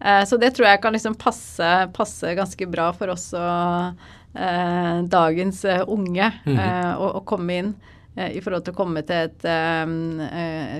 Eh, 0.00 0.24
så 0.24 0.36
det 0.40 0.54
tror 0.56 0.70
jeg 0.70 0.82
kan 0.82 0.96
liksom 0.96 1.18
passe, 1.20 1.70
passe 1.96 2.34
ganske 2.36 2.68
bra 2.70 2.90
for 2.96 3.12
oss 3.12 3.30
og 3.36 4.02
eh, 4.34 4.98
dagens 5.12 5.64
eh, 5.64 5.84
unge 5.86 6.32
mm 6.44 6.56
-hmm. 6.56 6.96
å, 6.96 7.16
å, 7.20 7.24
komme 7.24 7.58
inn. 7.58 7.74
I 8.20 8.40
forhold 8.42 8.64
til 8.64 8.74
å 8.74 8.76
komme 8.76 9.02
til 9.06 9.16
et 9.16 9.44
um, 9.86 10.20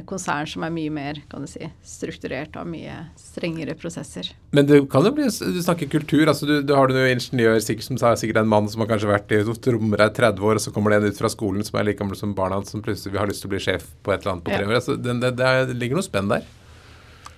konsern 0.05 0.47
som 0.47 0.65
er 0.67 0.71
mye 0.71 0.91
mer 0.91 1.21
kan 1.31 1.41
du 1.41 1.47
si, 1.47 1.63
strukturert 1.83 2.57
og 2.59 2.67
mye 2.67 3.07
strengere 3.17 3.75
prosesser. 3.75 4.33
Men 4.51 4.67
det 4.67 4.81
kan 4.91 5.05
jo 5.07 5.13
bli 5.15 5.25
Du 5.25 5.63
snakker 5.63 5.89
kultur. 5.89 6.27
altså 6.29 6.47
Du, 6.47 6.63
du 6.63 6.75
har 6.75 6.89
du 6.89 6.95
noen 6.95 7.13
ingeniør 7.15 7.61
sikkert, 7.61 7.85
som 7.85 7.97
er 7.97 8.17
sikkert 8.17 8.43
en 8.43 8.49
mann 8.49 8.69
som 8.69 8.81
har 8.81 8.89
kanskje 8.89 9.09
vært 9.09 9.33
i 9.33 9.73
romere 9.73 10.11
i 10.11 10.15
30 10.15 10.43
år, 10.43 10.55
og 10.55 10.61
så 10.61 10.73
kommer 10.73 10.91
det 10.91 10.97
en 10.97 11.09
ut 11.09 11.19
fra 11.19 11.29
skolen 11.29 11.65
som 11.65 11.79
er 11.79 11.85
like 11.85 11.99
gammel 11.99 12.17
som 12.17 12.35
barna 12.35 12.63
som 12.65 12.83
plutselig 12.83 13.19
har 13.19 13.29
lyst 13.29 13.41
til 13.41 13.49
å 13.49 13.55
bli 13.55 13.61
sjef 13.61 13.87
på 14.03 14.13
et 14.13 14.21
eller 14.21 14.33
annet 14.33 14.45
på 14.45 14.51
tre 14.51 14.67
år. 14.67 14.75
Altså, 14.75 14.97
det, 14.97 15.21
det, 15.21 15.37
det, 15.37 15.79
ligger 15.79 15.97
noe 15.97 16.03
spenn 16.11 16.29
der. 16.29 16.43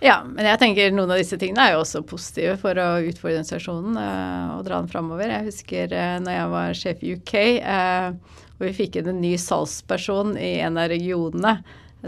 Ja, 0.03 0.17
men 0.27 0.43
jeg 0.49 0.59
tenker 0.59 0.91
noen 0.91 1.13
av 1.15 1.21
disse 1.21 1.37
tingene 1.39 1.63
er 1.63 1.77
jo 1.77 1.83
også 1.85 2.01
positive 2.03 2.57
for 2.59 2.75
å 2.75 2.87
utfordre 3.07 3.37
organisasjonen 3.37 3.99
uh, 4.01 4.57
og 4.57 4.65
dra 4.67 4.81
den 4.81 4.91
framover. 4.91 5.31
Jeg 5.31 5.47
husker 5.47 5.95
uh, 5.95 6.17
når 6.25 6.35
jeg 6.35 6.49
var 6.55 6.79
sjef 6.81 7.05
i 7.05 7.13
UK, 7.15 7.35
uh, 7.63 7.77
eh, 7.77 8.41
og 8.57 8.65
vi 8.67 8.73
fikk 8.81 8.99
inn 8.99 9.13
en 9.13 9.23
ny 9.23 9.37
salgsperson 9.39 10.35
i 10.43 10.57
en 10.67 10.81
av 10.83 10.91
regionene. 10.91 11.55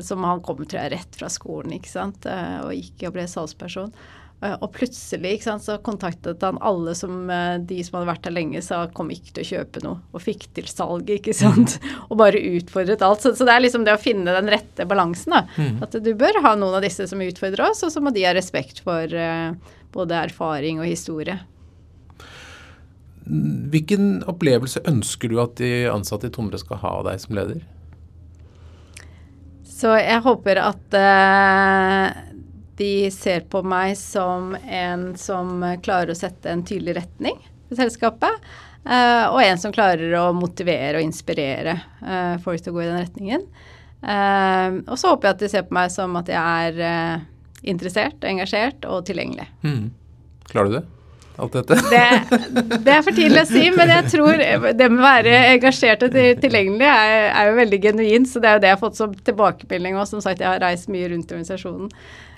Som 0.02 0.26
han 0.26 0.42
kom 0.42 0.59
tror 0.64 0.80
jeg, 0.80 0.90
rett 0.96 1.20
fra 1.20 1.28
skolen 1.30 1.76
ikke 1.76 1.87
sant, 1.87 2.24
og 2.26 2.72
gikk 2.74 3.04
og 3.07 3.12
ble 3.14 3.28
salgsperson. 3.30 3.92
Eh, 4.44 4.54
og 4.61 4.72
plutselig 4.74 5.38
sant, 5.44 5.64
så 5.64 5.78
kontaktet 5.85 6.42
han 6.44 6.59
alle 6.64 6.92
som 6.98 7.30
eh, 7.33 7.57
de 7.64 7.78
som 7.85 7.98
hadde 7.98 8.11
vært 8.11 8.26
der 8.26 8.35
lenge, 8.37 8.61
sa 8.64 8.83
kom 8.92 9.12
ikke 9.14 9.38
til 9.38 9.44
å 9.44 9.50
kjøpe 9.52 9.85
noe. 9.85 10.02
Og 10.12 10.24
fikk 10.24 10.48
til 10.57 10.68
salget, 10.68 11.22
ikke 11.22 11.37
sant. 11.37 11.78
Mm. 11.80 11.94
Og 12.11 12.20
bare 12.20 12.42
utfordret 12.59 13.04
alt. 13.07 13.24
Så, 13.24 13.35
så, 13.38 13.48
det 13.48 13.54
er 13.54 13.64
liksom 13.64 13.87
det 13.87 13.96
å 13.96 14.02
finne 14.02 14.37
den 14.37 14.52
rette 14.52 14.88
balansen. 14.90 15.38
da. 15.38 15.44
Mm. 15.57 15.80
At 15.87 15.96
du 16.04 16.12
bør 16.18 16.42
ha 16.44 16.54
noen 16.61 16.78
av 16.78 16.85
disse 16.85 17.09
som 17.11 17.24
utfordrer 17.24 17.70
oss, 17.70 17.83
og 17.87 17.94
så 17.94 18.04
må 18.04 18.12
de 18.14 18.26
ha 18.26 18.35
respekt 18.37 18.85
for 18.85 19.09
uh, 19.09 19.57
både 19.94 20.20
erfaring 20.28 20.83
og 20.83 20.90
historie. 20.90 21.38
Hvilken 23.24 24.18
opplevelse 24.28 24.83
ønsker 24.90 25.33
du 25.33 25.38
at 25.40 25.57
de 25.57 25.87
ansatte 25.88 26.28
i 26.28 26.35
Tomre 26.35 26.61
skal 26.61 26.83
ha 26.83 26.98
av 26.98 27.07
deg 27.09 27.22
som 27.22 27.38
leder? 27.38 27.62
Så 29.64 29.94
jeg 29.96 30.20
håper 30.24 30.61
at 30.61 30.96
uh, 31.00 32.34
de 32.76 33.10
ser 33.14 33.44
på 33.50 33.62
meg 33.66 33.96
som 33.98 34.54
en 34.54 35.12
som 35.20 35.60
klarer 35.84 36.12
å 36.12 36.18
sette 36.18 36.50
en 36.50 36.64
tydelig 36.66 36.96
retning 37.00 37.38
for 37.68 37.78
selskapet. 37.78 38.48
Uh, 38.84 39.32
og 39.32 39.38
en 39.40 39.60
som 39.60 39.72
klarer 39.72 40.12
å 40.20 40.26
motivere 40.37 40.98
og 40.98 41.06
inspirere 41.06 41.78
uh, 42.04 42.37
folk 42.44 42.60
til 42.60 42.74
å 42.74 42.76
gå 42.76 42.82
i 42.84 42.90
den 42.90 43.00
retningen. 43.00 43.46
Uh, 44.04 44.82
og 44.84 44.98
så 45.00 45.14
håper 45.14 45.30
jeg 45.30 45.37
at 45.37 45.44
de 45.44 45.52
ser 45.54 45.68
på 45.68 45.76
meg 45.78 45.94
som 45.94 46.18
at 46.20 46.28
jeg 46.28 46.74
er 46.74 47.22
interessert, 47.64 48.26
engasjert 48.28 48.84
og 48.84 49.06
tilgjengelig. 49.08 49.48
Mm. 49.64 49.88
Klarer 50.50 50.68
du 50.68 50.76
det? 50.80 50.84
Alt 51.37 51.56
dette? 51.56 51.74
Det, 51.90 52.02
det, 52.84 52.92
er 52.92 53.00
for 53.02 53.16
tidlig 53.16 53.40
å 53.42 53.48
si, 53.48 53.62
men 53.74 53.90
jeg 53.90 54.10
tror 54.12 54.38
det 54.38 54.87
med 54.87 55.00
å 55.00 55.06
være 55.06 55.40
engasjert 55.54 56.04
og 56.06 56.14
tilgjengelig 56.14 56.87
er, 56.87 57.14
er, 57.32 57.48
jo 57.48 57.56
veldig 57.58 57.80
genuint. 57.88 58.30
Så 58.30 58.42
det 58.42 58.50
er 58.50 58.58
jo 58.58 58.62
det 58.62 58.70
jeg 58.70 58.76
har 58.76 58.84
fått 58.84 59.00
som 59.00 59.16
tilbakemelding 59.26 59.98
òg. 59.98 60.06
Som 60.12 60.22
sagt, 60.22 60.44
jeg 60.44 60.50
har 60.52 60.62
reist 60.62 60.92
mye 60.92 61.08
rundt 61.10 61.32
i 61.32 61.34
organisasjonen. 61.34 61.90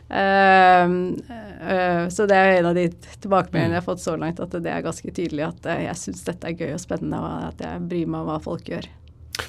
Uh, 0.07 1.17
uh, 1.59 2.05
så 2.15 2.29
det 2.31 2.37
er 2.39 2.61
en 2.61 2.69
av 2.71 2.77
de 2.79 2.85
tilbakemeldingene 3.19 3.75
jeg 3.75 3.83
har 3.83 3.89
fått 3.89 4.05
så 4.05 4.15
langt, 4.21 4.39
at 4.43 4.55
det 4.63 4.71
er 4.71 4.85
ganske 4.85 5.11
tydelig 5.11 5.49
at 5.49 5.67
uh, 5.67 5.81
jeg 5.83 5.99
syns 5.99 6.23
dette 6.29 6.47
er 6.47 6.61
gøy 6.61 6.77
og 6.77 6.83
spennende, 6.83 7.19
og 7.19 7.49
at 7.49 7.65
jeg 7.65 7.83
bryr 7.91 8.13
meg 8.13 8.23
om 8.23 8.31
hva 8.31 8.39
folk 8.45 8.71
gjør. 8.71 8.87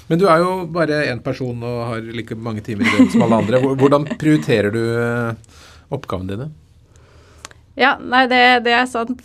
Men 0.08 0.20
du 0.20 0.26
er 0.28 0.42
jo 0.42 0.52
bare 0.72 1.04
én 1.12 1.22
person 1.24 1.62
og 1.64 1.78
har 1.92 2.08
like 2.16 2.36
mange 2.36 2.64
timer 2.64 2.84
i 2.88 2.90
døgnet 2.90 3.14
som 3.14 3.24
alle 3.24 3.38
andre. 3.44 3.60
Hvordan 3.78 4.08
prioriterer 4.20 4.74
du 4.74 4.82
oppgavene 5.94 6.34
dine? 6.34 6.48
Ja, 7.78 7.94
nei, 8.02 8.24
det, 8.28 8.42
det 8.66 8.74
er 8.74 8.88
sant. 8.90 9.22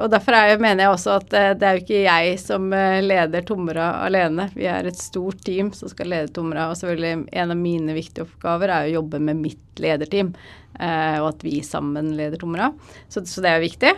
Og 0.00 0.08
Derfor 0.08 0.36
jeg, 0.48 0.60
mener 0.62 0.86
jeg 0.86 0.94
også 0.94 1.16
at 1.18 1.34
eh, 1.36 1.50
det 1.58 1.66
er 1.66 1.76
jo 1.76 1.82
ikke 1.82 2.04
jeg 2.06 2.38
som 2.40 2.70
eh, 2.76 3.00
leder 3.04 3.44
Tomra 3.46 3.90
alene. 4.06 4.48
Vi 4.54 4.64
er 4.70 4.88
et 4.88 4.98
stort 4.98 5.42
team 5.44 5.74
som 5.76 5.90
skal 5.92 6.08
lede 6.12 6.32
Tomra. 6.32 6.70
Og 6.70 6.78
selvfølgelig 6.78 7.28
en 7.42 7.52
av 7.52 7.60
mine 7.60 7.96
viktige 7.96 8.24
oppgaver 8.24 8.72
er 8.72 8.88
å 8.88 8.94
jobbe 9.00 9.20
med 9.28 9.42
mitt 9.42 9.82
lederteam. 9.82 10.32
Eh, 10.80 11.18
og 11.20 11.34
at 11.34 11.44
vi 11.44 11.58
sammen 11.66 12.14
leder 12.16 12.40
Tomra. 12.40 12.70
Så, 13.12 13.26
så 13.28 13.44
det 13.44 13.52
er 13.52 13.60
jo 13.60 13.68
viktig. 13.68 13.92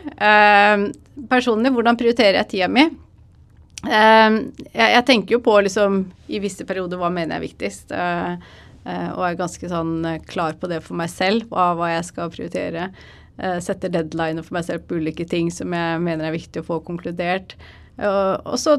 personlig, 1.31 1.73
hvordan 1.77 2.01
prioriterer 2.01 2.41
jeg 2.41 2.51
tida 2.51 2.71
mi? 2.73 2.89
Jeg, 3.83 5.03
tenker 5.07 5.35
jo 5.35 5.41
på 5.43 5.57
liksom 5.67 6.05
i 6.31 6.39
visse 6.43 6.63
perioder 6.67 7.01
hva 7.01 7.09
mener 7.11 7.35
jeg 7.35 7.41
er 7.41 7.47
viktigst. 7.49 7.95
og 7.97 9.25
er 9.27 9.39
ganske 9.39 9.71
sånn 9.71 10.07
klar 10.31 10.55
på 10.55 10.71
det 10.71 10.79
for 10.87 10.99
meg 10.99 11.11
selv, 11.11 11.49
hva, 11.51 11.73
hva 11.79 11.91
jeg 11.97 12.07
skal 12.07 12.31
prioritere. 12.31 12.93
Eh, 13.39 13.59
setter 13.65 13.89
deadliner 13.89 14.45
for 14.45 14.59
meg 14.59 14.67
selv 14.69 14.85
på 14.89 14.99
ulike 15.01 15.25
ting 15.29 15.51
som 15.51 15.73
jeg 15.73 16.03
mener 16.05 16.29
er 16.29 16.37
viktig 16.37 16.61
å 16.61 16.67
få 16.67 16.81
konkludert. 16.85 17.55
Og 18.03 18.57
så 18.59 18.77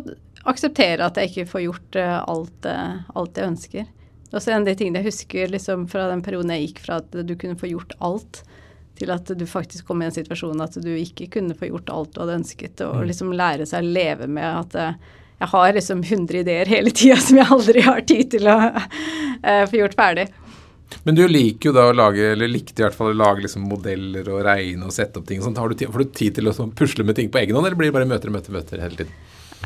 akseptere 0.49 1.05
at 1.05 1.17
jeg 1.19 1.31
ikke 1.31 1.49
får 1.51 1.63
gjort 1.67 1.99
eh, 1.99 2.17
alt, 2.29 2.65
eh, 2.67 3.03
alt 3.15 3.37
jeg 3.39 3.51
ønsker. 3.53 3.85
Det 4.23 4.33
er 4.33 4.39
også 4.41 4.51
en 4.53 4.63
av 4.63 4.69
de 4.69 4.75
tingene 4.79 5.01
jeg 5.01 5.11
husker 5.11 5.51
liksom, 5.53 5.85
fra 5.91 6.07
den 6.09 6.23
perioden 6.25 6.51
jeg 6.55 6.67
gikk 6.67 6.83
fra 6.87 6.99
at 7.03 7.13
du 7.13 7.33
kunne 7.39 7.59
få 7.59 7.69
gjort 7.69 7.93
alt, 8.03 8.43
til 8.97 9.09
at 9.13 9.29
du 9.37 9.45
faktisk 9.49 9.87
kom 9.87 10.03
i 10.03 10.07
en 10.07 10.13
situasjon 10.13 10.61
at 10.61 10.75
du 10.81 10.91
ikke 10.93 11.29
kunne 11.33 11.55
få 11.57 11.69
gjort 11.71 11.89
alt 11.93 12.13
du 12.13 12.21
hadde 12.21 12.39
ønsket, 12.41 12.81
og 12.85 12.99
Mm. 13.01 13.07
liksom 13.09 13.33
lære 13.33 13.65
seg 13.69 13.83
å 13.83 13.93
leve 13.93 14.27
med 14.27 14.45
at 14.45 14.75
eh, 14.75 14.93
jeg 15.39 15.49
har 15.49 15.73
liksom 15.73 16.03
100 16.03 16.39
ideer 16.43 16.69
hele 16.69 16.91
tida 16.91 17.17
som 17.25 17.37
jeg 17.37 17.49
aldri 17.49 17.81
har 17.81 18.01
tid 18.01 18.31
til 18.31 18.47
å 18.47 18.57
eh, 18.69 19.65
få 19.65 19.79
gjort 19.79 19.97
ferdig. 19.97 20.27
Men 21.03 21.15
du 21.17 21.23
liker 21.27 21.69
jo 21.71 21.75
da 21.75 21.87
å 21.89 21.95
lage, 21.97 22.31
eller 22.35 22.47
likte 22.51 22.79
i 22.79 22.85
hvert 22.85 22.95
fall 22.95 23.11
å 23.11 23.17
lage 23.17 23.43
liksom 23.43 23.65
modeller 23.67 24.27
og 24.31 24.43
regne 24.45 24.85
og 24.87 24.93
sette 24.95 25.19
opp 25.19 25.27
ting. 25.27 25.41
Sånt. 25.43 25.57
Har 25.59 25.69
du 25.73 25.85
får 25.85 26.03
du 26.05 26.11
tid 26.15 26.35
til 26.37 26.47
å 26.47 26.53
sånn 26.55 26.71
pusle 26.77 27.03
med 27.07 27.17
ting 27.17 27.31
på 27.33 27.41
egen 27.41 27.55
hånd, 27.57 27.65
eller 27.67 27.79
blir 27.79 27.89
det 27.91 27.97
bare 27.97 28.07
møter, 28.09 28.29
og 28.31 28.37
møter, 28.37 28.53
møter 28.55 28.83
hele 28.83 28.99
tiden? 29.01 29.13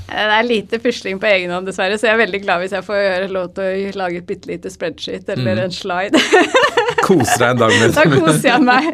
Eh, 0.08 0.24
Det 0.30 0.38
er 0.38 0.48
lite 0.48 0.80
pusling 0.80 1.20
på 1.20 1.28
egen 1.30 1.52
hånd, 1.52 1.68
dessverre, 1.68 1.98
så 2.00 2.08
jeg 2.08 2.16
er 2.16 2.22
veldig 2.24 2.42
glad 2.46 2.64
hvis 2.64 2.74
jeg 2.78 2.86
får 2.88 3.00
gjøre 3.04 3.30
lov 3.34 3.48
til 3.58 3.68
å 3.92 3.94
lage 4.02 4.22
et 4.22 4.28
bitte 4.30 4.50
lite 4.50 4.72
spreadsheet 4.72 5.30
eller 5.36 5.58
Mm. 5.58 5.64
en 5.66 5.76
slide. 5.76 6.22
Koser 7.08 7.44
deg 7.44 7.50
en 7.50 7.60
dag 7.62 7.74
med 7.78 7.94
da 7.94 8.04
koser 8.10 8.48
jeg 8.50 8.64
meg. 8.66 8.88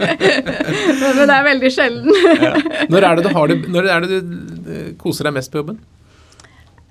men, 1.04 1.22
det 1.24 1.36
er 1.38 1.46
veldig 1.48 1.72
sjelden. 1.72 2.22
Ja. 2.42 2.54
Når 2.90 3.08
er 3.08 3.16
det 3.16 3.24
du, 3.28 3.30
har 3.38 3.48
det, 3.52 3.58
når 3.72 3.90
er 3.94 4.02
det 4.08 4.10
du 4.10 4.72
eh, 4.74 4.90
koser 5.00 5.30
deg 5.30 5.38
mest 5.38 5.52
på 5.54 5.62
jobben? 5.62 5.80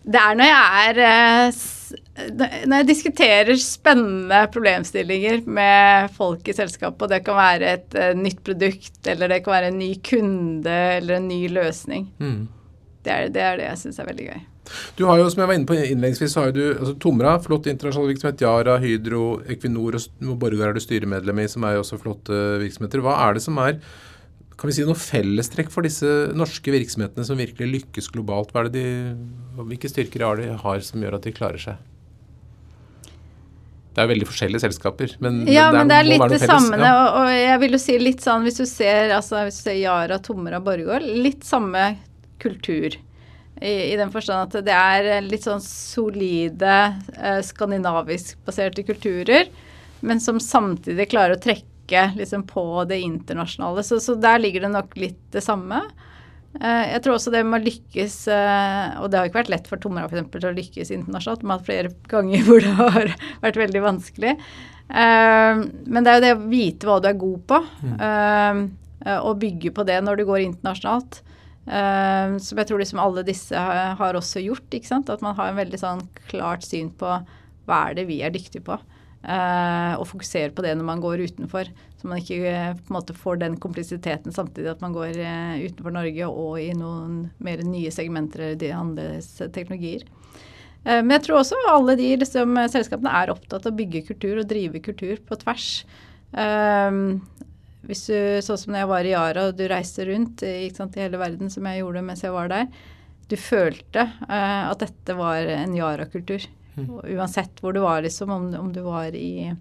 Det 0.03 0.19
er 0.19 0.35
når 0.39 0.49
jeg 0.51 0.87
er 0.89 1.03
eh, 1.09 1.61
Når 2.69 2.77
jeg 2.81 2.89
diskuterer 2.89 3.59
spennende 3.61 4.45
problemstillinger 4.53 5.43
med 5.47 6.13
folk 6.17 6.49
i 6.49 6.55
selskapet, 6.57 7.05
og 7.07 7.13
det 7.13 7.23
kan 7.27 7.39
være 7.39 7.75
et 7.79 7.99
eh, 7.99 8.15
nytt 8.19 8.43
produkt, 8.47 9.01
eller 9.09 9.33
det 9.33 9.43
kan 9.45 9.57
være 9.57 9.73
en 9.73 9.81
ny 9.81 9.93
kunde, 10.05 10.79
eller 10.99 11.19
en 11.19 11.29
ny 11.31 11.43
løsning. 11.53 12.09
Mm. 12.23 12.49
Det 13.03 13.13
er 13.13 13.29
det, 13.35 13.45
er 13.45 13.61
det 13.61 13.69
jeg 13.71 13.83
syns 13.85 14.01
er 14.03 14.11
veldig 14.11 14.31
gøy. 14.31 14.43
Du 14.97 15.05
har 15.09 15.19
jo, 15.19 15.27
som 15.31 15.43
jeg 15.43 15.51
var 15.51 15.59
inne 15.59 15.69
på 15.69 15.77
innledningsvis, 15.77 16.35
så 16.37 16.47
har 16.47 16.55
du 16.55 16.63
altså, 16.71 16.95
Tomra, 17.03 17.35
flott 17.43 17.67
internasjonal 17.71 18.13
virksomhet. 18.13 18.45
Yara, 18.45 18.79
Hydro, 18.83 19.25
Equinor 19.51 19.99
og 19.99 20.37
Borregaard 20.39 20.73
er 20.73 20.79
du 20.79 20.85
styremedlem 20.85 21.43
i, 21.43 21.49
som 21.51 21.67
er 21.67 21.77
jo 21.77 21.83
også 21.83 21.99
flotte 22.01 22.39
virksomheter. 22.63 23.03
Hva 23.05 23.19
er 23.27 23.37
det 23.37 23.45
som 23.45 23.59
er 23.63 23.81
kan 24.63 24.71
vi 24.71 24.77
si 24.77 24.85
noe 24.87 24.95
fellestrekk 24.95 25.73
for 25.75 25.83
disse 25.83 26.09
norske 26.39 26.71
virksomhetene 26.71 27.25
som 27.27 27.41
virkelig 27.41 27.67
lykkes 27.67 28.13
globalt? 28.15 28.53
Hva 28.55 28.63
er 28.63 28.69
det 28.71 28.77
de, 28.77 29.15
hvilke 29.59 29.89
styrker 29.91 30.23
har 30.23 30.39
de 30.39 30.53
har 30.61 30.85
som 30.87 31.03
gjør 31.03 31.17
at 31.19 31.25
de 31.27 31.33
klarer 31.35 31.59
seg? 31.59 31.81
Det 33.93 34.05
er 34.05 34.07
veldig 34.09 34.29
forskjellige 34.31 34.63
selskaper, 34.63 35.17
men, 35.19 35.41
Ja, 35.51 35.67
men 35.75 35.91
det 35.91 35.97
er 35.99 36.07
må 36.07 36.13
litt 36.13 36.23
være 36.23 36.31
noe 36.31 36.39
det 36.39 36.49
samme. 36.53 36.79
Ja. 36.79 36.93
Og, 36.93 37.19
og 37.25 37.33
jeg 37.35 37.57
vil 37.65 37.75
jo 37.75 37.81
si 37.83 37.97
litt 37.99 38.23
sånn, 38.23 38.47
hvis 38.47 38.61
du 38.63 38.65
ser, 38.71 39.17
altså, 39.17 39.41
hvis 39.49 39.59
du 39.59 39.67
ser 39.67 39.81
Yara, 39.81 40.21
Tomra, 40.23 40.63
Borregaard, 40.63 41.11
litt 41.11 41.43
samme 41.49 41.83
kultur. 42.43 42.95
I, 43.59 43.75
I 43.91 43.99
den 43.99 44.15
forstand 44.15 44.47
at 44.47 44.65
det 44.71 44.79
er 44.79 45.27
litt 45.27 45.43
sånn 45.51 45.61
solide 45.67 46.79
eh, 47.19 47.43
skandinavisk 47.51 48.39
baserte 48.47 48.87
kulturer, 48.87 49.51
men 50.07 50.23
som 50.23 50.39
samtidig 50.39 51.11
klarer 51.11 51.35
å 51.35 51.43
trekke 51.43 51.72
liksom, 52.17 52.47
på 52.49 52.85
det 52.89 53.01
internasjonale. 53.05 53.85
Så, 53.87 54.01
så 54.01 54.17
der 54.19 54.41
ligger 54.43 54.67
det 54.67 54.73
nok 54.75 54.97
litt 55.01 55.21
det 55.35 55.43
samme. 55.45 55.83
Eh, 56.61 56.85
jeg 56.93 57.01
tror 57.05 57.17
også 57.17 57.33
det 57.33 57.41
med 57.49 57.63
å 57.63 57.65
lykkes, 57.65 58.17
eh, 58.33 59.01
og 59.01 59.09
det 59.09 59.19
har 59.19 59.29
ikke 59.29 59.41
vært 59.41 59.53
lett 59.55 59.71
for 59.71 59.81
Tomra 59.81 60.05
eksempel, 60.05 60.45
å 60.45 60.53
lykkes 60.57 60.93
internasjonalt, 60.93 61.45
men 61.45 61.55
har 61.55 61.63
hatt 61.63 61.71
flere 61.71 61.93
ganger 62.13 62.45
hvor 62.47 62.65
det 62.65 62.77
har 62.77 63.13
vært 63.45 63.61
veldig 63.63 63.85
vanskelig. 63.87 64.37
Eh, 64.93 65.65
men 65.65 66.05
det 66.05 66.13
er 66.13 66.19
jo 66.19 66.25
det 66.27 66.37
å 66.37 66.47
vite 66.53 66.89
hva 66.89 67.01
du 67.01 67.09
er 67.09 67.21
god 67.21 67.45
på, 67.49 67.61
eh, 68.09 68.65
og 69.19 69.39
bygge 69.43 69.73
på 69.75 69.87
det 69.89 69.99
når 70.05 70.21
du 70.21 70.27
går 70.29 70.45
internasjonalt. 70.45 71.23
Som 71.63 72.59
jeg 72.59 72.67
tror 72.67 72.81
liksom 72.83 72.99
alle 72.99 73.23
disse 73.23 73.55
har, 73.55 74.17
også 74.19 74.41
gjort. 74.43 74.75
At 74.75 75.21
man 75.23 75.37
har 75.39 75.51
en 75.51 75.59
veldig 75.61 75.79
sånn 75.79 76.01
klart 76.27 76.67
syn 76.67 76.89
på 76.99 77.11
hva 77.67 77.79
er 77.89 77.95
det 77.99 78.05
vi 78.09 78.17
er 78.23 78.35
dyktige 78.35 78.65
på. 78.67 78.79
Eh, 79.23 79.95
og 79.97 80.09
fokusere 80.11 80.53
på 80.55 80.65
det 80.65 80.75
når 80.79 80.89
man 80.89 81.03
går 81.03 81.25
utenfor. 81.29 81.71
Så 82.01 82.09
man 82.11 82.23
ikke 82.23 82.41
eh, 82.51 82.73
på 82.75 82.93
en 82.93 82.99
måte 82.99 83.17
får 83.17 83.43
den 83.43 83.59
komplisiteten 83.63 84.35
samtidig 84.35 84.73
at 84.73 84.83
man 84.85 84.95
går 84.97 85.19
eh, 85.19 85.63
utenfor 85.69 85.95
Norge 85.95 86.29
og 86.29 86.59
i 86.63 86.73
noen 86.79 87.25
mer 87.43 87.63
nye 87.67 87.93
segmenter 87.95 88.47
eller 88.47 88.61
de 88.63 88.73
andre 88.77 89.09
teknologier. 89.55 90.07
Men 90.83 91.13
jeg 91.15 91.23
tror 91.29 91.37
også 91.39 91.55
alle 91.71 91.95
de 91.95 92.09
liksom, 92.19 92.57
selskapene 92.67 93.11
er 93.15 93.31
opptatt 93.31 93.69
av 93.69 93.71
å 93.71 93.79
bygge 93.79 94.01
kultur 94.09 94.41
og 94.41 94.49
drive 94.51 94.81
kultur 94.83 95.21
på 95.29 95.37
tvers. 95.39 95.67
Hvis 97.87 98.03
du, 98.09 98.17
sånn 98.43 98.59
som 98.59 98.75
når 98.75 98.81
jeg 98.81 98.89
var 98.91 99.07
i 99.07 99.13
Yara 99.13 99.45
og 99.47 99.61
du 99.61 99.63
reiste 99.71 100.09
rundt 100.09 100.43
sant, 100.75 100.99
i 100.99 101.05
hele 101.05 101.21
verden, 101.23 101.53
som 101.55 101.69
jeg 101.71 101.85
gjorde 101.85 102.03
mens 102.09 102.25
jeg 102.27 102.35
var 102.35 102.51
der, 102.51 102.67
du 103.31 103.37
følte 103.39 104.09
at 104.27 104.83
dette 104.83 105.15
var 105.23 105.47
en 105.55 105.79
Yara-kultur. 105.79 106.51
Uansett 106.77 107.61
hvor 107.61 107.75
du 107.77 107.83
var, 107.85 108.03
liksom, 108.05 108.31
om, 108.31 108.47
om 108.59 108.71
du 108.73 108.81
var 108.85 109.15
i 109.17 109.53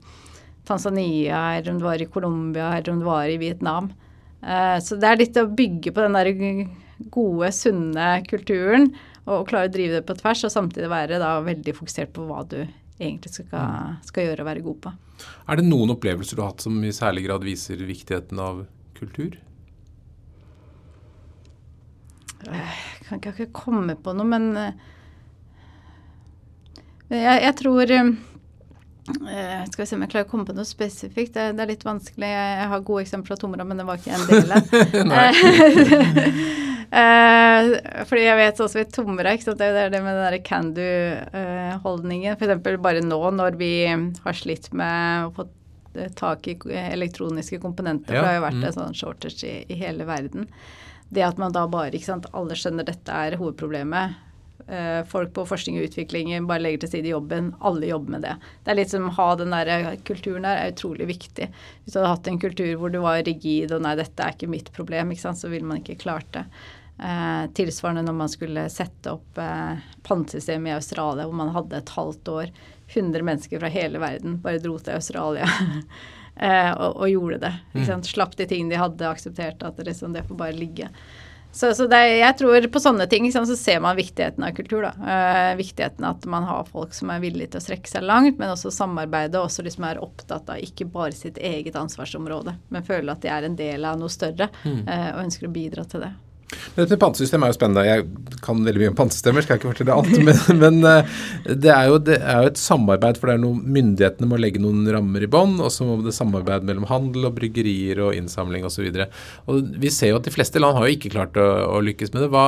Tanzania, 0.67 1.57
eller 1.57 1.71
om 1.71 1.79
du 1.79 1.85
var 1.85 2.01
i 2.01 2.09
Colombia, 2.11 2.73
eller 2.77 2.93
om 2.93 2.99
du 2.99 3.05
var 3.05 3.29
i 3.29 3.39
Vietnam. 3.41 3.91
Eh, 4.41 4.77
så 4.83 4.95
det 4.95 5.09
er 5.09 5.19
litt 5.19 5.39
å 5.41 5.49
bygge 5.49 5.93
på 5.93 6.05
den 6.05 6.17
der 6.17 6.31
gode, 7.11 7.51
sunne 7.55 8.09
kulturen, 8.29 8.91
og, 9.25 9.41
og 9.41 9.47
klare 9.49 9.69
å 9.69 9.73
drive 9.73 9.99
det 9.99 10.07
på 10.07 10.17
tvers, 10.21 10.45
og 10.47 10.53
samtidig 10.53 10.91
være 10.91 11.21
da 11.21 11.35
veldig 11.45 11.75
fokusert 11.77 12.13
på 12.15 12.25
hva 12.29 12.45
du 12.47 12.59
egentlig 13.01 13.33
skal, 13.33 13.97
skal 14.05 14.29
gjøre 14.29 14.45
og 14.45 14.51
være 14.51 14.65
god 14.65 14.81
på. 14.85 14.93
Er 15.49 15.59
det 15.59 15.67
noen 15.67 15.93
opplevelser 15.93 16.37
du 16.37 16.43
har 16.43 16.53
hatt 16.53 16.65
som 16.65 16.77
i 16.85 16.93
særlig 16.95 17.25
grad 17.27 17.45
viser 17.45 17.81
viktigheten 17.85 18.41
av 18.41 18.65
kultur? 18.97 19.37
Jeg 22.41 23.05
kan 23.05 23.19
ikke, 23.19 23.35
ikke 23.35 23.53
komme 23.53 23.97
på 24.01 24.13
noe, 24.17 24.25
men 24.29 24.47
eh, 24.57 24.90
jeg, 27.19 27.43
jeg 27.43 27.55
tror 27.59 27.91
eh, 27.97 28.11
Skal 29.71 29.83
vi 29.83 29.87
se 29.89 29.97
om 29.97 30.05
jeg 30.05 30.13
klarer 30.13 30.27
å 30.27 30.31
komme 30.31 30.47
på 30.47 30.55
noe 30.55 30.67
spesifikt. 30.67 31.33
Det, 31.35 31.51
det 31.57 31.65
er 31.65 31.71
litt 31.73 31.87
vanskelig. 31.87 32.29
Jeg, 32.31 32.67
har 32.73 32.87
gode 32.87 33.05
eksempler 33.05 33.35
fra 33.35 33.41
tomrom, 33.41 33.67
men 33.71 33.81
det 33.81 33.87
var 33.87 34.01
ikke 34.01 34.15
en 34.15 34.27
del 34.29 34.49
av. 34.55 34.61
Eh, 36.91 37.69
fordi 38.03 38.25
jeg 38.25 38.35
vet 38.35 38.57
også 38.59 38.81
ved 38.81 38.89
Tomra, 38.91 39.31
ikke 39.31 39.45
sant? 39.45 39.61
det 39.61 39.69
er 39.79 39.93
det 39.93 40.01
med 40.03 40.17
den 40.17 40.25
der 40.25 40.41
can 40.43 40.73
do-holdningen. 40.75 42.35
F.eks. 42.35 42.81
bare 42.83 43.03
nå 43.05 43.19
når 43.37 43.55
vi 43.59 43.73
har 43.87 44.35
slitt 44.35 44.67
med 44.75 45.29
å 45.29 45.31
få 45.37 45.45
eh, 45.95 46.11
tak 46.19 46.49
i 46.51 46.57
elektroniske 46.67 47.61
komponenter. 47.63 48.17
Ja, 48.17 48.19
For 48.19 48.27
det 48.27 48.33
har 48.33 48.39
jo 48.41 48.47
vært 48.49 48.59
mm. 48.59 48.65
en 48.67 48.77
sånn 48.79 48.99
shortage 48.99 49.47
i, 49.47 49.55
i 49.71 49.79
hele 49.79 50.07
verden. 50.09 50.49
Det 51.11 51.23
at 51.23 51.39
man 51.39 51.55
da 51.55 51.63
bare, 51.71 51.93
ikke 51.95 52.09
sant, 52.11 52.27
alle 52.35 52.59
skjønner 52.59 52.87
dette 52.87 53.23
er 53.23 53.39
hovedproblemet. 53.39 54.19
Eh, 54.67 55.01
folk 55.09 55.33
på 55.35 55.45
forskning 55.49 55.79
og 55.79 55.87
utvikling 55.89 56.33
bare 56.49 56.63
legger 56.63 56.83
til 56.83 56.93
side 56.95 57.13
jobben. 57.13 57.51
Alle 57.59 57.89
jobber 57.89 58.17
med 58.17 58.25
det. 58.27 58.35
Det 58.63 58.73
er 58.73 58.79
litt 58.79 58.93
som 58.93 59.07
å 59.09 59.15
ha 59.17 59.29
den 59.39 59.55
der 59.55 59.95
kulturen 60.07 60.45
der 60.47 60.59
er 60.59 60.75
utrolig 60.75 61.07
viktig. 61.09 61.47
Hvis 61.83 61.95
du 61.95 61.99
hadde 61.99 62.13
hatt 62.13 62.29
en 62.31 62.41
kultur 62.41 62.75
hvor 62.79 62.93
du 62.93 63.01
var 63.03 63.23
rigid 63.27 63.73
og 63.75 63.83
nei, 63.85 63.95
dette 63.99 64.23
er 64.23 64.35
ikke 64.35 64.51
mitt 64.51 64.71
problem, 64.75 65.11
ikke 65.13 65.25
sant, 65.25 65.41
så 65.41 65.51
ville 65.51 65.67
man 65.67 65.81
ikke 65.81 65.99
klart 66.03 66.29
det. 66.37 66.45
Eh, 67.01 67.51
tilsvarende 67.57 68.05
når 68.05 68.13
man 68.13 68.29
skulle 68.29 68.67
sette 68.69 69.15
opp 69.15 69.37
eh, 69.41 69.81
pantesystem 70.05 70.67
i 70.69 70.75
Australia, 70.75 71.25
hvor 71.25 71.39
man 71.39 71.53
hadde 71.55 71.79
et 71.79 71.95
halvt 71.97 72.29
år. 72.29 72.53
100 72.91 73.23
mennesker 73.23 73.59
fra 73.59 73.69
hele 73.71 74.01
verden 74.03 74.35
bare 74.43 74.59
dro 74.59 74.73
til 74.83 74.97
Australia 74.97 75.45
eh, 76.35 76.71
og, 76.75 76.99
og 77.01 77.07
gjorde 77.09 77.41
det. 77.45 77.53
Ikke 77.71 77.87
sant? 77.87 78.09
Slapp 78.09 78.35
de 78.37 78.47
ting 78.51 78.69
de 78.69 78.77
hadde 78.77 79.07
akseptert, 79.09 79.63
at 79.63 79.79
det, 79.79 79.87
liksom, 79.87 80.13
det 80.13 80.25
får 80.27 80.39
bare 80.43 80.57
ligge. 80.57 80.91
Så, 81.51 81.73
så 81.75 81.87
det, 81.91 81.99
jeg 82.21 82.37
tror 82.39 82.67
på 82.71 82.79
sånne 82.79 83.05
ting 83.11 83.25
liksom, 83.27 83.45
så 83.49 83.57
ser 83.59 83.81
man 83.83 83.97
viktigheten 83.99 84.43
av 84.47 84.55
kultur. 84.55 84.87
da. 84.87 84.93
Eh, 85.13 85.51
viktigheten 85.59 86.07
at 86.07 86.25
man 86.25 86.47
har 86.47 86.63
folk 86.71 86.95
som 86.95 87.11
er 87.11 87.19
villige 87.23 87.53
til 87.53 87.61
å 87.61 87.65
strekke 87.65 87.91
seg 87.91 88.07
langt, 88.07 88.39
men 88.39 88.53
også 88.53 88.71
samarbeide, 88.71 89.39
og 89.39 89.49
også 89.49 89.65
liksom 89.67 89.87
er 89.89 90.01
opptatt 90.03 90.49
av 90.53 90.63
ikke 90.63 90.87
bare 90.91 91.15
sitt 91.15 91.37
eget 91.37 91.75
ansvarsområde, 91.75 92.55
men 92.71 92.87
føler 92.87 93.13
at 93.13 93.23
de 93.25 93.31
er 93.35 93.47
en 93.47 93.59
del 93.59 93.85
av 93.85 93.99
noe 93.99 94.11
større, 94.11 94.47
eh, 94.65 95.09
og 95.11 95.25
ønsker 95.25 95.49
å 95.49 95.55
bidra 95.55 95.85
til 95.91 96.07
det. 96.07 96.13
Dette 96.75 96.97
pantesystemet 96.99 97.01
pantesystem 97.01 97.43
er 97.43 97.51
jo 97.51 97.55
spennende. 97.57 97.83
Jeg 97.87 98.39
kan 98.45 98.61
veldig 98.65 98.81
mye 98.81 98.91
om 98.91 98.97
pantesystemer, 98.97 99.43
skal 99.43 99.55
jeg 99.55 99.61
ikke 99.61 99.71
fortelle 99.73 99.95
alt. 99.95 100.13
Men, 100.27 100.39
men 100.63 100.87
eh, 100.87 101.17
det, 101.47 101.71
er 101.73 101.89
jo, 101.89 101.97
det 102.07 102.17
er 102.19 102.45
jo 102.45 102.51
et 102.51 102.61
samarbeid, 102.61 103.19
for 103.19 103.31
det 103.31 103.35
er 103.35 103.43
noe, 103.43 103.71
myndighetene 103.77 104.29
må 104.29 104.39
legge 104.39 104.61
noen 104.63 104.85
rammer 104.93 105.25
i 105.25 105.29
bånn, 105.31 105.57
og 105.63 105.71
så 105.73 105.87
må 105.87 105.97
det 106.05 106.15
samarbeid 106.15 106.67
mellom 106.67 106.87
handel 106.89 107.29
og 107.29 107.35
bryggerier 107.37 108.01
og 108.05 108.15
innsamling 108.17 108.67
osv. 108.67 108.87
Vi 109.81 109.93
ser 109.93 110.13
jo 110.13 110.21
at 110.21 110.27
de 110.27 110.35
fleste 110.35 110.61
land 110.61 110.79
har 110.79 110.87
jo 110.87 110.97
ikke 110.97 111.13
klart 111.15 111.39
å, 111.39 111.49
å 111.75 111.81
lykkes 111.85 112.15
med 112.15 112.25
det. 112.25 112.31
Hva, 112.33 112.45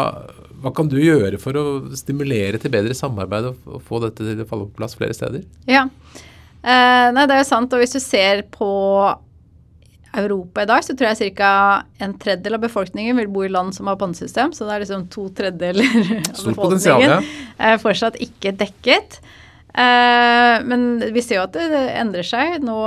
hva 0.63 0.73
kan 0.75 0.91
du 0.91 0.99
gjøre 1.01 1.39
for 1.41 1.59
å 1.59 1.65
stimulere 1.99 2.61
til 2.61 2.73
bedre 2.73 2.95
samarbeid 2.97 3.51
og 3.51 3.81
få 3.87 4.03
dette 4.05 4.23
til 4.23 4.45
å 4.45 4.49
falle 4.49 4.69
på 4.69 4.79
plass 4.79 4.95
flere 4.99 5.15
steder? 5.17 5.43
Ja. 5.69 5.87
Eh, 6.63 7.07
nei, 7.11 7.27
det 7.27 7.35
er 7.35 7.43
jo 7.43 7.51
sant. 7.51 7.75
Og 7.75 7.83
hvis 7.83 7.95
du 7.95 7.99
ser 8.03 8.45
på 8.53 8.71
Europa 10.13 10.63
i 10.63 10.69
dag, 10.69 10.83
så 10.85 10.95
tror 10.95 11.11
jeg 11.11 11.33
ca. 11.37 11.51
en 12.03 12.17
tredjedel 12.21 12.57
av 12.57 12.65
befolkningen 12.65 13.17
vil 13.17 13.31
bo 13.33 13.45
i 13.45 13.51
land 13.51 13.73
som 13.75 13.89
har 13.89 13.99
pannesystem. 14.01 14.53
Så 14.53 14.67
det 14.67 14.75
er 14.75 14.83
liksom 14.83 15.07
to 15.13 15.27
tredjedeler 15.35 15.95
av 16.33 16.49
befolkningen 16.51 17.15
ja. 17.15 17.21
er 17.57 17.81
fortsatt 17.81 18.19
ikke 18.21 18.53
dekket. 18.59 19.21
Eh, 19.73 20.55
men 20.69 21.01
vi 21.15 21.23
ser 21.25 21.39
jo 21.39 21.47
at 21.47 21.57
det 21.57 21.85
endrer 21.97 22.27
seg. 22.27 22.59
Nå 22.65 22.77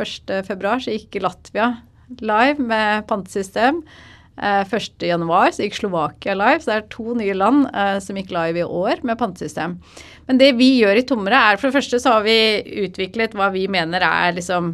1.2 0.00 0.78
så 0.86 0.96
gikk 0.96 1.20
Latvia 1.24 1.74
live 2.20 2.64
med 2.72 3.04
pantesystem. 3.10 3.82
Eh, 4.40 4.62
1.1 4.64 5.52
så 5.52 5.66
gikk 5.66 5.76
Slovakia 5.76 6.36
live, 6.38 6.62
så 6.62 6.70
det 6.70 6.78
er 6.78 6.88
to 6.94 7.16
nye 7.18 7.36
land 7.36 7.66
eh, 7.68 7.98
som 8.00 8.16
gikk 8.16 8.32
live 8.32 8.62
i 8.62 8.64
år 8.64 9.04
med 9.04 9.20
pantesystem. 9.20 9.76
Men 10.28 10.40
det 10.40 10.54
vi 10.56 10.70
gjør 10.80 11.02
i 11.02 11.04
Tomre, 11.04 11.36
er 11.36 11.60
for 11.60 11.68
det 11.68 11.76
første 11.76 12.00
så 12.00 12.16
har 12.16 12.24
vi 12.24 12.38
utviklet 12.86 13.36
hva 13.36 13.50
vi 13.52 13.66
mener 13.70 14.04
er 14.06 14.32
liksom 14.38 14.72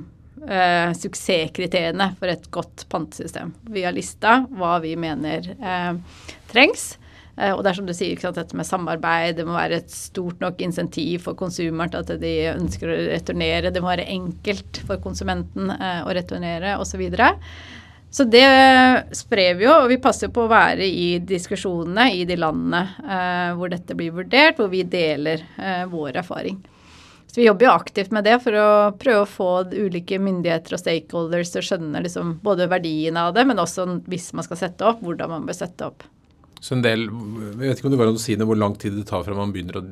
eh, 0.48 0.92
suksesskriteriene 0.96 2.12
for 2.18 2.32
et 2.32 2.48
godt 2.54 2.86
pantesystem. 2.92 3.52
Vi 3.68 3.84
har 3.84 3.96
lista 3.96 4.40
hva 4.48 4.78
vi 4.84 4.96
mener 5.00 5.52
eh, 5.54 6.24
trengs. 6.50 6.96
Eh, 7.38 7.54
og 7.54 7.62
det 7.62 7.70
er 7.70 7.78
som 7.78 7.86
du 7.86 7.94
sier, 7.94 8.14
ikke 8.14 8.26
sant, 8.26 8.38
dette 8.40 8.58
med 8.58 8.66
samarbeid, 8.66 9.36
det 9.38 9.46
må 9.46 9.54
være 9.54 9.82
et 9.82 9.92
stort 9.94 10.40
nok 10.42 10.62
insentiv 10.64 11.22
for 11.28 11.38
konsumeren 11.38 11.92
til 11.92 12.02
at 12.02 12.22
de 12.22 12.34
ønsker 12.56 12.90
å 12.90 13.02
returnere, 13.12 13.72
det 13.74 13.82
må 13.82 13.92
være 13.92 14.08
enkelt 14.10 14.80
for 14.88 15.02
konsumenten 15.02 15.70
eh, 15.76 16.00
å 16.02 16.14
returnere 16.16 16.78
osv. 16.82 17.04
Så, 18.08 18.24
det 18.24 18.46
sprer 19.14 19.58
vi 19.58 19.66
jo, 19.66 19.74
og 19.84 19.90
vi 19.92 20.00
passer 20.02 20.32
på 20.32 20.46
å 20.46 20.50
være 20.50 20.86
i 20.88 21.18
diskusjonene 21.28 22.08
i 22.16 22.24
de 22.28 22.38
landene 22.40 22.82
eh, 23.04 23.50
hvor 23.58 23.70
dette 23.70 23.96
blir 23.98 24.16
vurdert, 24.16 24.58
hvor 24.58 24.72
vi 24.72 24.82
deler 24.88 25.44
eh, 25.60 25.84
vår 25.92 26.22
erfaring. 26.24 26.58
Så 27.28 27.40
vi 27.42 27.46
jobber 27.46 27.68
jo 27.68 27.72
aktivt 27.76 28.12
med 28.14 28.24
det 28.24 28.38
for 28.40 28.56
å 28.56 28.68
prøve 28.96 29.24
å 29.24 29.28
få 29.28 29.48
ulike 29.74 30.16
myndigheter 30.22 30.74
og 30.74 30.80
stakeholders 30.80 31.52
til 31.52 31.60
å 31.60 31.66
skjønne 31.66 32.00
liksom 32.06 32.38
både 32.44 32.68
verdien 32.72 33.18
av 33.20 33.34
det, 33.36 33.44
men 33.48 33.60
også 33.60 33.84
hvis 34.08 34.30
man 34.36 34.46
skal 34.46 34.60
sette 34.62 34.86
opp, 34.88 35.02
hvordan 35.04 35.34
man 35.34 35.48
bør 35.48 35.58
sette 35.58 35.90
opp. 35.90 36.06
Så 36.58 36.74
en 36.74 36.82
del, 36.82 37.04
Jeg 37.06 37.58
vet 37.60 37.78
ikke 37.78 37.86
om 37.86 37.92
det 37.94 38.00
går 38.00 38.10
an 38.10 38.18
å 38.18 38.22
si 38.22 38.34
noe 38.34 38.48
hvor 38.48 38.58
lang 38.58 38.74
tid 38.80 38.96
det 38.96 39.06
tar 39.10 39.22
fra 39.26 39.36
man 39.36 39.52
begynner 39.54 39.78
å 39.78 39.84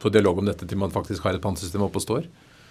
få 0.00 0.12
dialog 0.14 0.38
om 0.40 0.48
dette 0.48 0.68
til 0.68 0.78
man 0.80 0.94
faktisk 0.94 1.26
har 1.26 1.36
et 1.36 1.44
pantesystem 1.44 1.84
oppe 1.84 2.00
og 2.00 2.06
står? 2.06 2.30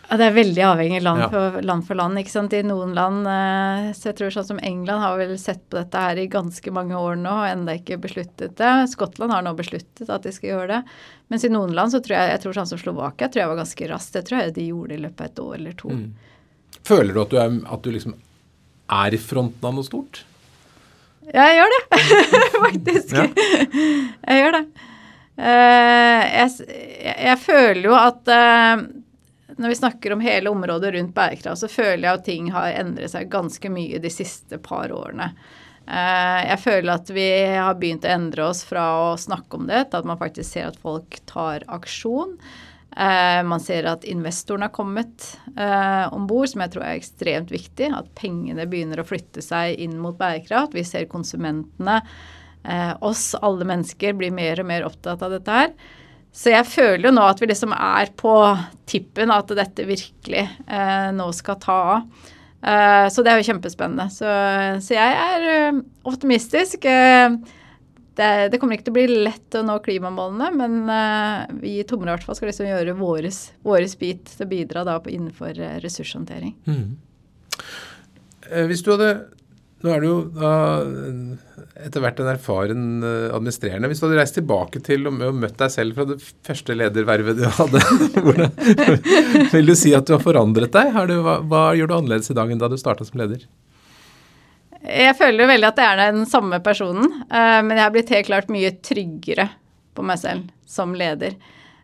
Ja, 0.09 0.17
Det 0.17 0.25
er 0.25 0.35
veldig 0.35 0.61
avhengig 0.61 1.01
land, 1.01 1.19
Ja. 1.23 1.29
for, 1.29 1.61
land 1.61 1.87
for 1.87 1.95
land. 1.95 2.17
ikke 2.19 2.29
sant? 2.29 2.53
I 2.53 2.61
noen 2.61 2.93
land, 2.93 3.25
eh, 3.25 3.91
så 3.97 4.11
jeg 4.11 4.17
tror 4.19 4.29
sånn 4.35 4.45
som 4.45 4.59
England 4.61 5.01
har 5.01 5.17
vel 5.17 5.37
sett 5.41 5.63
på 5.69 5.79
dette 5.79 5.97
her 5.97 6.15
i 6.21 6.27
ganske 6.27 6.71
mange 6.71 6.93
år 6.93 7.17
nå 7.17 7.31
og 7.31 7.49
ennå 7.49 7.73
ikke 7.79 7.97
besluttet 8.01 8.55
det. 8.55 8.73
Skottland 8.91 9.31
har 9.33 9.41
nå 9.41 9.55
besluttet 9.57 10.09
at 10.09 10.21
de 10.21 10.31
skal 10.31 10.49
gjøre 10.51 10.67
det. 10.67 10.83
Mens 11.29 11.43
i 11.43 11.49
noen 11.49 11.73
land 11.73 11.91
så 11.91 12.03
tror 12.05 12.19
jeg, 12.19 12.29
jeg 12.35 12.41
tror 12.43 12.53
sånn 12.53 12.67
som 12.67 12.77
Slovakia 12.77 13.27
tror 13.29 13.41
jeg 13.41 13.49
var 13.49 13.63
ganske 13.63 13.89
raskt. 13.89 14.13
Det 14.13 14.25
tror 14.27 14.41
jeg 14.41 14.53
de 14.53 14.67
gjorde 14.69 14.93
i 14.93 15.01
løpet 15.01 15.21
av 15.21 15.25
et 15.25 15.43
år 15.47 15.55
eller 15.55 15.73
to. 15.73 15.89
Mm. 15.89 16.13
Føler 16.85 17.13
du 17.13 17.21
at 17.21 17.29
du, 17.33 17.37
er, 17.41 17.59
at 17.73 17.81
du 17.81 17.91
liksom 17.91 18.13
er 18.93 19.13
i 19.17 19.17
fronten 19.17 19.65
av 19.65 19.73
noe 19.73 19.87
stort? 19.87 20.23
Ja, 21.33 21.47
jeg 21.49 21.63
gjør 21.63 21.73
det, 21.73 21.81
faktisk. 22.67 23.15
Ja. 23.17 23.25
Jeg 24.29 24.43
gjør 24.43 24.59
det. 24.59 24.65
Eh, 25.35 26.21
jeg, 26.31 26.51
jeg, 27.03 27.39
føler 27.43 27.89
jo 27.89 27.95
at 27.97 28.29
eh, 28.31 28.85
når 29.57 29.71
vi 29.71 29.77
snakker 29.79 30.13
om 30.13 30.23
hele 30.23 30.51
området 30.51 30.93
rundt 30.95 31.15
bærekraft, 31.15 31.61
så 31.61 31.71
føler 31.71 32.07
jeg 32.07 32.19
at 32.19 32.25
ting 32.27 32.49
har 32.55 32.73
endret 32.75 33.13
seg 33.13 33.31
ganske 33.31 33.71
mye 33.71 34.01
de 34.03 34.11
siste 34.11 34.59
par 34.63 34.91
årene. 34.91 35.31
Eh, 35.85 36.41
jeg 36.49 36.61
føler 36.63 36.95
at 36.95 37.09
vi 37.13 37.27
har 37.53 37.75
begynt 37.77 38.05
å 38.07 38.13
endre 38.15 38.47
oss 38.49 38.63
fra 38.65 38.85
å 39.11 39.17
snakke 39.21 39.59
om 39.59 39.67
det, 39.69 39.85
til 39.89 40.01
at 40.01 40.07
man 40.09 40.19
faktisk 40.21 40.49
ser 40.49 40.71
at 40.71 40.79
folk 40.81 41.19
tar 41.29 41.65
aksjon. 41.71 42.35
Eh, 42.95 43.41
man 43.45 43.61
ser 43.61 43.87
at 43.91 44.07
investoren 44.07 44.65
har 44.65 44.73
kommet 44.75 45.27
eh, 45.53 46.05
om 46.15 46.25
bord, 46.27 46.49
som 46.51 46.63
jeg 46.65 46.73
tror 46.73 46.87
er 46.87 46.99
ekstremt 46.99 47.53
viktig. 47.53 47.91
At 47.93 48.09
pengene 48.17 48.67
begynner 48.71 49.03
å 49.03 49.07
flytte 49.07 49.43
seg 49.45 49.77
inn 49.85 49.99
mot 50.01 50.17
bærekraft. 50.19 50.75
Vi 50.75 50.85
ser 50.87 51.11
konsumentene, 51.11 52.01
oss, 53.05 53.35
alle 53.45 53.61
mennesker, 53.69 54.15
blir 54.17 54.31
mer 54.33 54.57
og 54.57 54.65
mer 54.65 54.87
opptatt 54.87 55.21
av 55.21 55.35
dette 55.35 55.53
her. 55.53 55.75
Så 56.35 56.51
jeg 56.51 56.67
føler 56.67 57.07
jo 57.07 57.15
nå 57.15 57.23
at 57.31 57.39
vi 57.39 57.47
liksom 57.47 57.71
er 57.75 58.09
på 58.19 58.33
tippen, 58.91 59.31
at 59.31 59.51
dette 59.55 59.85
virkelig 59.87 60.41
eh, 60.67 61.11
nå 61.15 61.29
skal 61.35 61.59
ta 61.63 61.77
av. 61.95 62.25
Eh, 62.65 63.05
så 63.13 63.23
det 63.23 63.31
er 63.31 63.39
jo 63.39 63.47
kjempespennende. 63.47 64.09
Så, 64.11 64.27
så 64.83 64.97
jeg 64.97 65.15
er 65.21 65.45
eh, 65.53 65.79
optimistisk. 66.11 66.83
Eh, 66.91 67.37
det, 68.15 68.27
det 68.51 68.59
kommer 68.61 68.77
ikke 68.77 68.87
til 68.89 68.93
å 68.93 68.97
bli 68.99 69.21
lett 69.27 69.55
å 69.59 69.63
nå 69.67 69.77
klimamålene, 69.85 70.51
men 70.59 70.75
eh, 70.91 71.55
vi 71.63 71.73
i 71.79 71.87
Tomre 71.87 72.11
i 72.11 72.15
hvert 72.15 72.27
fall 72.27 72.37
skal 72.37 72.51
liksom 72.51 72.67
gjøre 72.67 72.97
våres, 72.99 73.95
bit 73.99 74.27
til 74.35 74.45
å 74.45 74.51
bidra 74.51 74.83
da 74.87 74.99
på, 75.03 75.11
innenfor 75.15 75.55
eh, 75.55 75.77
ressurshåndtering. 75.83 76.55
Eh, 78.51 78.67
Hvis 78.69 78.83
du 78.85 78.91
hadde 78.95 79.13
Nå 79.85 79.91
er 79.91 80.01
det 80.01 80.07
jo 80.09 80.19
da 80.33 80.51
etter 81.75 81.99
hvert 82.03 82.19
en 82.23 82.29
erfaren 82.31 82.83
eh, 83.03 83.33
administrerende. 83.35 83.89
Hvis 83.91 83.99
du 83.99 84.07
hadde 84.07 84.19
reist 84.21 84.37
tilbake 84.37 84.79
til 84.85 85.09
og 85.09 85.17
møtt 85.35 85.57
deg 85.59 85.73
selv 85.73 85.97
fra 85.97 86.07
det 86.07 86.17
første 86.23 86.77
ledervervet 86.77 87.41
du 87.41 87.45
hadde, 87.57 87.81
hvordan 88.25 88.55
vil 89.53 89.71
du 89.71 89.75
si 89.77 89.91
at 89.97 90.07
du 90.07 90.15
har 90.15 90.23
forandret 90.23 90.71
deg? 90.75 90.93
Har 90.95 91.11
du, 91.11 91.17
hva, 91.25 91.41
hva 91.43 91.67
gjør 91.75 91.91
du 91.91 91.97
annerledes 91.97 92.31
i 92.31 92.37
dag 92.37 92.51
enn 92.51 92.61
da 92.61 92.71
du 92.71 92.77
starta 92.79 93.07
som 93.07 93.19
leder? 93.19 93.43
Jeg 94.85 95.17
føler 95.17 95.49
veldig 95.49 95.67
at 95.71 95.81
jeg 95.81 95.91
er 95.91 96.01
den 96.13 96.27
samme 96.29 96.61
personen, 96.63 97.09
eh, 97.27 97.59
men 97.65 97.75
jeg 97.75 97.83
har 97.83 97.93
blitt 97.95 98.15
helt 98.15 98.31
klart 98.31 98.51
mye 98.53 98.71
tryggere 98.85 99.49
på 99.95 100.05
meg 100.05 100.19
selv 100.21 100.49
som 100.69 100.95
leder. 100.95 101.35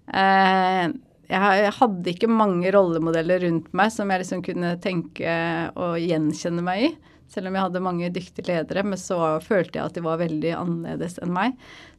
Eh, 0.08 0.86
jeg, 1.32 1.72
hadde 1.78 2.12
ikke 2.12 2.32
mange 2.32 2.72
rollemodeller 2.76 3.44
rundt 3.44 3.72
meg 3.76 3.92
som 3.92 4.10
jeg 4.12 4.24
liksom 4.24 4.44
kunne 4.46 4.76
tenke 4.84 5.36
og 5.80 6.00
gjenkjenne 6.00 6.64
meg 6.64 6.88
i. 6.88 6.92
Selv 7.32 7.48
om 7.48 7.56
jeg 7.56 7.64
hadde 7.64 7.84
mange 7.84 8.10
dyktige 8.12 8.50
ledere, 8.50 8.84
men 8.84 9.00
så 9.00 9.18
følte 9.44 9.80
jeg 9.80 9.88
at 9.88 9.96
de 9.96 10.04
var 10.04 10.20
veldig 10.20 10.50
annerledes 10.58 11.16
enn 11.24 11.32
meg. 11.32 11.54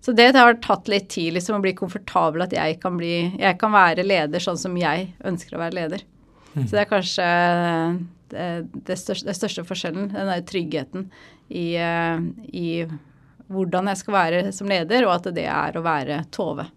Så 0.04 0.12
det 0.16 0.32
har 0.36 0.58
tatt 0.60 0.90
litt 0.92 1.08
tid 1.14 1.32
liksom 1.38 1.56
å 1.56 1.62
bli 1.64 1.72
komfortabel 1.78 2.44
at 2.44 2.52
jeg 2.52 2.76
kan, 2.82 2.98
bli, 3.00 3.14
jeg 3.40 3.56
kan 3.60 3.72
være 3.72 4.04
leder 4.04 4.42
sånn 4.44 4.60
som 4.60 4.76
jeg 4.76 5.08
ønsker 5.24 5.56
å 5.56 5.62
være 5.62 5.78
leder. 5.78 6.04
Så 6.52 6.68
det 6.74 6.82
er 6.82 6.90
kanskje 6.90 7.28
det, 8.32 8.46
det, 8.88 8.98
største, 9.00 9.32
største 9.36 9.64
forskjellen, 9.64 10.10
den 10.12 10.30
der 10.34 10.44
tryggheten 10.48 11.08
i, 11.48 11.72
eh, 11.80 12.24
i 12.52 12.68
hvordan 13.52 13.90
jeg 13.92 14.00
skal 14.02 14.16
være 14.16 14.46
som 14.56 14.70
leder, 14.70 15.06
og 15.08 15.16
at 15.16 15.30
det 15.36 15.48
er 15.48 15.76
å 15.76 15.84
være 15.84 16.22
Tove. 16.32 16.68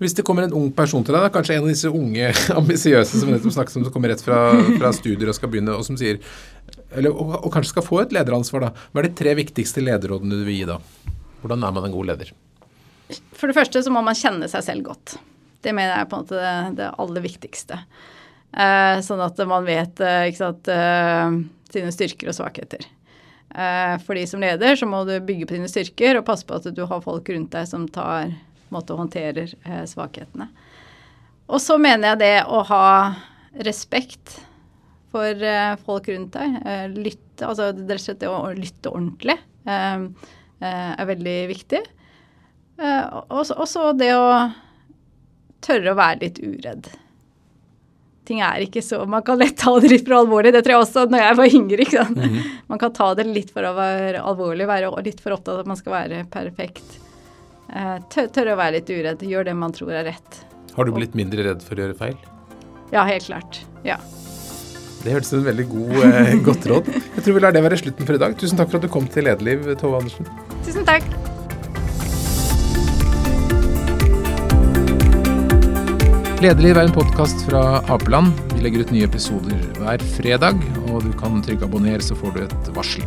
Hvis 0.00 0.14
det 0.16 0.24
kommer 0.26 0.44
en 0.44 0.54
ung 0.56 0.68
person 0.74 1.04
til 1.04 1.14
deg, 1.14 1.24
da, 1.24 1.32
kanskje 1.32 1.56
en 1.56 1.64
av 1.64 1.72
disse 1.72 1.88
unge 1.88 2.32
ambisiøse 2.60 3.20
som 3.20 3.32
nettopp 3.32 3.56
snakket 3.56 3.78
om, 3.80 3.86
som 3.86 3.94
kommer 3.94 4.12
rett 4.12 4.24
fra, 4.24 4.40
fra 4.78 4.92
studier 4.96 5.32
og 5.32 5.38
skal 5.38 5.52
begynne, 5.52 5.76
og 5.76 5.86
som 5.86 5.98
sier 6.00 6.20
eller, 6.94 7.10
og, 7.12 7.34
og 7.40 7.50
kanskje 7.54 7.74
skal 7.74 7.86
få 7.86 8.00
et 8.02 8.14
lederansvar, 8.14 8.68
da. 8.68 8.86
Hva 8.92 9.02
er 9.02 9.08
de 9.08 9.18
tre 9.18 9.34
viktigste 9.38 9.84
lederrådene 9.84 10.40
du 10.40 10.46
vil 10.46 10.60
gi 10.60 10.68
da? 10.68 10.78
Hvordan 11.42 11.66
er 11.66 11.76
man 11.76 11.88
en 11.88 11.94
god 11.94 12.10
leder? 12.12 12.32
For 13.36 13.50
det 13.50 13.56
første 13.58 13.82
så 13.84 13.92
må 13.92 14.02
man 14.04 14.16
kjenne 14.18 14.48
seg 14.50 14.64
selv 14.64 14.86
godt. 14.88 15.16
Det 15.62 15.74
mener 15.74 15.94
jeg 15.94 16.04
er 16.04 16.10
på 16.10 16.18
en 16.18 16.24
måte 16.24 16.40
det, 16.40 16.54
det 16.80 16.90
aller 17.02 17.24
viktigste. 17.24 17.78
Eh, 18.52 18.96
sånn 19.04 19.22
at 19.24 19.38
man 19.48 19.66
vet 19.66 20.00
eh, 20.04 20.28
ikke 20.30 20.40
sant, 20.42 20.70
eh, 20.72 21.38
sine 21.72 21.92
styrker 21.94 22.32
og 22.32 22.36
svakheter. 22.36 22.86
Eh, 23.54 23.98
fordi 24.06 24.26
som 24.26 24.40
leder 24.40 24.76
så 24.76 24.88
må 24.88 25.02
du 25.08 25.14
bygge 25.20 25.48
på 25.48 25.56
dine 25.58 25.70
styrker 25.70 26.18
og 26.18 26.26
passe 26.28 26.46
på 26.48 26.56
at 26.56 26.70
du 26.72 26.82
har 26.88 27.04
folk 27.04 27.28
rundt 27.32 27.52
deg 27.52 27.68
som 27.68 27.84
tar, 27.90 28.32
måte, 28.72 28.96
håndterer 28.96 29.52
eh, 29.52 29.84
svakhetene. 29.88 30.48
Og 31.52 31.60
så 31.60 31.76
mener 31.80 32.12
jeg 32.12 32.22
det 32.22 32.36
å 32.48 32.62
ha 32.70 32.86
respekt 33.66 34.38
for 35.12 35.44
eh, 35.44 35.74
folk 35.84 36.08
rundt 36.08 36.32
deg. 36.38 36.58
Eh, 36.66 36.86
lytte, 36.96 37.46
altså 37.46 37.70
rett 37.72 37.92
og 37.98 38.04
slett 38.06 38.20
det 38.22 38.30
å 38.32 38.38
lytte 38.56 38.92
ordentlig 38.92 39.36
eh, 39.68 40.06
er 40.62 41.08
veldig 41.08 41.36
viktig. 41.50 41.82
Og 42.82 43.42
så- 43.46 43.92
det 43.98 44.08
å 44.16 44.26
tørre 45.62 45.92
å 45.92 45.98
være 45.98 46.20
litt 46.24 46.38
uredd. 46.42 46.88
Ting 48.24 48.40
er 48.40 48.62
ikke 48.62 48.80
så 48.82 49.00
Man 49.06 49.22
kan 49.26 49.38
lett 49.38 49.56
ta 49.58 49.72
det 49.82 49.90
litt 49.90 50.06
for 50.06 50.14
alvorlig. 50.20 50.52
Det 50.54 50.62
tror 50.64 50.76
jeg 50.76 50.86
også 50.86 51.04
når 51.10 51.22
jeg 51.24 51.36
var 51.40 51.56
yngre. 51.58 51.84
ikke 51.84 52.04
sant? 52.06 52.18
Man 52.70 52.78
kan 52.78 52.92
ta 52.94 53.08
det 53.18 53.26
litt 53.26 53.50
for 53.54 53.66
å 53.66 53.74
være 53.76 54.22
alvorlig, 54.22 54.66
være 54.70 54.90
litt 55.04 55.20
for 55.20 55.34
opptatt 55.36 55.54
av 55.56 55.60
at 55.64 55.70
man 55.70 55.76
skal 55.78 55.92
være 55.96 56.24
perfekt. 56.30 56.98
Tørre 58.14 58.54
å 58.54 58.58
være 58.58 58.78
litt 58.78 58.90
uredd. 58.94 59.22
Gjør 59.26 59.44
det 59.50 59.56
man 59.58 59.74
tror 59.74 59.92
er 59.98 60.04
rett. 60.12 60.40
Har 60.76 60.86
du 60.88 60.92
blitt 60.94 61.14
mindre 61.18 61.44
redd 61.50 61.62
for 61.66 61.74
å 61.76 61.84
gjøre 61.84 61.98
feil? 61.98 62.16
Ja, 62.94 63.02
helt 63.08 63.26
klart. 63.26 63.62
Ja. 63.84 63.98
Det 65.02 65.10
hørtes 65.10 65.32
ut 65.32 65.34
som 65.34 65.42
et 65.42 65.50
veldig 65.50 65.64
god, 65.70 65.92
eh, 66.06 66.32
godt 66.48 66.66
råd. 66.70 66.88
Jeg 67.16 67.24
tror 67.24 67.34
vi 67.34 67.42
lar 67.42 67.54
det 67.54 67.64
være 67.64 67.80
slutten 67.80 68.06
for 68.06 68.18
i 68.18 68.22
dag. 68.22 68.36
Tusen 68.38 68.60
takk 68.60 68.70
for 68.70 68.78
at 68.78 68.86
du 68.86 68.92
kom 68.92 69.08
til 69.10 69.26
Lederliv, 69.26 69.66
Tove 69.80 69.98
Andersen. 69.98 70.28
Tusen 70.62 70.86
takk. 70.86 71.06
Lederliv 76.42 76.74
er 76.78 76.86
en 76.86 76.94
podkast 76.94 77.44
fra 77.46 77.82
Apeland. 77.90 78.32
Vi 78.54 78.62
legger 78.64 78.86
ut 78.86 78.94
nye 78.94 79.06
episoder 79.10 79.58
hver 79.78 80.02
fredag, 80.16 80.62
og 80.88 81.04
du 81.06 81.12
kan 81.18 81.42
trykke 81.42 81.66
abonner, 81.66 82.02
så 82.02 82.18
får 82.18 82.34
du 82.34 82.42
et 82.46 82.74
varsel. 82.78 83.06